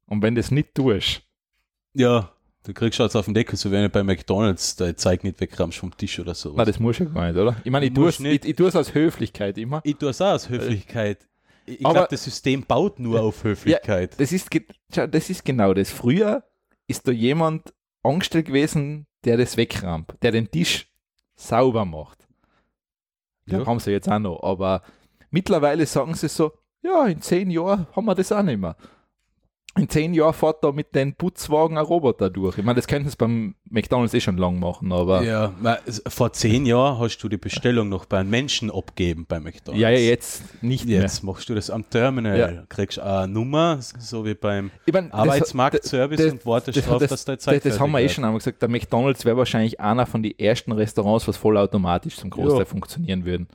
[0.08, 1.22] Und wenn du das nicht tust,
[1.94, 2.32] Ja,
[2.64, 5.78] du kriegst halt auf den Deckel, so wenn du bei McDonalds dein Zeug nicht wegramst
[5.78, 6.54] vom Tisch oder so.
[6.56, 7.56] na, das muss ja gar nicht, oder?
[7.64, 8.44] Ich meine, ich tue es nicht.
[8.46, 9.82] ich, ich tue es aus Höflichkeit immer.
[9.84, 11.28] ich tue es auch aus Höflichkeit.
[11.66, 14.20] Ich Aber- glaube, das System baut nur auf Höflichkeit.
[14.20, 14.50] Das ist,
[14.90, 15.90] das ist genau das.
[15.90, 16.44] Früher
[16.88, 20.88] ist da jemand angestellt gewesen, der das wegrammt, der den Tisch
[21.36, 22.28] sauber macht.
[23.48, 23.60] Ja.
[23.60, 23.66] Ja.
[23.66, 24.84] Haben sie jetzt auch noch, aber
[25.32, 26.52] mittlerweile sagen sie so,
[26.84, 28.76] ja, in zehn Jahren haben wir das auch nicht mehr.
[29.78, 32.58] In zehn Jahren fährt da mit den Putzwagen ein Roboter durch.
[32.58, 36.02] Ich meine, das könnten sie beim McDonalds eh schon lang machen, aber ja, Ja, es-
[36.08, 39.82] vor zehn Jahren hast du die Bestellung noch bei einem Menschen abgeben bei McDonalds.
[39.82, 42.40] ja, jetzt nicht Jetzt machst du das am Terminal.
[42.40, 42.64] Ja.
[42.70, 44.74] Kriegst eine Nummer, so wie beim mehr.
[44.86, 47.92] Ich meine, das- Arbeitsmarktservice das- und wartest das- drauf, das- dass Das, Zeit das haben
[47.92, 48.62] wir eh schon einmal gesagt.
[48.62, 52.66] Der McDonalds wäre wahrscheinlich einer von den ersten Restaurants, was vollautomatisch zum Großteil Ja.
[52.66, 53.48] funktionieren würden.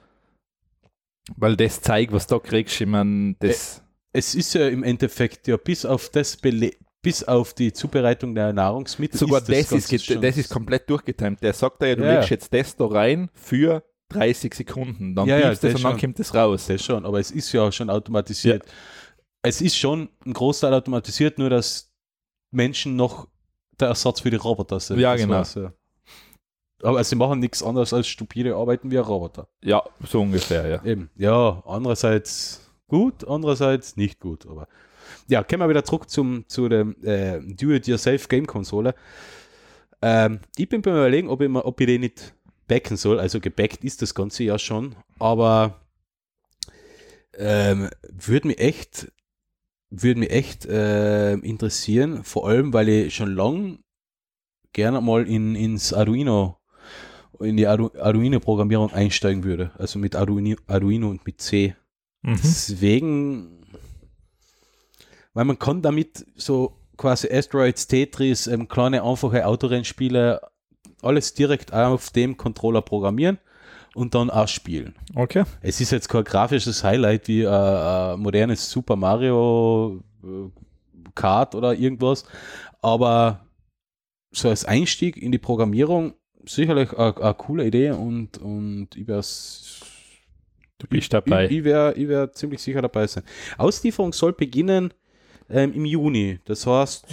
[1.36, 3.76] Weil das zeigt, was da kriegst, ich meine, das.
[3.76, 3.89] wird.
[4.12, 8.52] Es ist ja im Endeffekt ja bis auf das Bele bis auf die Zubereitung der
[8.52, 9.18] Nahrungsmittel.
[9.18, 11.42] sogar das, ist, Ganze get- schon- das ist komplett durchgetimt.
[11.42, 12.14] Der sagt da ja, du Ja.
[12.14, 15.14] legst jetzt das da rein für 30 Sekunden.
[15.14, 16.66] Dann Ja, ja, das das und dann kommt das raus.
[16.66, 18.64] Das schon, aber es ist ja schon automatisiert.
[19.42, 21.90] Es ist schon ein Großteil automatisiert, nur dass
[22.50, 23.28] Menschen noch
[23.80, 24.98] der Ersatz für die Roboter sind.
[24.98, 25.34] Ja, Das genau.
[25.36, 25.72] war's, ja.
[26.82, 29.48] Aber sie machen nichts anderes als stupide Arbeiten wie ein Roboter.
[29.62, 30.84] Ja, so ungefähr, ja.
[30.84, 31.08] Eben.
[31.16, 34.46] Ja, andererseits gut, andererseits nicht gut.
[34.46, 34.68] Aber
[35.28, 38.94] ja, kommen wir wieder zurück zum, zu der äh, Do-it-yourself-Game-Konsole.
[40.02, 42.34] Ähm, ich bin beim Überlegen, ob ich, mir, ob ich den nicht
[42.68, 43.18] backen soll.
[43.18, 45.80] Also gebackt ist das Ganze ja schon, aber
[47.36, 49.10] ähm, würde mich echt,
[49.90, 53.78] würde mich echt äh, interessieren, vor allem, weil ich schon lang
[54.72, 56.58] gerne mal in, ins Arduino,
[57.40, 59.72] in die Ardu Arduino-Programmierung einsteigen würde.
[59.78, 61.74] Also mit Arduino, Arduino und mit C.
[62.22, 62.38] Mhm.
[62.42, 63.66] Deswegen,
[65.34, 70.40] weil man kann damit so quasi Asteroids, Tetris, ähm, kleine einfache Autorennspiele,
[71.02, 73.38] alles direkt auf dem Controller programmieren
[73.94, 74.94] und dann auch spielen.
[75.14, 75.44] Okay.
[75.62, 80.50] Es ist jetzt kein grafisches Highlight wie äh, ein modernes Super Mario äh,
[81.14, 82.24] Kart oder irgendwas,
[82.82, 83.46] aber
[84.30, 86.14] so als Einstieg in die Programmierung
[86.46, 89.22] sicherlich eine coole Idee und, und ich wäre
[90.80, 91.44] Du bist dabei.
[91.44, 93.22] ich, ich wäre ich wär ziemlich sicher dabei sein.
[93.58, 94.92] Auslieferung soll beginnen
[95.50, 96.40] ähm, im Juni.
[96.46, 97.06] Das heißt,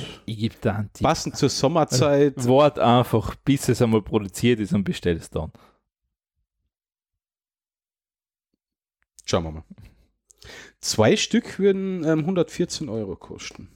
[1.02, 2.34] passend zur Sommerzeit.
[2.48, 5.52] Wart einfach, bis es einmal produziert ist und bestell es dann.
[9.26, 9.64] Schauen wir mal.
[10.80, 13.70] Zwei Stück würden ähm, 114 Euro kosten.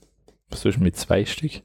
[0.50, 1.64] Was soll ich mit zwei Stück?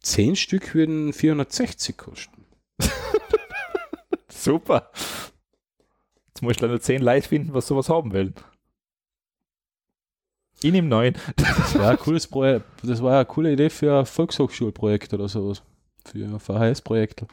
[0.00, 2.44] Zehn Stück würden 460 kosten.
[4.28, 4.90] Super.
[6.42, 8.32] Jetzt musst du leider zehn Leute finden, was sowas haben will.
[10.60, 11.14] Ich nehme neun.
[11.36, 12.64] Das war ein cooles Projekt.
[12.82, 15.62] Das war eine coole Idee für ein Volkshochschulprojekt oder sowas.
[16.04, 17.26] Für ein VHS-Projekt.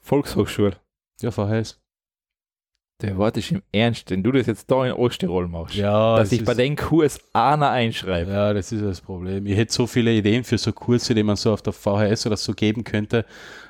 [0.00, 0.76] Volkshochschule.
[1.20, 1.80] Ja, VHS.
[3.02, 6.30] Der Wort ist im Ernst, wenn du das jetzt da in Osttirol machst, Ja, dass
[6.30, 8.32] das ich bei den Kurs einer einschreibe.
[8.32, 9.46] Ja, das ist das Problem.
[9.46, 12.36] Ich hätte so viele Ideen für so Kurse, die man so auf der VHS oder
[12.36, 13.24] so geben könnte.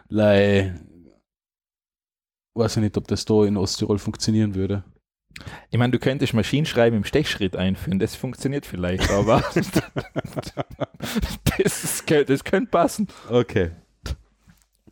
[0.08, 0.74] Lei,
[2.58, 4.84] weiß ich nicht, ob das da in Osttirol funktionieren würde.
[5.70, 9.66] Ich meine, du könntest Maschinenschreiben im Stechschritt einführen, das funktioniert vielleicht, aber das,
[11.84, 13.08] ist, das könnte passen.
[13.30, 13.70] Okay.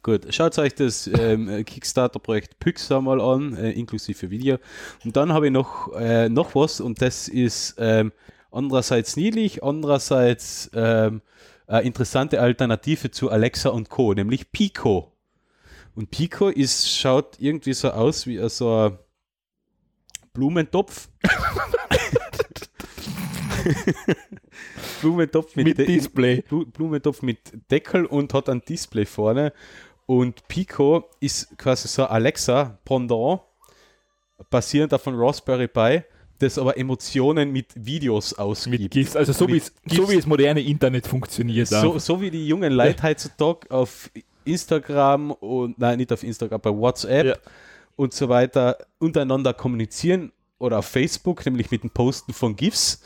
[0.02, 4.58] Gut, schaut euch das ähm, Kickstarter-Projekt Pixar mal an, äh, inklusive Video.
[5.04, 8.12] Und dann habe ich noch, äh, noch was und das ist ähm,
[8.52, 11.22] andererseits niedlich, andererseits ähm,
[11.66, 15.15] eine interessante Alternative zu Alexa und Co., nämlich Pico.
[15.96, 18.98] Und Pico ist, schaut irgendwie so aus wie so ein
[20.32, 21.08] Blumentopf.
[25.00, 26.42] Blumentopf mit, Mit Display.
[26.48, 27.38] Blu- Blumentopf mit
[27.70, 29.52] Deckel und hat ein Display vorne.
[30.06, 33.40] Und Pico ist quasi so ein Alexa-Pendant,
[34.50, 36.02] basierend auf einem Raspberry Pi,
[36.38, 38.82] das aber Emotionen mit Videos ausgibt.
[38.82, 41.68] Mit GIFs, also so, Mit wie es- so wie das moderne Internet funktioniert.
[41.68, 44.10] So, so wie die jungen Leute heutzutage auf
[44.46, 47.36] Instagram und, nein, nicht auf Instagram, bei WhatsApp Ja.
[47.96, 53.02] und so weiter untereinander kommunizieren oder auf Facebook, nämlich mit dem Posten von GIFs,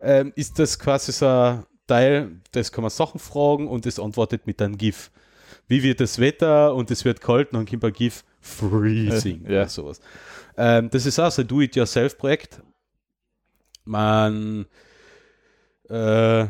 [0.00, 4.46] ähm, ist das quasi so ein Teil, das kann man Sachen fragen und das antwortet
[4.46, 5.10] mit einem GIF.
[5.68, 9.48] Wie wird das Wetter und es wird kalt und dann kommt ein GIF Freezing ja.
[9.48, 10.00] oder sowas.
[10.56, 12.60] Ähm, das ist auch so ein Do-it-yourself-Projekt.
[13.84, 14.66] Man
[15.88, 16.46] äh,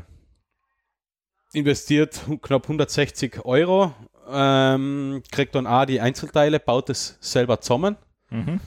[1.53, 3.95] investiert knapp 160 Euro,
[4.31, 7.97] ähm, kriegt dann auch die Einzelteile, baut es selber zusammen.
[8.31, 8.61] Mhm.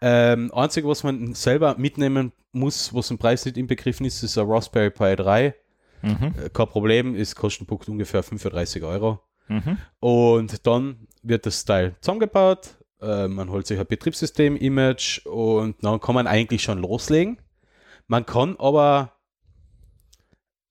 [0.00, 4.48] Ähm, einzige, was man selber mitnehmen muss, was im Preis nicht inbegriffen ist, ist ein
[4.48, 5.54] Raspberry Pi 3.
[6.02, 6.34] Mhm.
[6.36, 9.20] Äh, Kein Problem, ist Kostenpunkt ungefähr 35 Euro.
[9.48, 9.78] Mhm.
[10.00, 12.76] Und dann wird das Teil zusammengebaut.
[13.00, 17.38] Äh, man holt sich ein Betriebssystem-Image und dann kann man eigentlich schon loslegen.
[18.06, 19.12] Man kann aber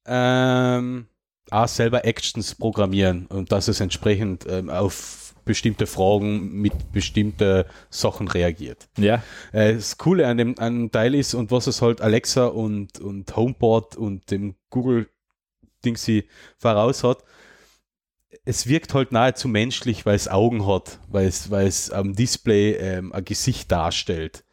[0.05, 1.07] ähm,
[1.49, 8.27] auch selber Actions programmieren und dass es entsprechend ähm, auf bestimmte Fragen mit bestimmten Sachen
[8.27, 8.87] reagiert.
[8.97, 9.23] Ja.
[9.51, 12.99] Äh, das Coole an dem, an dem Teil ist und was es halt Alexa und,
[12.99, 15.09] und HomePod und dem Google
[15.83, 16.27] Dingsy
[16.57, 17.23] voraus hat,
[18.45, 22.73] es wirkt halt nahezu menschlich, weil es Augen hat, weil es, weil es am Display
[22.73, 24.43] ähm, ein Gesicht darstellt.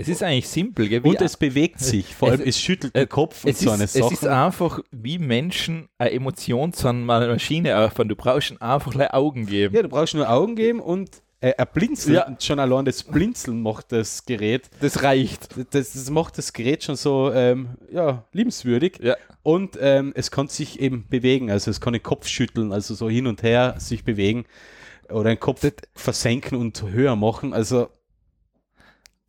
[0.00, 0.88] Es ist eigentlich simpel.
[0.88, 1.00] Gell?
[1.02, 3.70] Und es bewegt sich, vor es- allem es schüttelt äh, den Kopf und es, so
[3.70, 4.34] eine ist, es ist Sache.
[4.46, 8.08] einfach, wie Menschen eine Emotion zu einer Maschine aufbauen.
[8.08, 9.74] Du brauchst einfach gleich Augen geben.
[9.74, 11.10] Ja, du brauchst nur Augen geben und
[11.40, 12.36] äh, ein Blinzeln, Ja.
[12.40, 15.48] schon allein das Blinzeln macht das Gerät Das reicht.
[15.72, 18.98] das, das macht das Gerät schon so ähm, ja, liebenswürdig.
[19.02, 19.16] Ja.
[19.42, 23.08] Und ähm, es kann sich eben bewegen, also es kann den Kopf schütteln, also so
[23.08, 24.44] hin und her sich bewegen
[25.10, 25.64] oder den Kopf
[25.94, 27.52] versenken und höher machen.
[27.54, 27.88] Also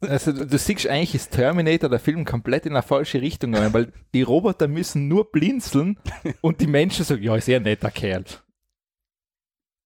[0.02, 3.74] Also du, du siehst eigentlich, ist Terminator, der Film, komplett in eine falsche Richtung gegangen,
[3.74, 5.98] weil die Roboter müssen nur blinzeln
[6.42, 8.24] und die Menschen sagen, ja, ist ja ein netter Kerl.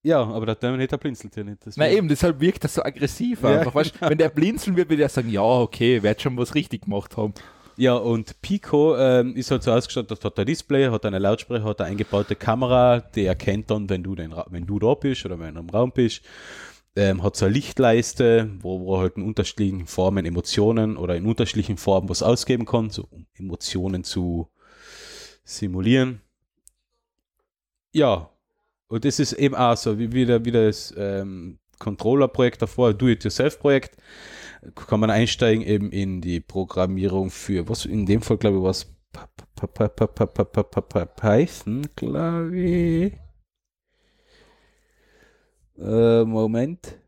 [0.05, 1.57] ja, aber der Terminator blinzelt ja nicht.
[1.61, 3.73] Na deswegen- eben, deshalb wirkt das so aggressiv Ja, einfach.
[3.73, 7.15] Weißt, wenn der blinzeln wird, wird er sagen, ja, okay, wird schon was richtig gemacht
[7.17, 7.33] haben.
[7.75, 11.81] Ja, und Pico ähm, ist halt so ausgestattet, hat ein Display, hat eine Lautsprecher, hat
[11.81, 15.55] eine eingebaute Kamera, die erkennt dann, wenn du, den, wenn du da bist oder wenn
[15.55, 16.21] du im Raum bist.
[16.95, 21.77] Ähm, hat so eine Lichtleiste, wo, wo halt in unterschiedlichen Formen Emotionen oder in unterschiedlichen
[21.77, 24.47] Formen was ausgeben kann, so um Emotionen zu
[25.43, 26.21] simulieren.
[27.93, 28.29] Ja,
[28.87, 33.97] und das ist eben auch so, wie wieder, wie das ähm, Controller-Projekt davor, Do-it-yourself-Projekt,
[34.75, 38.93] kann man einsteigen eben in die Programmierung für, was in dem Fall glaube ich was
[41.15, 43.13] Python, glaube ich.
[45.77, 46.99] Äh, Moment.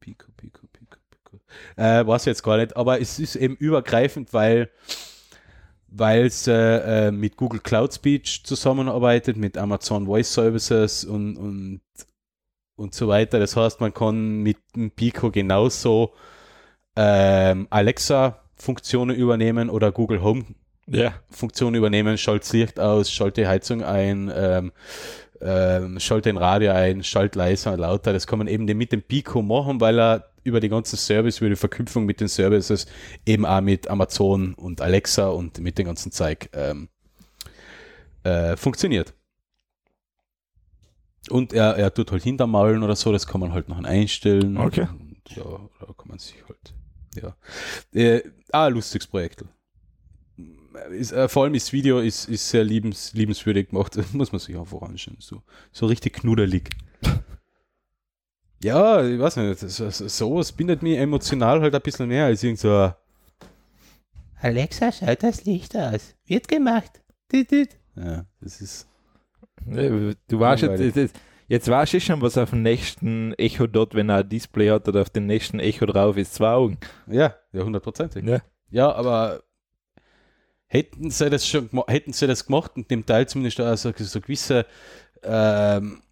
[0.00, 1.40] Pico, Pico, Pico, Pico.
[1.76, 4.70] Äh, weiß jetzt gar nicht, aber es ist eben übergreifend, weil
[5.96, 11.80] weil es äh, äh, mit Google Cloud Speech zusammenarbeitet, mit Amazon Voice Services und, und,
[12.76, 13.38] und so weiter.
[13.38, 16.12] Das heißt, man kann mit dem Pico genauso
[16.96, 20.44] ähm, Alexa-Funktionen übernehmen oder Google Home
[20.86, 21.14] Ja.
[21.30, 24.72] Funktionen übernehmen, schalt das Licht aus, schalte die Heizung ein, ähm,
[25.40, 28.12] ähm, schalte den Radio ein, schalt leiser und lauter.
[28.12, 31.48] Das kann man eben mit dem Pico machen, weil er über die ganzen Service, über
[31.48, 32.86] die Verknüpfung mit den Services
[33.24, 36.88] eben auch mit Amazon und Alexa und mit dem ganzen Zeug ähm,
[38.24, 39.14] äh, funktioniert.
[41.30, 44.58] Und er, er tut halt hintermaulen oder so, das kann man halt noch einstellen.
[44.58, 44.86] Okay.
[44.90, 45.44] Und, ja,
[45.80, 46.74] da kann man sich halt,
[47.14, 47.34] ja.
[47.98, 49.44] Äh, ah, lustiges Projekt
[50.90, 53.96] ist, äh, vor allem das Video ist, ist sehr liebens, liebenswürdig gemacht.
[53.96, 55.16] Das muss man sich einfach anschauen.
[55.20, 55.42] So,
[55.72, 56.70] so richtig knuddelig.
[58.62, 59.62] ja, ich weiß nicht.
[59.62, 62.92] Das, das, sowas bindet mich emotional halt ein bisschen mehr als irgend so
[64.44, 66.14] Alexa, schaut das Licht aus.
[66.26, 67.00] Wird gemacht.
[67.32, 67.70] Düt, düt.
[67.96, 68.86] ja, das ist.
[69.66, 71.16] Du weißt jetzt, jetzt,
[71.48, 74.86] jetzt weißt du schon, was auf dem nächsten Echo dort, wenn er ein Display hat
[74.86, 76.76] oder auf dem nächsten Echo drauf ist, zwei Augen.
[77.06, 78.22] Ja, ja, hundertprozentig.
[78.22, 78.42] Ja.
[78.70, 79.44] Ja, aber
[80.74, 84.66] hätten sie das schon hätten sie das gemacht und dem Teil zumindest also so gewisse
[85.22, 86.02] ähm,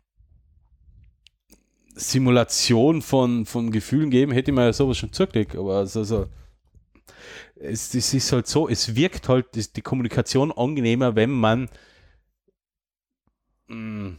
[1.95, 5.57] Simulation von, von Gefühlen geben, hätte ich mir sowas schon zugelegt.
[5.57, 6.27] Aber also, so,
[7.57, 11.69] es, es ist halt so, es wirkt halt ist die Kommunikation angenehmer, wenn man
[13.69, 14.17] mh,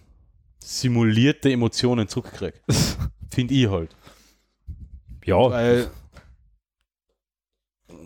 [0.60, 2.62] simulierte Emotionen zurückkriegt.
[3.32, 3.96] Finde ich halt.
[5.26, 5.90] Ja, Weil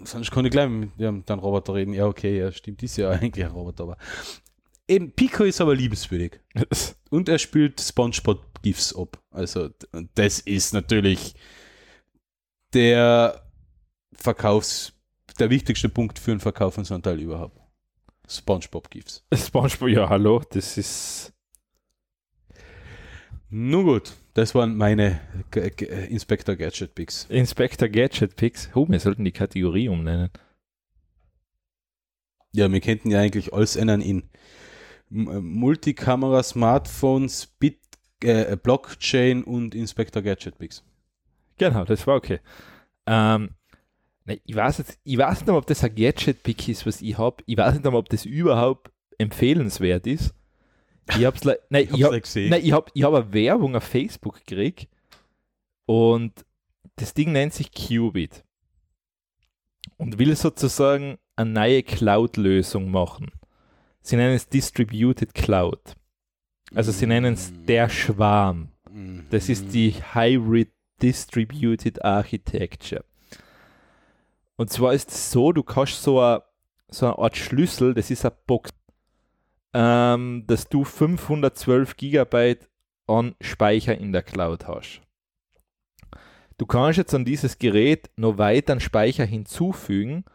[0.07, 1.93] sonst kann ich gleich mit dem dann Roboter reden.
[1.93, 3.97] Ja, okay, ja, stimmt, ist ja eigentlich ein Roboter, aber
[4.87, 6.39] eben Pico ist aber liebenswürdig.
[7.09, 9.21] Und er spielt SpongeBob GIFs ab.
[9.31, 9.69] Also,
[10.15, 11.35] das ist natürlich
[12.73, 13.43] der
[14.13, 14.93] Verkaufs,
[15.39, 17.59] der wichtigste Punkt für einen Verkauf von so einem Teil überhaupt.
[18.27, 19.23] SpongeBob GIFs.
[19.33, 21.33] SpongeBob, ja, hallo, das ist.
[23.49, 25.21] Nun gut, das waren meine
[25.51, 27.25] G G Inspector Gadget Picks.
[27.29, 28.69] Inspector Gadget Picks.
[28.75, 30.29] Oh, wir sollten die Kategorie umnennen.
[32.51, 34.23] Ja, wir könnten ja eigentlich alles ändern in
[35.11, 37.79] äh, Multikamera, Smartphones, Bit,
[38.23, 40.83] äh, Blockchain und Inspector Gadget Picks.
[41.57, 42.39] Genau, das war okay.
[43.05, 43.51] Ähm,
[44.25, 47.43] ne, ich, weiß jetzt, ich weiß nicht, ob das ein Gadget-Pick ist, was ich habe.
[47.45, 50.35] Ich weiß nicht, ob das überhaupt empfehlenswert ist.
[51.09, 52.49] Ich hab's le- nein, ich hab, gesehen.
[52.49, 54.87] nein, ich habe ich hab eine Werbung auf Facebook gekriegt
[55.85, 56.33] und
[56.97, 58.43] das Ding nennt sich Qubit
[59.97, 63.31] und will sozusagen eine neue Cloud-Lösung machen.
[64.01, 65.95] Sie nennen es Distributed Cloud.
[66.73, 68.69] Also sie nennen es der Schwarm.
[69.29, 70.71] Das ist die Hybrid
[71.01, 73.03] Distributed Architecture.
[74.55, 76.43] Und zwar ist es so, du kannst so, a,
[76.89, 78.71] so eine Art Schlüssel, das ist eine Box,
[79.73, 82.69] ähm, dass du 512 Gigabyte
[83.07, 85.01] an Speicher in der Cloud hast.
[86.57, 90.25] Du kannst jetzt an dieses Gerät noch weiteren Speicher hinzufügen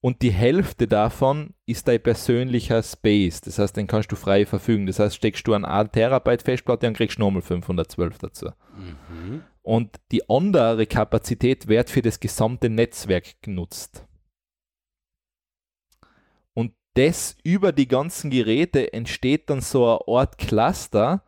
[0.00, 3.40] und die Hälfte davon ist dein persönlicher Space.
[3.40, 4.86] Das heißt, den kannst du frei verfügen.
[4.86, 8.50] Das heißt, steckst du an 1 Terabyte Festplatte und kriegst nochmal 512 dazu.
[8.76, 9.42] Mhm.
[9.62, 14.06] Und die andere Kapazität wird für das gesamte Netzwerk genutzt.
[16.96, 21.22] Das über die ganzen Geräte entsteht dann so eine Art Cluster,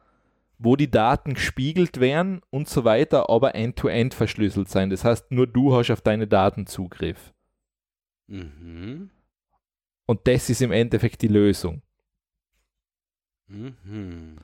[0.59, 4.89] wo die Daten gespiegelt werden und so weiter, aber end-to-end verschlüsselt sein.
[4.89, 7.35] Das heißt, nur du hast auf deine Daten Zugriff.
[8.28, 9.11] Mhm.
[10.07, 11.82] Und das ist im Endeffekt die Lösung.
[13.47, 14.39] Mhm.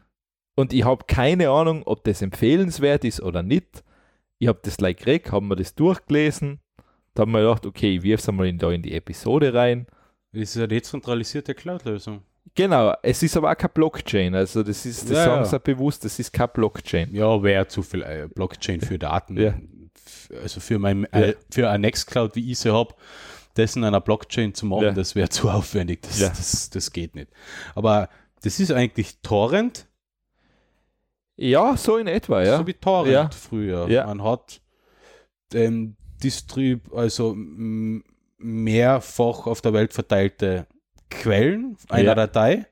[0.56, 3.82] Und ich habe keine Ahnung, ob das empfehlenswert ist oder nicht.
[4.38, 6.60] Ich habe das like gekriegt, habe mir das durchgelesen.
[7.14, 9.86] Da habe mir gedacht, okay, ich wirf es einmal in, da in die Episode rein.
[10.34, 12.22] Ist eine dezentralisierte Cloud-Lösung.
[12.54, 14.34] Genau, es ist aber auch kein Blockchain.
[14.34, 15.44] Also das ist, das Ja, sagen ja.
[15.46, 17.14] sie auch bewusst, das ist kein Blockchain.
[17.14, 19.36] Ja, wäre zu viel äh, Blockchain für Daten.
[19.40, 19.54] Ja.
[20.42, 22.94] Also für mein äh, für eine Nextcloud, wie ich sie habe,
[23.54, 24.92] das in einer Blockchain zu machen, Ja.
[24.92, 26.02] das wäre zu aufwendig.
[26.02, 26.28] Das, Ja.
[26.28, 27.28] das, das geht nicht.
[27.74, 28.08] Aber
[28.42, 29.86] das ist eigentlich Torrent,
[31.36, 32.58] Ja, so in etwa, ja.
[32.58, 33.30] so wie Torrent Ja.
[33.30, 33.88] früher.
[33.88, 34.06] Ja.
[34.06, 34.60] Man hat
[35.52, 38.04] ähm, Distrib, also m-
[38.44, 40.66] mehrfach auf der Welt verteilte
[41.10, 42.14] Quellen einer Ja.
[42.14, 42.66] Datei.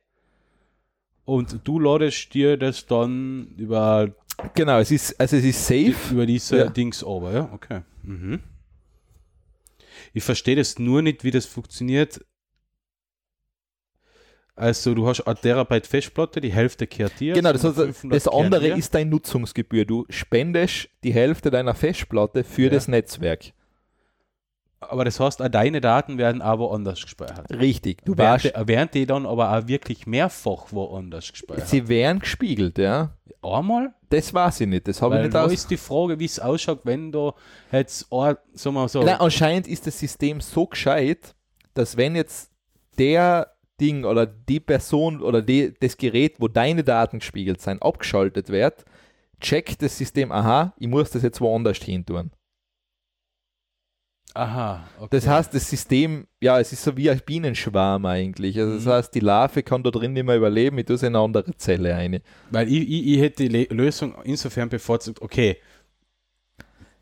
[1.25, 4.15] Und du ladest dir das dann über
[4.55, 5.95] Genau, es ist, also es ist safe.
[6.13, 6.69] über diese Ja.
[6.69, 7.83] Dings aber, ja, okay.
[8.03, 8.41] Mhm.
[10.13, 12.21] Ich verstehe das nur nicht, wie das funktioniert.
[14.55, 17.33] Also du hast ein Terabyte Festplatte, die Hälfte kehrt dir.
[17.35, 19.87] Genau, das, 500 das andere ist deine Nutzungsgebühr.
[19.87, 22.71] Du spendest die Hälfte deiner Festplatte für Ja.
[22.71, 23.53] das Netzwerk.
[24.89, 27.51] Aber das heißt, auch deine Daten werden aber woanders gespeichert.
[27.51, 28.05] Richtig.
[28.05, 31.69] Du Während warst, die, während die dann aber auch wirklich mehrfach woanders gespeichert.
[31.69, 33.13] sie werden gespiegelt, ja.
[33.43, 33.95] Einmal?
[34.11, 34.87] Das weiß ich nicht.
[34.87, 37.33] Das habe ich nicht da ist die Frage, wie es ausschaut, wenn du
[37.71, 41.35] jetzt, sagen wir mal so, Nein, anscheinend ist das System so gescheit,
[41.75, 42.51] dass wenn jetzt
[42.99, 48.49] der Ding oder die Person oder die, das Gerät, wo deine Daten gespiegelt sind, abgeschaltet
[48.49, 48.85] wird,
[49.41, 52.31] checkt das System, aha, ich muss das jetzt woanders hin tun.
[54.35, 55.09] Aha, okay.
[55.11, 58.59] Das heißt, das System, ja, es ist so wie ein Bienenschwarm eigentlich.
[58.59, 58.91] Also das Mhm.
[58.91, 61.57] heißt, die Larve kann da drin nicht mehr überleben, ich tue sie in eine andere
[61.57, 62.21] Zelle rein.
[62.51, 65.57] Weil ich, ich, ich hätte die Lösung insofern bevorzugt, okay,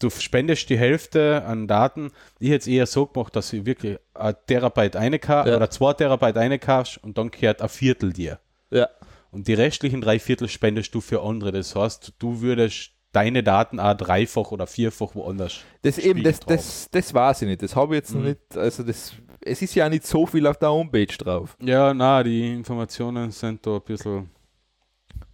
[0.00, 2.10] du spendest die Hälfte an Daten.
[2.38, 5.56] Ich hätte es eher so gemacht, dass ich wirklich ein Terabyte eine K Ja.
[5.56, 8.38] oder zwei Terabyte eine K und dann kehrt ein Viertel dir.
[8.70, 8.88] Ja.
[9.30, 11.52] Und die restlichen drei Viertel spendest du für andere.
[11.52, 15.60] Das heißt, du würdest deine Daten auch dreifach oder vierfach woanders.
[15.82, 17.62] Das eben, das, das, das weiß ich nicht.
[17.62, 18.28] Das habe ich jetzt noch Mhm.
[18.28, 21.56] nicht, also das, es ist ja nicht so viel auf der Homepage drauf.
[21.60, 24.30] Ja, na, die Informationen sind da ein bisschen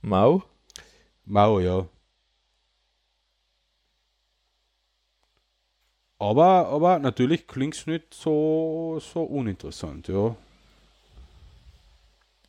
[0.02, 0.42] Mau?
[1.24, 1.86] mau, ja.
[6.18, 10.34] Aber, aber natürlich klingt es nicht so, so uninteressant, ja.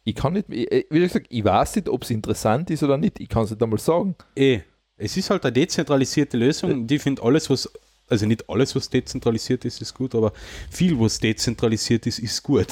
[0.05, 3.19] Ich kann nicht, ich- wie gesagt, ich weiß nicht, ob es interessant ist oder nicht.
[3.19, 4.15] Ich kann es nicht einmal sagen.
[4.37, 4.61] Eh,
[4.97, 7.69] es ist halt eine dezentralisierte Lösung und ich finde alles, was
[8.09, 10.31] also nicht alles, was dezentralisiert ist, ist gut, aber
[10.71, 12.67] viel, was dezentralisiert ist, ist gut.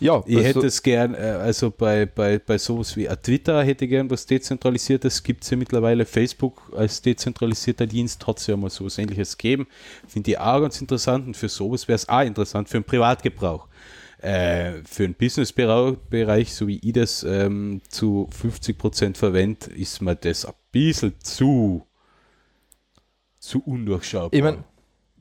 [0.00, 3.62] Ja, Ich also- hätte es gern, äh, also bei, bei, bei sowas wie äh, Twitter
[3.64, 6.04] hätte ich gern was Dezentralisiertes, gibt es ja mittlerweile.
[6.04, 9.66] Facebook als dezentralisierter Dienst hat es ja mal sowas ähnliches gegeben.
[10.06, 13.66] Finde ich auch ganz interessant und für sowas wäre es auch interessant, für den Privatgebrauch.
[14.18, 20.44] Äh, für den Businessbereich, so wie ich das ähm, zu 50% verwende, ist mir das
[20.46, 21.86] ein bisschen zu,
[23.38, 24.32] zu undurchschaubar.
[24.32, 24.64] Ich meine,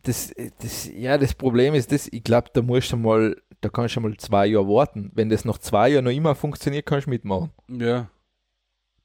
[0.04, 3.96] das, das, ja, das Problem ist das, ich glaube, da musst du mal, da kannst
[3.96, 5.12] du mal zwei Jahre warten.
[5.14, 7.52] Wenn das nach zwei Jahren noch immer funktioniert, kannst du mitmachen.
[7.70, 8.10] ja.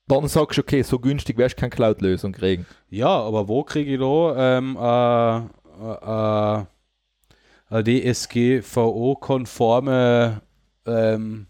[0.06, 2.66] Dann sagst du, okay, so günstig wirst du keine Cloud-Lösung kriegen.
[2.88, 5.36] Ja, aber wo kriege ich da ähm, äh,
[6.00, 6.64] äh,
[7.68, 10.42] eine DSGVO-konforme
[10.84, 11.46] ähm,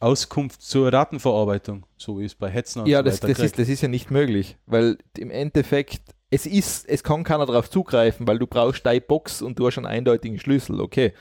[0.00, 3.58] Auskunft zur Datenverarbeitung, so wie es bei Hetzen und ja, so das, weiter das, ist,
[3.58, 8.26] das ist ja nicht möglich, weil im Endeffekt, es ist, es kann keiner darauf zugreifen,
[8.28, 11.12] weil du brauchst deine Box und du hast einen eindeutigen Schlüssel, okay.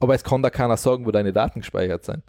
[0.00, 2.22] Aber es kann da keiner sagen, wo deine Daten gespeichert sind.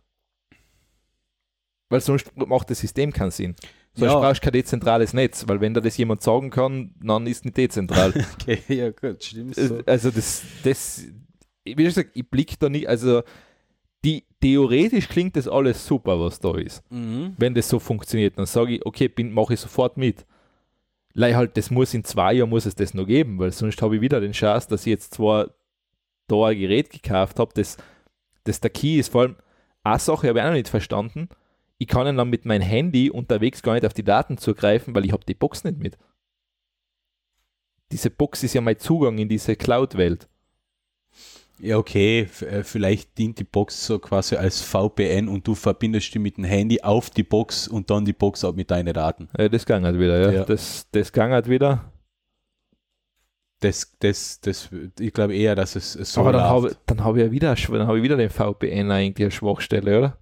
[1.90, 3.56] Weil sonst macht das System keinen Sinn.
[3.94, 4.20] Sonst Ja.
[4.20, 7.58] brauchst du kein dezentrales Netz, weil wenn da das jemand sagen kann, dann ist nicht
[7.58, 8.14] dezentral.
[8.40, 9.80] Okay, ja gut, stimmt so.
[9.86, 11.06] Also das, das,
[11.66, 13.24] wie gesagt, ich blick da nicht, also
[14.04, 16.84] die, theoretisch klingt das alles super, was da ist.
[16.92, 17.34] Mhm.
[17.38, 20.26] Wenn das so funktioniert, dann sage ich, okay, mache ich sofort mit.
[21.14, 23.96] Leih halt, das muss in zwei Jahren muss es das noch geben, weil sonst habe
[23.96, 25.50] ich wieder den Chance, dass ich jetzt zwar
[26.28, 27.78] da ein Gerät gekauft habe, das,
[28.44, 29.12] das der Key ist.
[29.12, 29.36] Vor allem,
[29.84, 31.30] eine Sache habe ich auch noch nicht verstanden.
[31.78, 35.06] Ich kann ja dann mit meinem Handy unterwegs gar nicht auf die Daten zugreifen, weil
[35.06, 35.98] ich habe die Box nicht mit.
[37.92, 40.28] Diese Box ist ja mein Zugang in diese Cloud-Welt.
[41.62, 46.20] Ja, okay, äh, vielleicht dient die Box so quasi als VPN und du verbindest die
[46.20, 49.28] mit dem Handy auf die Box und dann die Box auch mit deinen Daten.
[49.38, 50.32] Ja, das ging halt wieder, ja.
[50.32, 50.46] Ja.
[50.46, 51.92] Das, das ging halt wieder.
[53.60, 54.70] Das, das, das,
[55.00, 57.88] ich glaube eher, dass es so Aber dann habe dann hab ich ja wieder, dann
[57.88, 60.18] habe ich wieder den VPN eigentlich eine Schwachstelle, oder?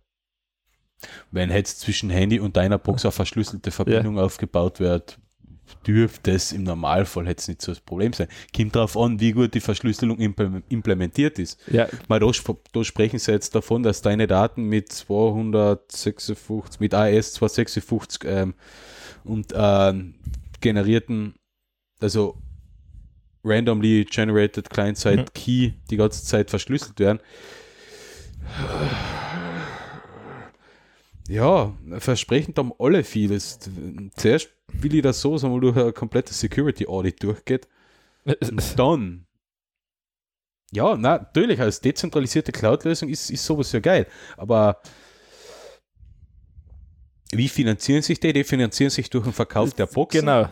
[1.30, 5.19] Wenn jetzt zwischen Handy und deiner Box eine verschlüsselte Verbindung aufgebaut wird,
[5.85, 8.27] dürfte es im Normalfall jetzt nicht so das Problem sein.
[8.56, 11.60] Kommt darauf an, wie gut die Verschlüsselung imple- implementiert ist.
[11.72, 12.31] Ja, Mal da,
[12.73, 18.53] da sprechen sie jetzt davon, dass deine Daten mit 256, mit AES 256 ähm,
[19.23, 20.15] und ähm,
[20.61, 21.35] generierten,
[21.99, 22.38] also
[23.44, 25.34] randomly generated client-side Mhm.
[25.34, 27.19] Key die ganze Zeit verschlüsselt werden.
[31.28, 33.60] Ja, versprechen haben alle vieles.
[34.16, 37.68] Zuerst will ich das so, sagen wir, durch ein komplettes Security Audit durchgeht.
[38.24, 38.38] Und
[38.80, 39.26] dann.
[40.72, 44.06] Ja, na, natürlich, als dezentralisierte Cloud-Lösung ist, ist sowas ja geil.
[44.36, 44.82] Aber
[47.32, 48.34] wie finanzieren sich die?
[48.34, 50.22] Die finanzieren sich durch den Verkauf der Boxen.
[50.22, 50.49] Genau.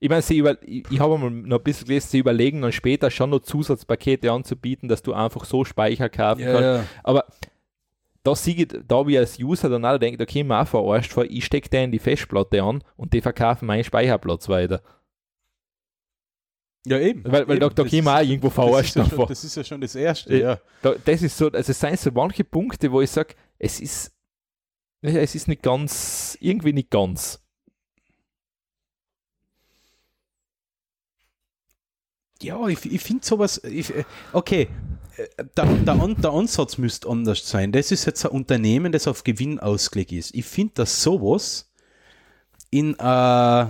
[0.00, 2.72] Ich meine, sie über, ich, ich habe mal noch ein bisschen gelesen, sie überlegen dann
[2.72, 6.60] später schon noch Zusatzpakete anzubieten, dass du einfach so Speicher kaufen kannst.
[6.60, 6.84] Ja, ja.
[7.04, 7.26] Aber
[8.24, 11.44] da sehe ich, da wie als User dann auch denkt, okay, mal verarscht, weil ich
[11.44, 14.82] stecke den in die Festplatte an und die verkaufen meinen Speicherplatz weiter.
[16.86, 17.24] ja, eben.
[17.24, 17.74] Weil, weil da, eben.
[17.74, 19.80] da Das gehen wir auch irgendwo das ist, verarscht ja schon, das ist ja schon
[19.80, 20.36] das Erste.
[20.36, 20.60] Ja.
[20.82, 24.12] Da, das ist so, also es sind so manche Punkte, wo ich sage, es ist,
[25.00, 27.40] es ist nicht ganz, irgendwie nicht ganz.
[32.40, 34.68] Ja, ich, ich finde sowas, ich, äh, okay,
[35.56, 37.72] der, der, der Ansatz müsste anders sein.
[37.72, 40.34] Das ist jetzt ein Unternehmen, das auf Gewinn ausgelegt ist.
[40.34, 41.70] Ich finde, dass sowas
[42.70, 43.66] in, äh,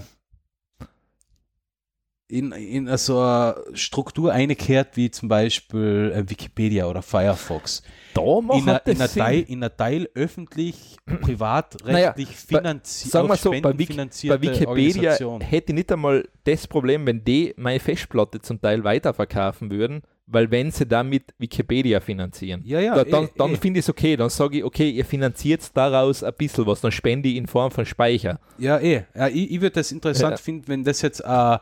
[2.29, 7.83] in, in so eine Struktur eingekehrt, wie zum Beispiel äh, Wikipedia oder Firefox.
[8.15, 9.23] Da In das Sinn.
[9.23, 13.13] Teil, in einer Teil öffentlich, privatrechtlich Naja, finanziert.
[13.13, 17.53] Sagen wir so, bei, Wik bei Wikipedia hätte ich nicht einmal das Problem, wenn die
[17.57, 20.03] meine Festplatte zum Teil weiterverkaufen würden,
[20.33, 22.63] weil wenn sie damit Wikipedia finanzieren.
[22.65, 23.57] Ja, ja, da, dann eh, dann eh.
[23.57, 26.93] finde ich es okay, dann sage ich, okay, ihr finanziert daraus ein bisschen was, dann
[26.93, 28.41] spende ich in Form von Speicher.
[28.59, 29.05] Ja, eh.
[29.15, 31.59] Ja, ich ich würde das interessant finden, wenn das jetzt äh,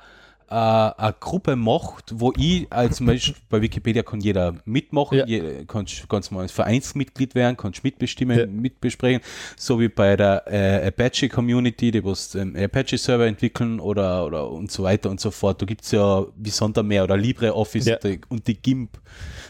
[0.50, 5.26] äh, eine Gruppe macht, wo ich als Mensch, bei Wikipedia kann jeder mitmachen, Ja.
[5.26, 8.46] je, kannst ganz mal als Vereinsmitglied werden, kannst mitbestimmen, Ja.
[8.46, 9.20] mitbesprechen,
[9.56, 14.70] so wie bei der äh, Apache Community, die was ähm, Apache-Server entwickeln oder, oder und
[14.70, 15.62] so weiter und so fort.
[15.62, 17.96] Da gibt es ja wie Sonder mehr oder LibreOffice Ja.
[17.96, 18.98] die, und die GIMP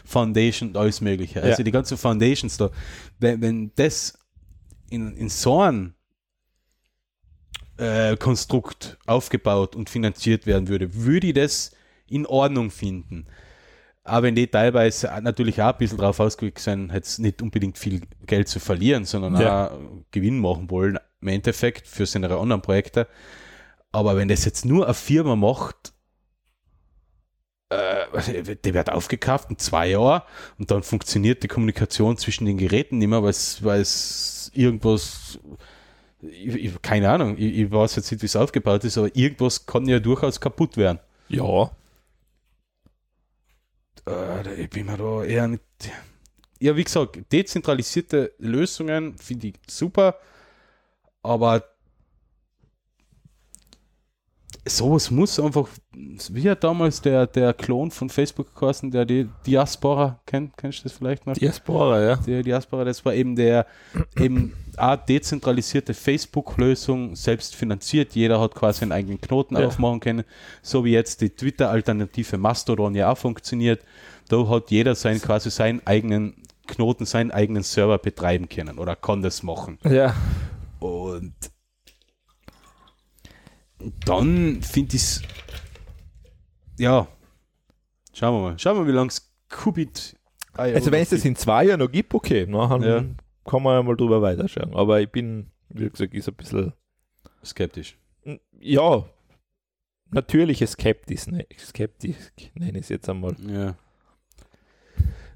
[0.05, 1.41] Foundation und alles mögliche.
[1.41, 2.69] Also die ganzen Foundations da,
[3.19, 4.17] wenn, wenn das
[4.89, 5.93] in, in so einem
[7.81, 11.71] äh, Konstrukt aufgebaut und finanziert werden würde, würde ich das
[12.07, 13.25] in Ordnung finden.
[14.03, 18.01] Aber wenn die teilweise natürlich auch ein bisschen drauf ausgelegt sind, jetzt nicht unbedingt viel
[18.25, 19.67] Geld zu verlieren, sondern Ja.
[19.71, 19.79] auch
[20.11, 23.07] Gewinn machen wollen, im Endeffekt für seine anderen Projekte.
[23.91, 25.93] Aber wenn das jetzt nur eine Firma macht,
[27.69, 30.23] äh, die wird aufgekauft in zwei Jahren
[30.57, 35.39] und dann funktioniert die Kommunikation zwischen den Geräten nicht mehr, weil es, weil es irgendwas,
[36.21, 39.65] ich, ich, keine Ahnung, ich, ich weiß jetzt nicht, wie es aufgebaut ist, aber irgendwas
[39.65, 40.99] kann ja durchaus kaputt werden.
[41.29, 41.71] Ja.
[44.07, 45.63] Äh, ich bin mir da eher nicht.
[46.59, 50.19] Ja, wie gesagt, dezentralisierte Lösungen finde ich super,
[51.23, 51.63] aber
[54.65, 60.19] sowas muss einfach, wie hat damals der, der Klon von Facebook geheißen, der die Diaspora,
[60.25, 61.33] kennt, kennst du das vielleicht noch?
[61.33, 62.15] Diaspora, ja.
[62.15, 63.65] Der Diaspora, das war eben der
[64.17, 68.15] eben eine dezentralisierte Facebook-Lösung, selbst finanziert.
[68.15, 69.67] Jeder hat quasi einen eigenen Knoten Ja.
[69.67, 70.23] aufmachen können,
[70.61, 73.83] so wie jetzt die Twitter-Alternative Mastodon ja auch funktioniert.
[74.29, 76.35] Da hat jeder sein, quasi seinen eigenen
[76.67, 79.77] Knoten, seinen eigenen Server betreiben können oder kann das machen.
[79.83, 80.15] Ja.
[80.79, 81.33] Und
[84.05, 85.21] dann finde ich es,
[86.81, 87.07] ja,
[88.13, 88.59] schauen wir mal.
[88.59, 90.15] Schauen wir mal, wie lange es Qubit.
[90.53, 93.03] ah Also wenn es das in zwei Jahren noch gibt, okay, dann Ja.
[93.49, 94.73] kann man ja mal drüber weiterschauen.
[94.75, 96.73] Aber ich bin, wie gesagt, ist ein bisschen,
[97.45, 97.97] skeptisch.
[98.59, 99.05] ja,
[100.11, 102.15] natürliche Skeptis, ne, Skeptik
[102.55, 103.35] nenne ich es jetzt einmal.
[103.47, 103.75] Ja.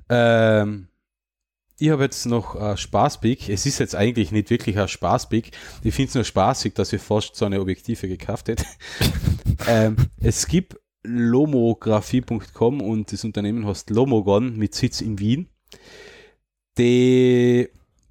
[0.09, 0.87] Ähm,
[1.77, 3.49] ich habe jetzt noch äh, Spaßpick.
[3.49, 5.51] Es ist jetzt eigentlich nicht wirklich ein Spaßpick.
[5.83, 8.65] Ich finde es nur spaßig, dass ich fast so eine Objektive gekauft hätte.
[9.67, 15.47] ähm, es gibt lomografie.com und das Unternehmen heißt Lomogon mit Sitz in Wien.
[16.77, 17.69] Die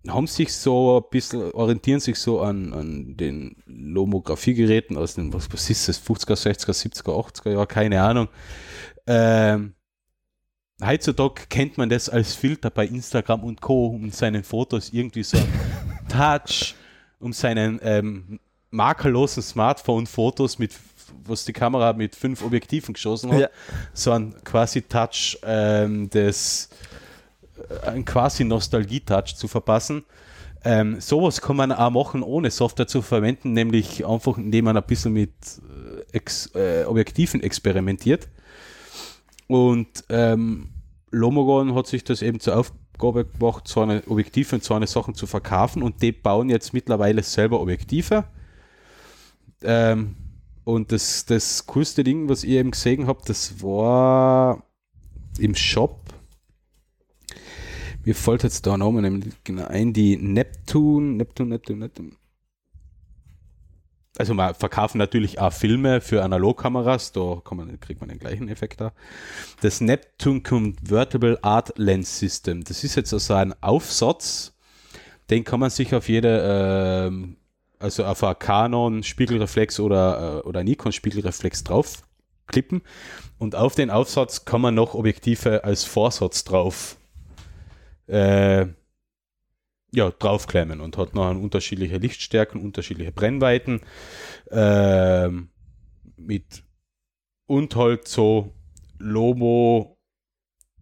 [0.09, 5.51] haben sich so ein bisschen, orientieren sich so an, an den Lomografiegeräten aus den, was,
[5.53, 8.29] was ist das, 50er, 60er, 70er, 80er Jahre, keine Ahnung.
[9.07, 9.75] Ähm,
[10.83, 13.87] heutzutage kennt man das als Filter bei Instagram und Co.
[13.87, 15.39] um seinen Fotos irgendwie so
[16.09, 16.75] Touch,
[17.19, 18.41] um seinen ähm,
[18.71, 20.75] makellosen Smartphone-Fotos mit
[21.25, 23.49] was die Kamera mit fünf Objektiven geschossen hat, Ja.
[23.93, 26.69] so ein quasi Touch ähm, des
[27.85, 30.05] äh, ein quasi Nostalgie-Touch zu verpassen.
[30.67, 34.83] Ähm, sowas kann man auch machen, ohne Software zu verwenden, nämlich einfach, indem man ein
[34.87, 35.31] bisschen mit
[36.13, 38.29] äh, ex, äh, Objektiven experimentiert.
[39.47, 40.71] Und ähm,
[41.11, 45.15] Lomogon hat sich das eben zur Aufgabe gemacht, so eine Objektive und so eine Sachen
[45.15, 48.25] zu verkaufen und die bauen jetzt mittlerweile selber Objektive.
[49.63, 50.17] Ähm,
[50.65, 54.65] und das, das coolste Ding, was ich eben gesehen habe, das war
[55.39, 56.01] im Shop.
[58.05, 62.13] Mir fällt jetzt Name nämlich genau ein, die Neptune, Neptune, Neptune, Neptune.
[64.17, 68.81] Also man verkaufen natürlich auch Filme für Analogkameras, da man, kriegt man den gleichen Effekt
[68.81, 68.93] da.
[69.61, 74.53] Das Neptune Convertible Art Lens System, das ist jetzt also ein Aufsatz,
[75.31, 77.37] den kann man sich auf jede, ähm,
[77.85, 82.03] also auf ein Canon Spiegelreflex oder, äh, oder Nikon Spiegelreflex drauf
[82.47, 82.83] klippen
[83.39, 86.97] und auf den Aufsatz kann man noch Objektive als Vorsatz drauf
[88.07, 88.67] äh,
[89.93, 93.83] ja, draufklemmen und hat noch unterschiedliche Lichtstärken, unterschiedliche Brennweiten
[94.51, 95.51] ähm,
[96.17, 96.65] mit
[97.47, 98.53] und halt so
[98.99, 99.99] Lomo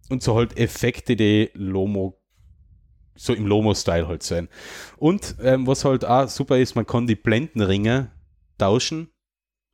[0.09, 2.22] und so halt Effekte, die Lomo
[3.15, 4.49] so im Lomo-Style halt sein.
[4.97, 8.11] Und ähm, was halt auch super ist, man kann die Blendenringe
[8.57, 9.09] tauschen.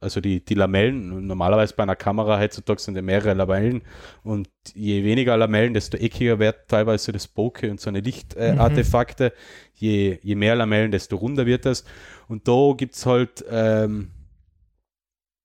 [0.01, 3.81] Also die, die Lamellen, normalerweise bei einer Kamera heutzutage sind ja mehrere Lamellen
[4.23, 8.55] und je weniger Lamellen, desto eckiger wird teilweise das Bokeh und so eine Lichtartefakte.
[8.55, 9.33] Äh, Artefakte.
[9.73, 11.83] je, je mehr Lamellen, desto runder wird das.
[12.29, 14.11] Und da gibt es halt ähm,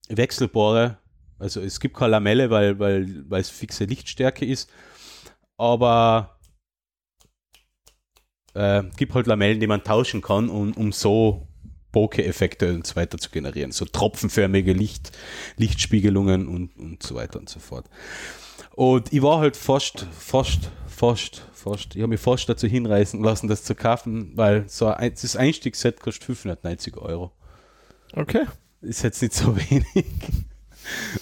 [0.09, 0.99] wechselbare,
[1.41, 4.71] also es gibt keine Lamelle, weil, weil, weil es fixe Lichtstärke ist,
[5.57, 6.34] aber
[8.55, 11.47] äh, gibt halt Lamellen, die man tauschen kann, um, um so
[11.93, 13.73] Bokeh-Effekte und so weiter zu generieren.
[13.73, 15.13] So tropfenförmige Licht,
[15.57, 17.87] Lichtspiegelungen und, und so weiter und so fort.
[18.73, 23.47] Und ich war halt fast, fast, fast, fast, ich habe mich fast dazu hinreißen lassen,
[23.47, 27.33] das zu kaufen, weil so ein, das Einstiegsset kostet 590 Euro.
[28.15, 28.47] Okay.
[28.81, 30.07] Ist jetzt nicht so wenig.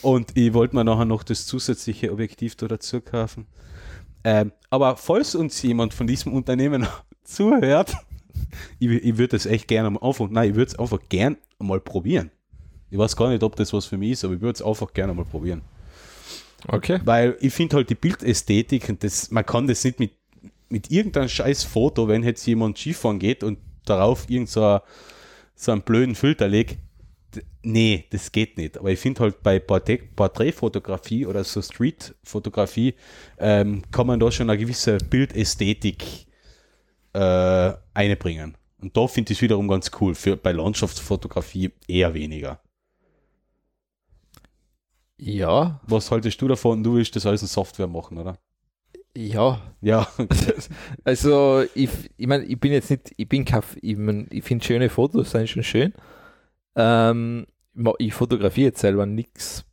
[0.00, 3.46] Und ich wollte mir nachher noch das zusätzliche Objektiv da dazu kaufen.
[4.24, 6.86] Ähm, aber falls uns jemand von diesem Unternehmen
[7.24, 7.94] zuhört,
[8.78, 11.80] ich, ich würde es echt gerne mal einfach, nein, ich würde es einfach gern mal
[11.80, 12.30] probieren.
[12.90, 14.92] Ich weiß gar nicht, ob das was für mich ist, aber ich würde es einfach
[14.92, 15.62] gerne mal probieren.
[16.68, 17.00] Okay.
[17.04, 20.12] Weil ich finde halt die Bildästhetik und das, man kann das nicht mit,
[20.68, 24.80] mit irgendeinem scheiß Foto, wenn jetzt jemand Skifahren geht und darauf irgend so, ein-
[25.54, 26.78] so einen blöden Filter legt,
[27.62, 28.78] nee, das geht nicht.
[28.78, 32.94] Aber ich finde halt bei Porträt- Porträtfotografie oder so Streetfotografie
[33.38, 36.26] ähm, kann man da schon eine gewisse Bildästhetik
[37.12, 38.56] äh, einbringen.
[38.80, 40.14] Und da finde ich es wiederum ganz cool.
[40.14, 42.60] Für, bei Landschaftsfotografie eher weniger.
[45.18, 46.82] Ja, Was haltest du davon?
[46.82, 48.38] Du willst das alles in Software machen, oder?
[49.16, 49.60] ja.
[49.80, 50.08] Ja.
[51.04, 54.64] Also ich, ich meine, ich bin jetzt nicht, ich bin kein, ich, mein, ich finde
[54.64, 55.92] schöne Fotos sind schon schön.
[56.76, 57.46] Ähm,
[57.98, 59.64] ich fotografiere jetzt selber nichts.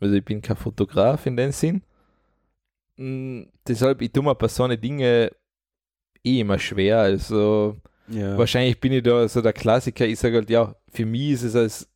[0.00, 1.82] Also ich bin kein Fotograf in dem Sinn.
[2.96, 5.30] Mm, deshalb, ich tue mir eine Dinge
[6.26, 6.98] eh immer schwer.
[7.00, 7.76] Also
[8.08, 8.36] ja.
[8.36, 10.06] wahrscheinlich bin ich da so der Klassiker.
[10.06, 11.88] Ich sage halt, ja, für mich ist es als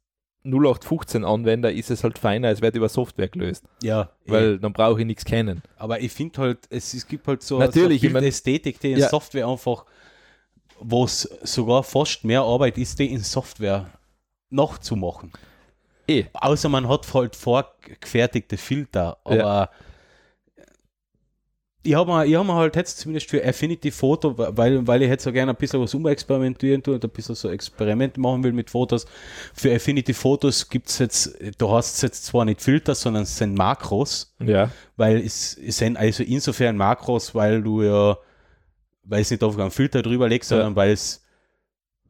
[0.44, 3.64] 0815 Anwender ist es halt feiner, als wird über Software gelöst.
[3.82, 4.10] ja.
[4.26, 5.60] Weil dann brauche ich nichts kennen.
[5.76, 8.92] Aber ich finde halt, es, es gibt halt so, Natürlich, so ich mein- Ästhetik, die
[8.92, 9.08] in Ja.
[9.08, 9.84] Software einfach,
[10.78, 13.90] wo es sogar fast mehr Arbeit ist, die in Software
[14.48, 15.32] nachzumachen.
[16.08, 16.24] Eh.
[16.32, 19.18] Außer man hat halt vorgefertigte Filter.
[19.24, 19.70] Aber Ja.
[21.82, 25.08] Ich habe mir, ich hab mir halt jetzt zumindest für Affinity Photo, weil, weil ich
[25.08, 28.52] jetzt so gerne ein bisschen was umexperimentieren tue und ein bisschen so Experimente machen will
[28.52, 29.06] mit Fotos.
[29.54, 33.54] Für Affinity Fotos gibt es jetzt, du hast jetzt zwar nicht Filter, sondern es sind
[33.54, 34.70] Makros Ja.
[34.96, 38.18] weil es, es sind also insofern Makros, weil du ja,
[39.04, 40.58] weil es nicht auf einen Filter drüber legst, Ja.
[40.58, 41.24] sondern weil es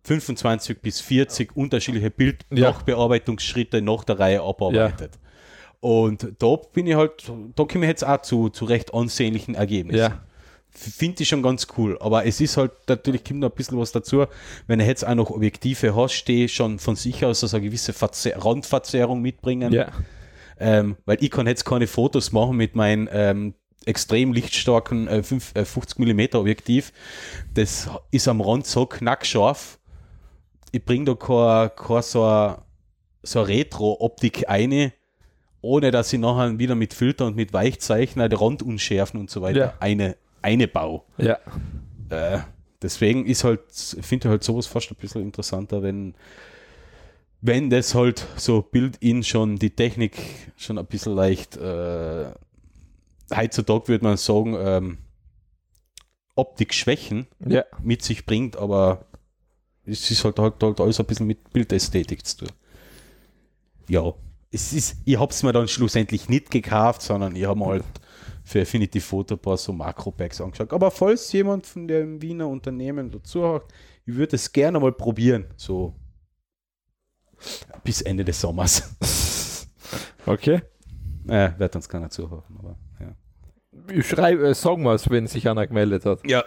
[0.02, 2.12] 25 bis 40 unterschiedliche Ja.
[2.16, 5.12] Bildnachbearbeitungsschritte nach der Reihe abarbeitet.
[5.80, 9.98] Und da bin ich halt, da komme ich jetzt auch zu, zu recht ansehnlichen Ergebnissen.
[9.98, 10.20] Ja.
[10.72, 11.98] Finde ich schon ganz cool.
[12.00, 14.26] Aber es ist halt, natürlich kommt noch ein bisschen was dazu,
[14.66, 17.92] wenn du jetzt auch noch Objektive hast, die schon von sich aus also eine gewisse
[17.92, 19.72] Verze Randverzerrung mitbringen.
[19.72, 19.88] Ja.
[20.58, 23.54] Ähm, weil ich kann jetzt keine Fotos machen mit meinem ähm,
[23.86, 26.92] extrem lichtstarken äh, fünf- äh, 50 mm Objektiv.
[27.54, 29.78] Das ist am Rand so knackscharf.
[30.72, 32.56] Ich bringe da keine, keine so
[33.22, 34.92] so Retro-Optik eine,
[35.62, 39.74] ohne dass ich nachher wieder mit Filter und mit Weichzeichner Randunschärfen und so weiter Ja.
[39.80, 41.02] eine, eine baue.
[41.18, 41.38] Ja.
[42.08, 42.38] Äh,
[42.82, 43.60] deswegen ist halt,
[44.00, 46.14] finde ich halt sowas fast ein bisschen interessanter, wenn,
[47.42, 50.16] wenn das halt so Build-in schon die Technik
[50.56, 52.32] schon ein bisschen leicht, äh,
[53.34, 54.98] heutzutage würde man sagen, ähm,
[56.36, 57.64] Optik-Schwächen Ja.
[57.82, 59.04] mit sich bringt, aber
[59.84, 62.48] es ist halt, halt, halt alles ein bisschen mit Bildästhetik zu tun.
[63.88, 64.12] Ja,
[64.50, 67.84] es ist, ich habe es mir dann schlussendlich nicht gekauft, sondern ich habe mir halt
[68.44, 70.72] für Affinity Photo ein paar so Makro-Packs angeschaut.
[70.72, 73.62] Aber falls jemand von dem Wiener Unternehmen dazu hat,
[74.04, 75.94] ich würde es gerne mal probieren, so
[77.84, 78.96] bis Ende des Sommers.
[80.26, 80.60] Okay.
[81.26, 83.14] äh, wird uns keiner zuhören, aber ja.
[83.92, 86.20] Ich schreibe, äh, sagen wir es, wenn sich einer gemeldet hat.
[86.28, 86.44] Ja.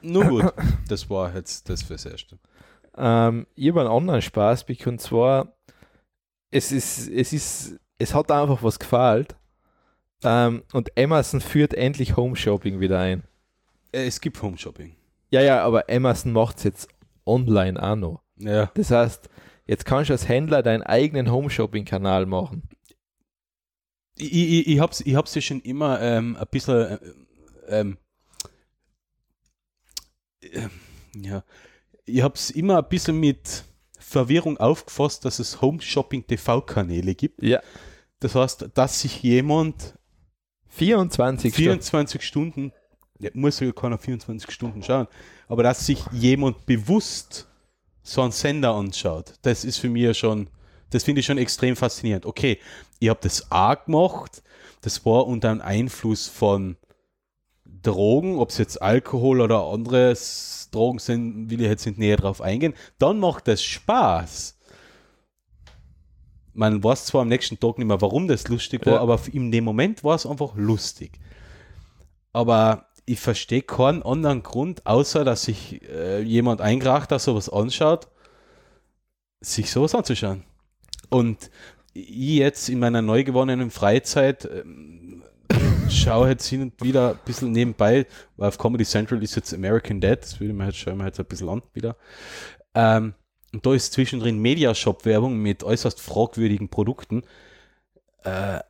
[0.00, 0.52] Nun gut,
[0.88, 2.38] das war jetzt das fürs Erste.
[2.96, 5.57] Ähm, ich habe einen anderen Spaß bekommen, und zwar,
[6.50, 9.36] es ist, es ist, es hat einfach was gefällt.
[10.24, 13.22] Ähm, und Amazon führt endlich Home Shopping wieder ein.
[13.92, 14.96] Äh, Es gibt Home Shopping.
[15.30, 16.88] Ja, ja, aber Amazon macht es jetzt
[17.26, 18.22] online auch noch.
[18.36, 18.70] Ja.
[18.74, 19.28] Das heißt,
[19.66, 22.62] jetzt kannst du als Händler deinen eigenen Home Shopping Kanal machen.
[24.16, 26.98] Ich, ich, ich hab's, ich hab's ja schon immer ähm, ein bisschen äh,
[27.68, 27.98] ähm,
[30.42, 30.70] ähm,
[31.14, 31.44] ja,
[32.04, 33.64] ich hab's immer ein bisschen mit
[34.08, 37.42] Verwirrung aufgefasst, dass es Home Shopping TV-Kanäle gibt.
[37.42, 37.60] Ja.
[38.20, 39.94] Das heißt, dass sich jemand
[40.68, 41.62] 24 Stunden.
[41.62, 42.72] 24 Stunden,
[43.18, 45.08] ja, muss ja keiner 24 Stunden schauen,
[45.46, 47.48] aber dass sich jemand bewusst
[48.02, 50.48] so einen Sender anschaut, das ist für mich ja schon,
[50.90, 52.24] das finde ich schon extrem faszinierend.
[52.24, 52.58] Okay,
[53.00, 54.42] ich habe das auch gemacht,
[54.80, 56.76] das war unter dem Einfluss von
[57.82, 60.16] Drogen, ob es jetzt Alkohol oder andere
[60.70, 62.74] Drogen sind, will ich jetzt nicht näher drauf eingehen.
[62.98, 64.58] Dann macht das Spaß.
[66.52, 69.00] Man weiß zwar am nächsten Tag nicht mehr, warum das lustig war, Ja.
[69.00, 71.18] aber in dem Moment war es einfach lustig.
[72.32, 78.08] Aber ich verstehe keinen anderen Grund, außer dass sich äh, jemand eingracht, der sowas anschaut,
[79.40, 80.44] sich sowas anzuschauen.
[81.08, 81.50] Und
[81.94, 85.17] ich jetzt in meiner neu gewonnenen Freizeit ähm,
[85.90, 88.06] schaue jetzt hin und wieder ein bisschen nebenbei,
[88.36, 90.98] weil auf Comedy Central ist jetzt American Dad, das würde ich mir jetzt, schaue ich
[90.98, 91.96] mir jetzt ein bisschen an wieder.
[92.74, 93.14] Ähm,
[93.52, 97.22] und da ist zwischendrin Mediashop-Werbung mit äußerst fragwürdigen Produkten.
[98.24, 98.60] Äh,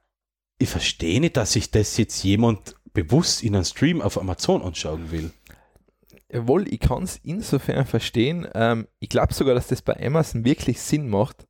[0.58, 5.10] ich verstehe nicht, dass sich das jetzt jemand bewusst in einem Stream auf Amazon anschauen
[5.10, 5.30] will.
[6.30, 8.46] Jawohl, ich kann es insofern verstehen.
[8.54, 11.46] Ähm, ich glaube sogar, dass das bei Amazon wirklich Sinn macht,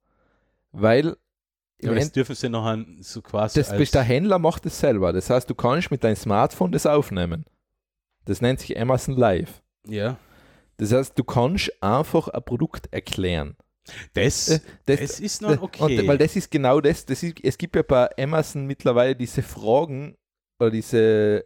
[0.72, 1.16] weil
[1.84, 5.12] Aber das dürfen sie nachher so quasi das, der Händler macht es selber.
[5.12, 7.44] Das heißt, du kannst mit deinem Smartphone das aufnehmen.
[8.24, 9.62] Das nennt sich Amazon Live.
[9.86, 10.18] ja,
[10.76, 13.56] Das heißt, du kannst einfach ein Produkt erklären.
[14.12, 16.00] das, Äh, Das, das ist noch okay.
[16.00, 19.42] Und, weil das ist genau das, das ist, es gibt ja bei Amazon mittlerweile diese
[19.42, 20.16] Fragen
[20.60, 21.44] oder diese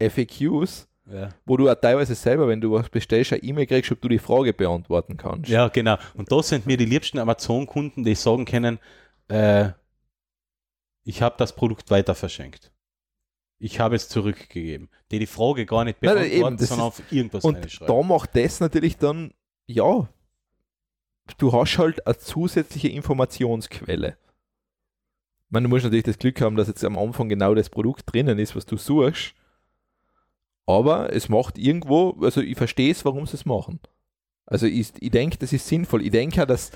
[0.00, 1.30] FAQs, ja.
[1.46, 4.18] wo du auch teilweise selber, wenn du was bestellst, eine E-Mail kriegst, ob du die
[4.18, 5.48] Frage beantworten kannst.
[5.48, 5.96] ja, genau.
[6.14, 8.78] Und da sind mir die liebsten Amazon-Kunden, die sagen können,
[9.28, 9.70] äh,
[11.04, 12.72] ich habe das Produkt weiter verschenkt.
[13.58, 14.88] Ich habe es zurückgegeben.
[15.10, 18.60] Die die Frage gar nicht Nein, beantworten, eben, sondern auf irgendwas Und da macht das
[18.60, 19.32] natürlich dann,
[19.66, 20.08] ja,
[21.38, 24.16] du hast halt eine zusätzliche Informationsquelle.
[25.48, 28.12] Ich meine, du musst natürlich das Glück haben, dass jetzt am Anfang genau das Produkt
[28.12, 29.34] drinnen ist, was du suchst.
[30.66, 33.80] Aber es macht irgendwo, also ich verstehe es, warum sie es machen.
[34.44, 36.02] Also ich, ich denke, das ist sinnvoll.
[36.02, 36.70] Ich denke auch, dass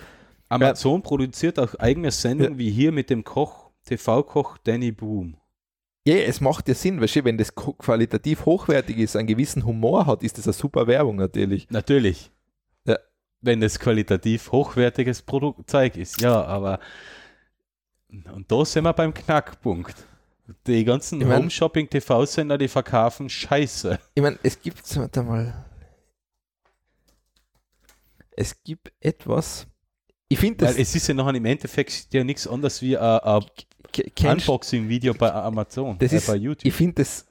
[0.52, 5.36] Amazon produziert auch eigene Sendungen, wie hier mit dem Koch, TV-Koch Danny Boom.
[6.04, 10.06] Ja, es macht ja Sinn, weißt du, wenn das qualitativ hochwertig ist, einen gewissen Humor
[10.06, 11.70] hat, ist das eine super Werbung natürlich.
[11.70, 12.32] Natürlich.
[12.84, 12.98] Ja.
[13.40, 16.80] Wenn es qualitativ hochwertiges Produkt Zeug ist, ja, aber
[18.08, 19.94] und da sind wir beim Knackpunkt.
[20.66, 23.98] Die ganzen Ich mein- Home-Shopping-TV-Sender, die verkaufen Scheiße.
[24.14, 25.64] Ich meine, es gibt, warte mal,
[28.36, 29.66] es gibt etwas,
[30.32, 33.20] ich finde Weil das, es ist ja noch im Endeffekt ja nichts anderes wie ein,
[34.22, 36.66] Unboxing-Video bei Amazon, Das äh, ist- bei YouTube.
[36.66, 37.26] ich finde das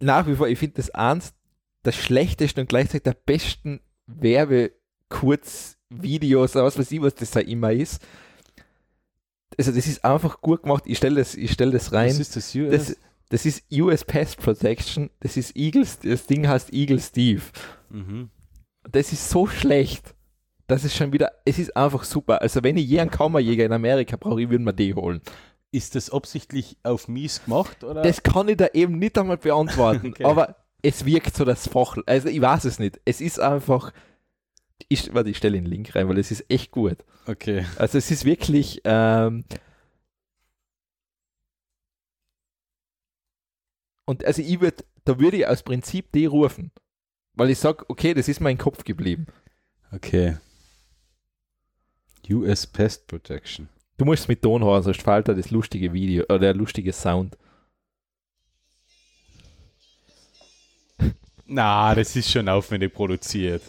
[0.00, 1.32] nach wie vor, ich finde das eins
[1.84, 7.72] der schlechtesten und gleichzeitig der besten Werbekurzvideos, oder was weiß ich, was das da immer
[7.72, 8.02] ist.
[9.58, 10.84] Also das ist einfach gut gemacht.
[10.86, 12.10] Ich stelle das, ich stell das rein.
[12.10, 12.54] Was ist das?
[12.54, 12.70] US?
[12.70, 12.96] das,
[13.30, 15.10] das ist US Pest Protection.
[15.20, 17.42] Das ist Eagle, das Ding heißt Eagle Steve.
[17.90, 18.30] mhm.
[18.90, 20.14] Das ist so schlecht.
[20.68, 22.42] Das ist schon wieder, es ist einfach super.
[22.42, 25.20] Also wenn ich je einen Kammerjäger in Amerika brauche, ich würde mir die holen.
[25.70, 27.84] Ist das absichtlich auf mies gemacht?
[27.84, 28.02] Oder?
[28.02, 30.24] Das kann ich da eben nicht einmal beantworten, Okay.
[30.24, 31.96] aber es wirkt so das Fach.
[32.06, 33.00] Also ich weiß es nicht.
[33.04, 33.92] Es ist einfach.
[34.88, 36.98] Ich, warte, ich stelle den Link rein, weil es ist echt gut.
[37.26, 37.64] okay.
[37.76, 38.80] Also es ist wirklich.
[38.84, 39.44] Ähm,
[44.04, 46.70] und also ich würde, da würde ich aus Prinzip die rufen.
[47.34, 49.26] Weil ich sage, okay, das ist mein Kopf geblieben.
[49.92, 50.36] Okay.
[52.30, 53.68] US Pest Protection.
[53.96, 56.92] Du musst es mit Ton hören, sonst fällt da das lustige Video oder der lustige
[56.92, 57.36] Sound.
[61.46, 63.62] Na, das ist schon aufwendig produziert.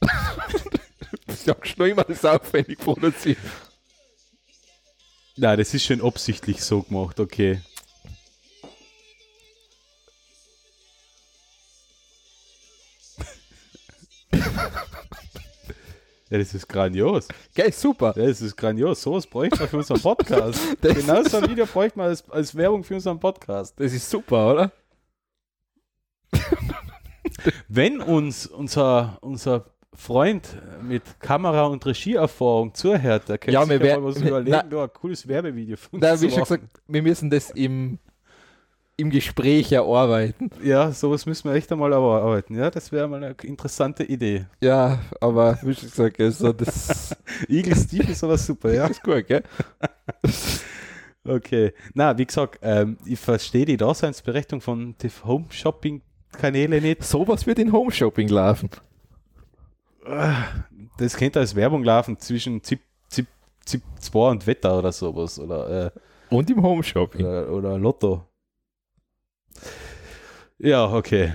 [1.26, 3.38] Ich sag schon immer, das ist aufwendig produziert.
[5.36, 7.60] Na, das ist schon absichtlich so gemacht, okay.
[16.30, 17.28] Ja, das ist grandios.
[17.54, 18.14] Geil, super.
[18.16, 19.02] Ja, das ist grandios.
[19.02, 20.58] Sowas bräuchte man für unseren Podcast.
[20.80, 23.78] Genau so ein Video bräuchte man als, als Werbung für unseren Podcast.
[23.78, 24.72] Das ist super, oder?
[27.68, 30.48] Wenn uns unser, unser Freund
[30.82, 34.84] mit Kamera- und Regieerfahrung zuhört, der könnte Ja, ja wär- mal was überlegen, na- da
[34.84, 37.98] ein cooles Werbevideo von uns Da, zu wie schon gesagt, wir müssen das im,
[38.96, 40.50] im Gespräch erarbeiten.
[40.62, 42.54] Ja, sowas müssen wir echt einmal arbeiten.
[42.56, 44.46] Ja, das wäre mal eine interessante Idee.
[44.60, 47.16] Ja, aber wie schon gesagt, also das
[47.48, 48.86] Eagle Steve ist aber super, ja.
[48.88, 49.42] ist gut, gell?
[51.26, 51.72] Okay.
[51.94, 57.02] Na, wie gesagt, ähm, ich verstehe die Daseinsberechtigung von den Home-Shopping-Kanälen nicht.
[57.02, 58.68] Sowas wird in Home Shopping laufen.
[60.98, 63.26] Das könnte als Werbung laufen zwischen ZIP, ZIP,
[63.64, 65.38] ZIP 2 und Wetter oder sowas.
[65.38, 65.90] Oder, äh,
[66.28, 67.24] Und im Home Shopping.
[67.24, 68.26] oder, oder Lotto.
[70.58, 71.32] Ja, okay.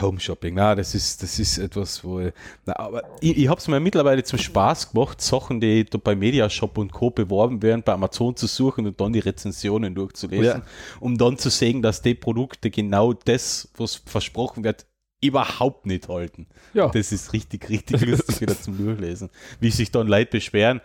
[0.00, 2.32] Home Shopping, na, das ist, das ist etwas, wo ich,
[2.64, 6.78] na, aber ich, ich habe es mir mittlerweile zum Spaß gemacht, Sachen, die bei Mediashop
[6.78, 7.10] und Co.
[7.10, 10.62] beworben werden, bei Amazon zu suchen und dann die Rezensionen durchzulesen, Ja.
[11.00, 14.86] um dann zu sehen, dass die Produkte genau das, was versprochen wird,
[15.20, 16.46] überhaupt nicht halten.
[16.74, 16.88] Ja.
[16.88, 19.30] Das ist richtig, richtig lustig wieder zum Durchlesen.
[19.60, 20.80] Wie sich dann Leute beschweren,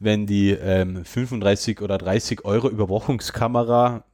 [0.00, 4.04] wenn die ähm, 35 oder 30 Euro Überwachungskamera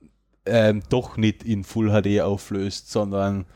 [0.45, 3.47] ähm, doch nicht in Full HD auflöst, sondern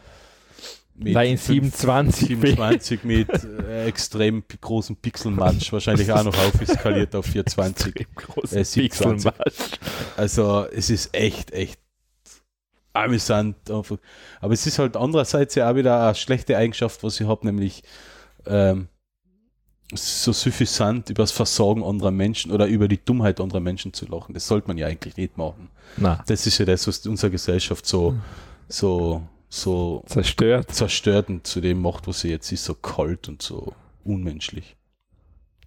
[0.98, 3.28] mit Nein, in fünf- 27 27 mit
[3.68, 8.06] äh, extrem großen Pixelmatch, wahrscheinlich auch noch aufskaliert auf 420.
[8.14, 9.30] großen Äh, 27.
[9.30, 9.80] Pixelmatch.
[10.16, 11.78] Also es ist echt, echt
[13.05, 13.70] amüsant.
[13.70, 13.98] einfach.
[14.40, 17.82] Aber es ist halt andererseits ja auch wieder eine schlechte Eigenschaft, was ich habe, nämlich
[18.47, 18.89] ähm,
[19.94, 24.35] so suffisant über das Versorgen anderer Menschen oder über die Dummheit anderer Menschen zu lachen.
[24.35, 25.70] Das sollte man ja eigentlich nicht machen.
[25.97, 28.16] Na, Das ist ja das, was unsere Gesellschaft so,
[28.68, 30.73] so, so zerstört.
[30.74, 33.74] zerstört und zu dem macht, was sie jetzt ist, so kalt und so
[34.05, 34.77] unmenschlich.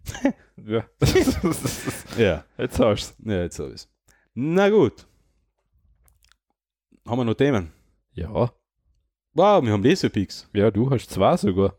[0.68, 0.84] Ja.
[2.18, 2.44] Ja.
[2.58, 3.88] Jetzt hast du Ja, jetzt habe ich
[4.34, 5.08] Na gut.
[7.10, 7.72] Haben wir noch Themen?
[8.14, 8.54] Ja.
[9.34, 10.48] Wow, wir haben Lesepeaks.
[10.54, 11.74] Ja, du hast zwei sogar.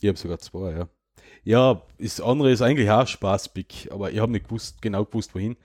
[0.00, 0.88] Ich habe sogar zwei, ja.
[1.42, 5.56] Ja, das andere ist eigentlich auch Spaßpick, aber ich habe nicht gewusst, genau gewusst, wohin.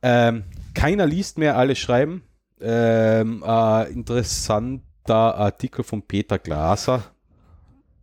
[0.00, 2.22] Ähm, keiner liest mehr alle schreiben.
[2.58, 7.04] Ähm, ein interessanter Artikel von Peter Glaser,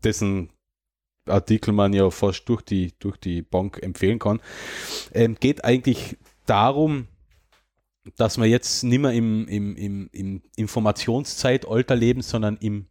[0.04, 0.52] dessen
[1.28, 4.40] Artikel man ja fast durch die, durch die Bank empfehlen kann,
[5.12, 7.08] ähm, geht eigentlich darum,
[8.18, 12.88] dass wir jetzt nicht mehr im, im, im, im Informationszeitalter leben, sondern im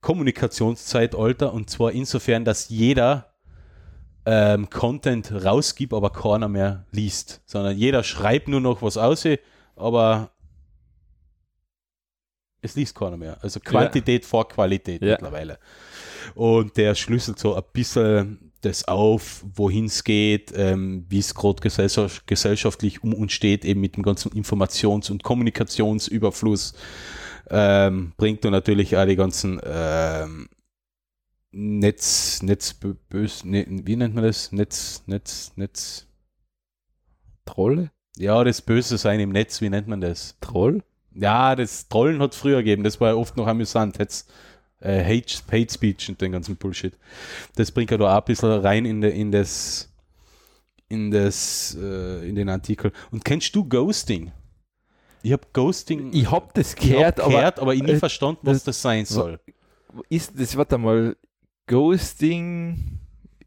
[0.00, 3.34] Kommunikationszeitalter und zwar insofern, dass jeder
[4.26, 9.24] ähm, Content rausgibt, aber keiner mehr liest, sondern jeder schreibt nur noch was aus,
[9.76, 10.30] aber
[12.62, 13.38] es liest keiner mehr.
[13.42, 14.28] Also Quantität ja.
[14.28, 15.12] vor Qualität ja.
[15.12, 15.58] mittlerweile.
[16.34, 21.60] Und der schlüsselt so ein bisschen das auf, wohin es geht, ähm, wie es gerade
[21.60, 26.74] gesellschaft, gesellschaftlich um uns steht, eben mit dem ganzen Informations- und Kommunikationsüberfluss.
[27.48, 30.48] Ähm, bringt dann natürlich auch die ganzen ähm,
[31.52, 32.74] Netz, Netz,
[33.08, 34.52] bös, ne, wie nennt man das?
[34.52, 36.06] Netz, Netz, Netz.
[37.44, 37.90] Trolle?
[38.16, 40.36] Ja, das Böse sein im Netz, wie nennt man das?
[40.40, 40.84] Troll?
[41.12, 43.98] Ja, das Trollen hat es früher gegeben, das war ja oft noch amüsant.
[43.98, 44.30] Jetzt
[44.80, 46.96] äh, Hate, Hate Speech und den ganzen Bullshit.
[47.56, 49.90] Das bringt ja da auch ein bisschen rein in, de, in das
[50.88, 52.92] in das äh, in den Artikel.
[53.10, 54.32] Und kennst du Ghosting?
[55.22, 56.10] Ich habe Ghosting.
[56.12, 59.04] Ich habe das gehört, hab gehört aber, aber ich nie äh, verstanden, was das, sein
[59.04, 59.38] soll.
[60.08, 61.16] Ist das, warte mal,
[61.66, 62.98] Ghosting,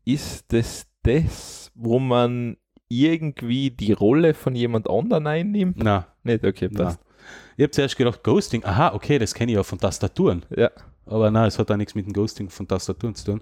[0.06, 2.58] ist das das, wo man
[2.88, 5.78] irgendwie die Rolle von jemand anderem einnimmt?
[5.78, 6.08] Na.
[6.24, 7.00] Nicht, okay, passt.
[7.02, 7.14] Na.
[7.58, 10.46] Ich habe zuerst gedacht, Ghosting, aha, okay, das kenne ich ja von Tastaturen.
[10.56, 10.72] Ja.
[11.06, 13.42] Aber nein, es hat auch nichts mit dem Ghosting von Tastaturen zu tun.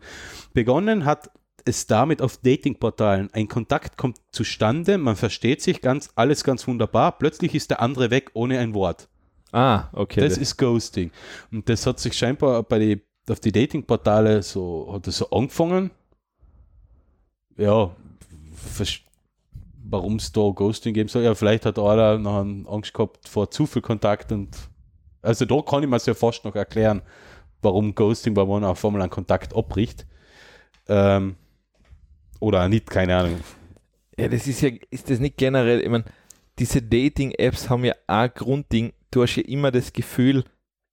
[0.54, 1.30] Begonnen hat
[1.66, 3.30] es damit auf Datingportalen.
[3.34, 7.18] Ein Kontakt kommt zustande, man versteht sich ganz, alles ganz wunderbar.
[7.18, 9.08] Plötzlich ist der andere weg ohne ein Wort.
[9.52, 10.22] Ah, okay.
[10.22, 11.12] Das, ist Ghosting.
[11.52, 15.92] Und das hat sich scheinbar bei die, auf die Datingportale so, hat es so angefangen.
[17.58, 17.92] Ja,
[19.84, 21.24] warum es da Ghosting geben soll.
[21.24, 22.40] Ja, vielleicht hat einer noch
[22.74, 24.56] Angst gehabt vor zu viel Kontakt und
[25.22, 27.04] also da kann ich mir es ja fast noch erklären,
[27.62, 30.06] warum Ghosting bei man auf einmal einen Kontakt abbricht.
[30.88, 31.36] Ähm,
[32.40, 33.40] oder nicht, keine Ahnung.
[34.18, 36.06] Ja, das ist ja, ist das nicht generell, ich meine,
[36.60, 40.44] diese Dating-Apps haben ja ein Grundding, du hast ja immer das Gefühl,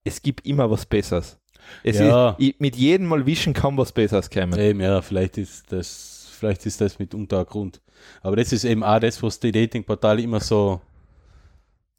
[0.04, 1.38] es gibt immer was Besseres.
[1.82, 2.30] Es ja.
[2.38, 4.58] ist, mit jedem Mal wischen kann was Besseres kommen.
[4.58, 7.82] Eben, ja, vielleicht ist das, vielleicht ist das mitunter ein Grund.
[8.22, 10.80] Aber das ist eben auch das, was die Dating-Portale immer so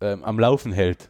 [0.01, 1.09] ähm, am Laufen hält.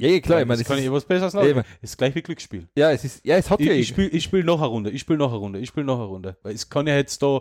[0.00, 1.44] Ja, ja klar, ich meine, das kann ich was Besseres noch.
[1.44, 1.62] Eben.
[1.82, 2.68] ist gleich wie Glücksspiel.
[2.74, 3.72] Ja, es ist, ja, es hat ich, ja.
[3.72, 5.98] Ich spiele ich spiel noch eine Runde, ich spiele noch eine Runde, ich spiele noch
[5.98, 6.36] eine Runde.
[6.42, 7.40] Weil es kann ja jetzt da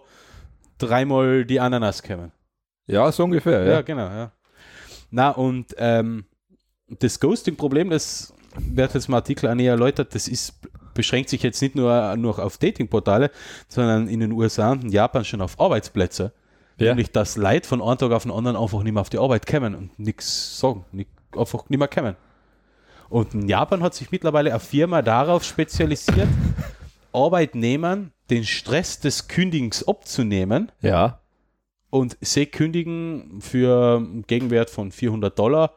[0.77, 2.31] dreimal die Ananas kommen.
[2.87, 3.71] Ja, so ungefähr, ja.
[3.71, 4.31] Ja, genau, ja.
[5.11, 6.25] Na, und ähm,
[6.87, 10.53] das Ghosting-Problem, das wird jetzt im Artikel auch näher erläutert, das ist,
[10.93, 13.31] beschränkt sich jetzt nicht nur, nur auf Datingportale,
[13.67, 16.33] sondern in den USA und in Japan schon auf Arbeitsplätze.
[16.77, 16.89] Ja.
[16.89, 19.45] Nämlich, dass Leute von einem Tag auf den anderen einfach nicht mehr auf die Arbeit
[19.45, 22.15] kommen und nichts sagen, nicht, einfach nicht mehr kommen.
[23.09, 26.27] Und in Japan hat sich mittlerweile eine Firma darauf spezialisiert,
[27.13, 30.71] Arbeitnehmern den Stress des Kündigens abzunehmen.
[30.81, 31.19] Ja.
[31.89, 35.73] Und sie kündigen für einen Gegenwert von 400 Dollar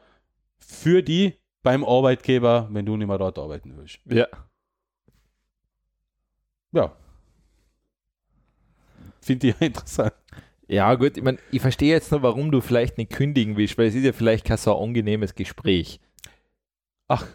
[0.59, 4.01] für die beim Arbeitgeber, wenn du nicht mehr dort arbeiten willst.
[4.05, 4.27] Ja.
[6.73, 6.93] Ja.
[9.21, 10.13] Finde ich interessant.
[10.69, 13.87] Ja, gut, ich, mein, ich verstehe jetzt noch, warum du vielleicht nicht kündigen willst, weil
[13.87, 16.01] es ist ja vielleicht kein so angenehmes Gespräch.
[17.13, 17.27] Ach.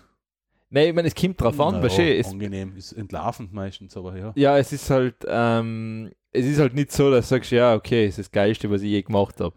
[0.70, 4.34] Nein, ich meine, es kommt drauf an, naja, es, angenehm, ist entlarvend meistens, aber ja.
[4.36, 8.06] Ja, es ist halt, ähm, es ist halt nicht so, dass du sagst, ja, okay,
[8.06, 9.56] es ist das Geilste, was ich je gemacht habe.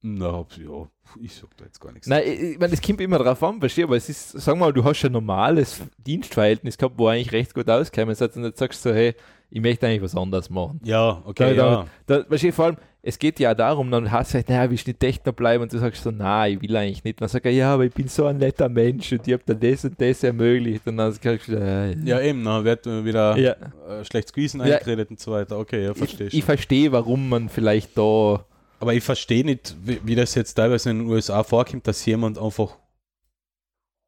[0.00, 0.88] Na, ja,
[1.20, 2.08] ich sag da jetzt gar nichts.
[2.08, 4.72] Nein, ich, ich meine, es kommt immer drauf an, verstehe, aber es ist, sag mal,
[4.72, 8.88] du hast ein normales Dienstverhältnis gehabt, wo eigentlich recht gut auskäme, und jetzt sagst du
[8.88, 9.14] so, hey,
[9.54, 10.80] ich möchte eigentlich was anderes machen.
[10.82, 11.86] Ja, okay, da, ja.
[12.06, 14.90] Da, da, vor allem, es geht ja darum, dann hast du halt, naja, willst du
[14.90, 15.62] nicht Techno bleiben?
[15.62, 17.16] Und du sagst so, nein, ich will eigentlich nicht.
[17.16, 19.42] Und dann sagt er, ja, aber ich bin so ein netter Mensch und ich habe
[19.44, 20.86] dann das und das ermöglicht.
[20.86, 23.52] Und dann sagst du, äh, ja, eben, dann wird wieder ja.
[23.52, 24.78] äh, schlechtes Gewissen ja.
[24.78, 25.58] eingeredet und so weiter.
[25.58, 26.34] Okay, ja, verstehe ich.
[26.34, 28.46] Ich verstehe, warum man vielleicht da.
[28.80, 32.38] Aber ich verstehe nicht, wie, wie, das jetzt teilweise in den USA vorkommt, dass jemand
[32.38, 32.78] einfach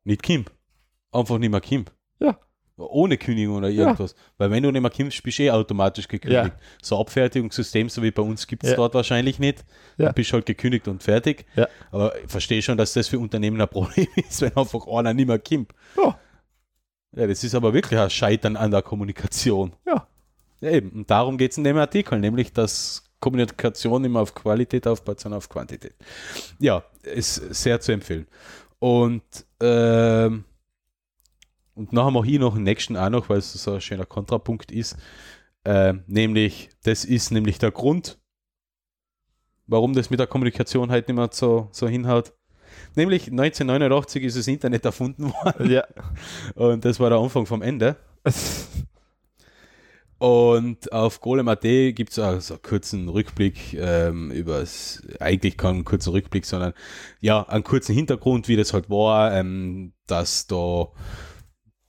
[0.05, 0.51] nicht kommt.
[1.13, 1.93] Einfach nicht mehr kommt.
[2.77, 4.13] Ohne Kündigung oder irgendwas.
[4.13, 4.19] Ja.
[4.39, 6.45] Weil wenn du nicht mehr kommst, bist du eh automatisch gekündigt.
[6.47, 6.53] Ja.
[6.83, 8.77] So Abfertigungssystem, so wie bei uns, gibt es ja.
[8.77, 9.65] dort wahrscheinlich nicht.
[9.97, 10.09] Ja.
[10.09, 11.47] Du bist halt gekündigt und fertig.
[11.55, 11.69] Ja.
[11.93, 15.27] Aber ich verstehe schon, dass das für Unternehmen ein Problem ist, wenn einfach einer nicht
[15.27, 15.73] mehr kommt.
[15.97, 16.19] Ja.
[17.17, 19.73] Ja, das ist aber wirklich ein Scheitern an der Kommunikation.
[19.87, 20.09] Ja.
[20.61, 20.91] Ja, eben.
[20.91, 25.39] Und darum geht es in dem Artikel, nämlich, dass Kommunikation immer auf Qualität aufbaut, sondern
[25.39, 25.95] auf Quantität.
[26.59, 28.27] Ja, ist sehr zu empfehlen.
[28.79, 29.23] Und
[29.61, 30.45] ähm,
[31.75, 34.71] und nachher mache ich noch den nächsten auch noch, weil es so ein schöner Kontrapunkt
[34.71, 34.97] ist.
[35.65, 38.19] Äh, nämlich, das ist nämlich der Grund,
[39.67, 42.33] warum das mit der Kommunikation halt nicht mehr so, so hinhaut.
[42.95, 45.71] Nämlich 1989 ist das Internet erfunden worden.
[45.71, 45.85] Ja.
[46.55, 47.97] Und das war der Anfang vom Ende.
[50.19, 54.65] Und auf Golem.at gibt es auch so einen kurzen Rückblick ähm, über
[55.19, 56.73] eigentlich kein kurzer Rückblick, sondern
[57.21, 60.89] ja, einen kurzen Hintergrund, wie das halt war, ähm, dass da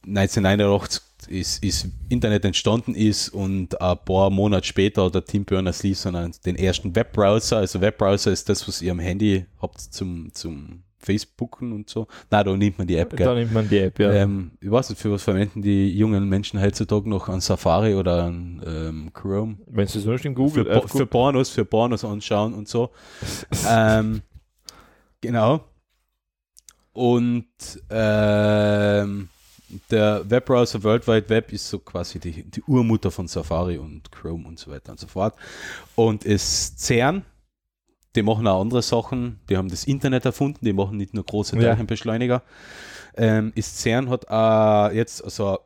[0.07, 5.94] 1989 ist, ist Internet entstanden ist und ein paar Monate später hat der Tim Berners-Lee
[5.94, 10.84] sondern den ersten Webbrowser, also Webbrowser ist das, was ihr am Handy habt zum, zum
[11.06, 12.07] Facebooken und so.
[12.32, 13.26] Na, da nimmt man die App, gell?
[13.26, 14.11] Da nimmt man die App, ja.
[14.11, 18.23] Ähm, ich weiß nicht, für was verwenden die jungen Menschen heutzutage noch an Safari oder
[18.23, 19.57] an ähm, Chrome?
[19.68, 22.90] Wenn sie sonst in Für, Google, Bo äh, für Pornos, für Pornos anschauen und so.
[23.69, 24.22] ähm,
[25.22, 25.64] genau.
[26.94, 27.45] Und
[27.90, 29.30] ähm,
[29.89, 34.47] der Webbrowser World Wide Web ist so quasi die, die Urmutter von Safari und Chrome
[34.47, 35.35] und so weiter und so fort.
[35.95, 37.23] Und ist CERN,
[38.15, 41.56] die machen auch andere Sachen, die haben das Internet erfunden, die machen nicht nur große
[41.57, 41.69] Ja.
[41.69, 42.41] Teilchenbeschleuniger.
[43.18, 45.60] Ähm, ist CERN hat äh, jetzt also eine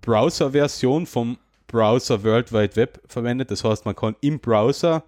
[0.00, 3.50] Browser-Version vom Browser World Wide Web verwendet.
[3.50, 5.02] Das heißt, man kann im Browser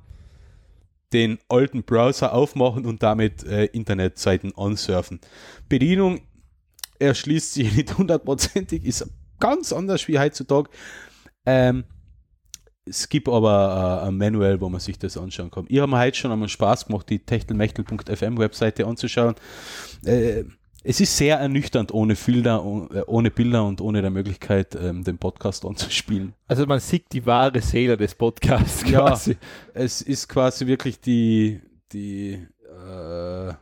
[1.13, 5.21] den alten Browser aufmachen und damit äh, Internetseiten ansurfen.
[5.69, 6.21] Bedienung
[6.99, 9.09] erschließt sich nicht hundertprozentig, ist
[9.41, 10.71] ganz anders wie heutzutage.
[11.47, 11.85] Ähm,
[12.85, 15.67] es gibt aber äh, ein Manual, wo man sich das anschauen kann.
[15.69, 19.35] Ich habe mir heute schon einmal Spaß gemacht, die techtelmechtel.fm Webseite anzuschauen.
[20.05, 20.45] Äh,
[20.85, 25.05] es ist sehr ernüchternd ohne Bilder, oh- äh, ohne Bilder und ohne der Möglichkeit, ähm,
[25.05, 26.33] den Podcast anzuspielen.
[26.47, 29.01] also man sieht die wahre Seele des Podcasts Ja.
[29.01, 29.37] quasi.
[29.75, 31.61] Es ist quasi wirklich die,
[31.93, 32.35] die,
[32.65, 33.53] äh,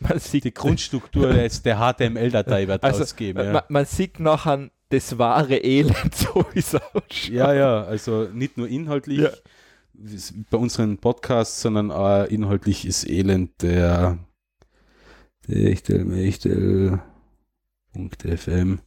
[0.00, 3.44] Man sieht, die Grundstruktur des, der HTML-Datei wird Also, ausgeben.
[3.44, 3.52] Ja.
[3.52, 7.28] man, man sieht nachher das wahre Elend, so wie es ausschaut.
[7.30, 9.30] ja, ja, also nicht nur inhaltlich Ja.
[10.50, 14.18] bei unseren Podcasts, sondern auch inhaltlich ist Elend der
[17.94, 18.78] Echtel.fm.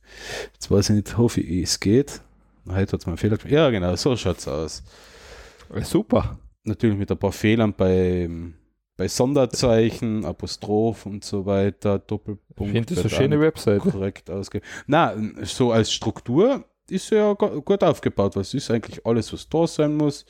[0.53, 2.21] Jetzt weiß ich nicht, hoffe ich, es geht.
[2.67, 3.51] Heute hat es mal einen Fehler gemacht.
[3.51, 4.83] Ja, genau, so schaut es aus.
[5.83, 6.37] Super.
[6.63, 8.29] Natürlich mit ein paar Fehlern bei,
[8.99, 12.73] bei Sonderzeichen, Apostroph und so weiter, Ich Doppelpunkt.
[12.73, 13.79] finde das eine schöne Website.
[13.81, 14.69] korrekt ausgegeben.
[14.87, 18.35] Na, so als Struktur ist ja gu- gut aufgebaut.
[18.35, 20.25] Was ist eigentlich alles, was da sein muss?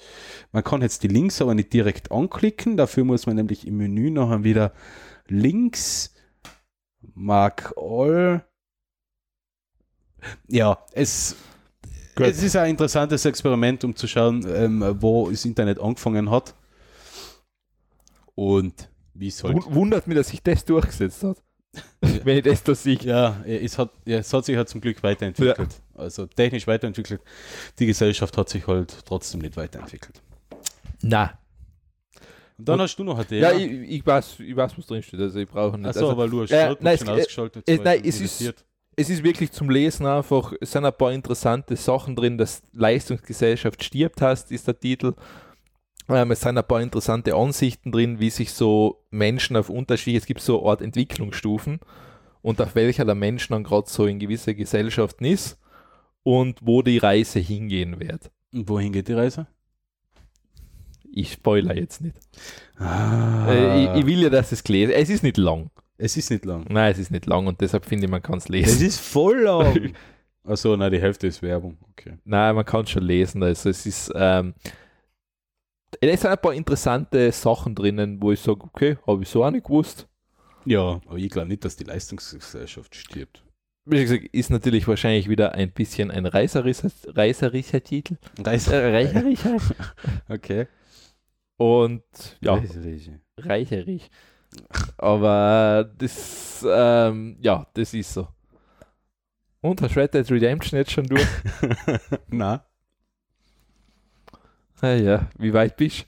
[0.51, 2.77] Man kann jetzt die Links aber nicht direkt anklicken.
[2.77, 4.71] Dafür muss man nämlich im Menü nachher wieder
[5.27, 6.13] links
[7.15, 8.45] Mark All.
[10.47, 11.35] Ja, es,
[12.19, 16.53] es ist ein interessantes Experiment, um zu schauen, ähm, wo das Internet angefangen hat.
[18.39, 19.55] Und wie es halt.
[19.55, 21.37] Wun- Wundert mich, dass sich das durchgesetzt hat.
[22.23, 22.97] Wenn ich das da sehe.
[23.01, 25.81] Ja, es hat, ja, es hat sich halt zum Glück weiterentwickelt.
[25.93, 27.21] Also technisch weiterentwickelt.
[27.77, 30.21] Die Gesellschaft hat sich halt trotzdem nicht weiterentwickelt.
[31.01, 31.37] Na.
[32.57, 33.59] Und dann Und- hast du noch ein Ja, Thema.
[33.59, 35.19] ich, ich, weiß, ich weiß, was drin steht.
[35.19, 35.87] Also ich brauche nicht.
[35.87, 37.69] Achso, also, weil du hast äh, nein, schon es- ausgeschaltet.
[37.69, 38.53] äh, nein, es ist-
[38.95, 43.81] es ist wirklich zum Lesen einfach, es sind ein paar interessante Sachen drin, dass Leistungsgesellschaft
[43.83, 45.13] stirbt hast, ist der Titel.
[46.09, 50.25] Ähm, es sind ein paar interessante Ansichten drin, wie sich so Menschen auf unterschiedliche, es
[50.25, 51.79] gibt so eine Art Entwicklungsstufen
[52.41, 55.57] und auf welcher der Menschen dann gerade so in gewisser Gesellschaften ist
[56.23, 58.31] und wo die Reise hingehen wird.
[58.53, 59.47] Und wohin geht die Reise?
[61.11, 62.15] Ich spoiler jetzt nicht.
[62.77, 65.69] Ah, Äh, ich, ich will ja, dass es gelesen Es ist nicht lang.
[65.97, 66.65] es ist nicht lang.
[66.69, 68.85] Nein, es ist nicht lang und deshalb finde ich, man kann es Es lesen.
[68.85, 69.93] ist voll lang.
[70.43, 71.77] Achso, na, die Hälfte ist Werbung.
[71.91, 72.17] Okay.
[72.25, 73.43] Nein, man kann es schon lesen.
[73.43, 74.53] Also es ist, ähm,
[76.01, 79.51] es sind ein paar interessante Sachen drinnen, wo ich sage, okay, habe ich so auch
[79.51, 80.07] nicht gewusst.
[80.65, 83.43] Ja, aber ich glaube nicht, dass die Leistungsgesellschaft stirbt.
[83.85, 88.17] Wie gesagt, ist natürlich wahrscheinlich wieder ein bisschen ein reißerischer, reißerischer Titel.
[88.39, 88.75] Reise.
[88.75, 89.57] Äh, reißerischer.
[90.29, 90.67] Okay.
[91.57, 92.03] Und
[92.41, 93.19] ja, Reise.
[93.37, 94.09] reicherig.
[94.97, 98.27] Aber das, ähm, ja, das ist so.
[99.61, 101.27] Und hast Red Dead Redemption jetzt schon durch?
[102.27, 102.65] Na,
[104.81, 106.05] ah, ja, wie weit bist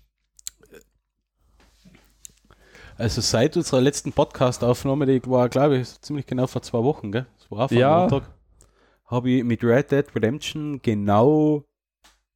[3.02, 7.26] also seit unserer letzten Podcast-Aufnahme, die war, glaube ich, ziemlich genau vor zwei Wochen, gell?
[7.40, 8.00] Das war auch am Ja.
[8.02, 8.30] Montag.
[9.08, 11.66] Habe ich mit Red Dead Redemption genau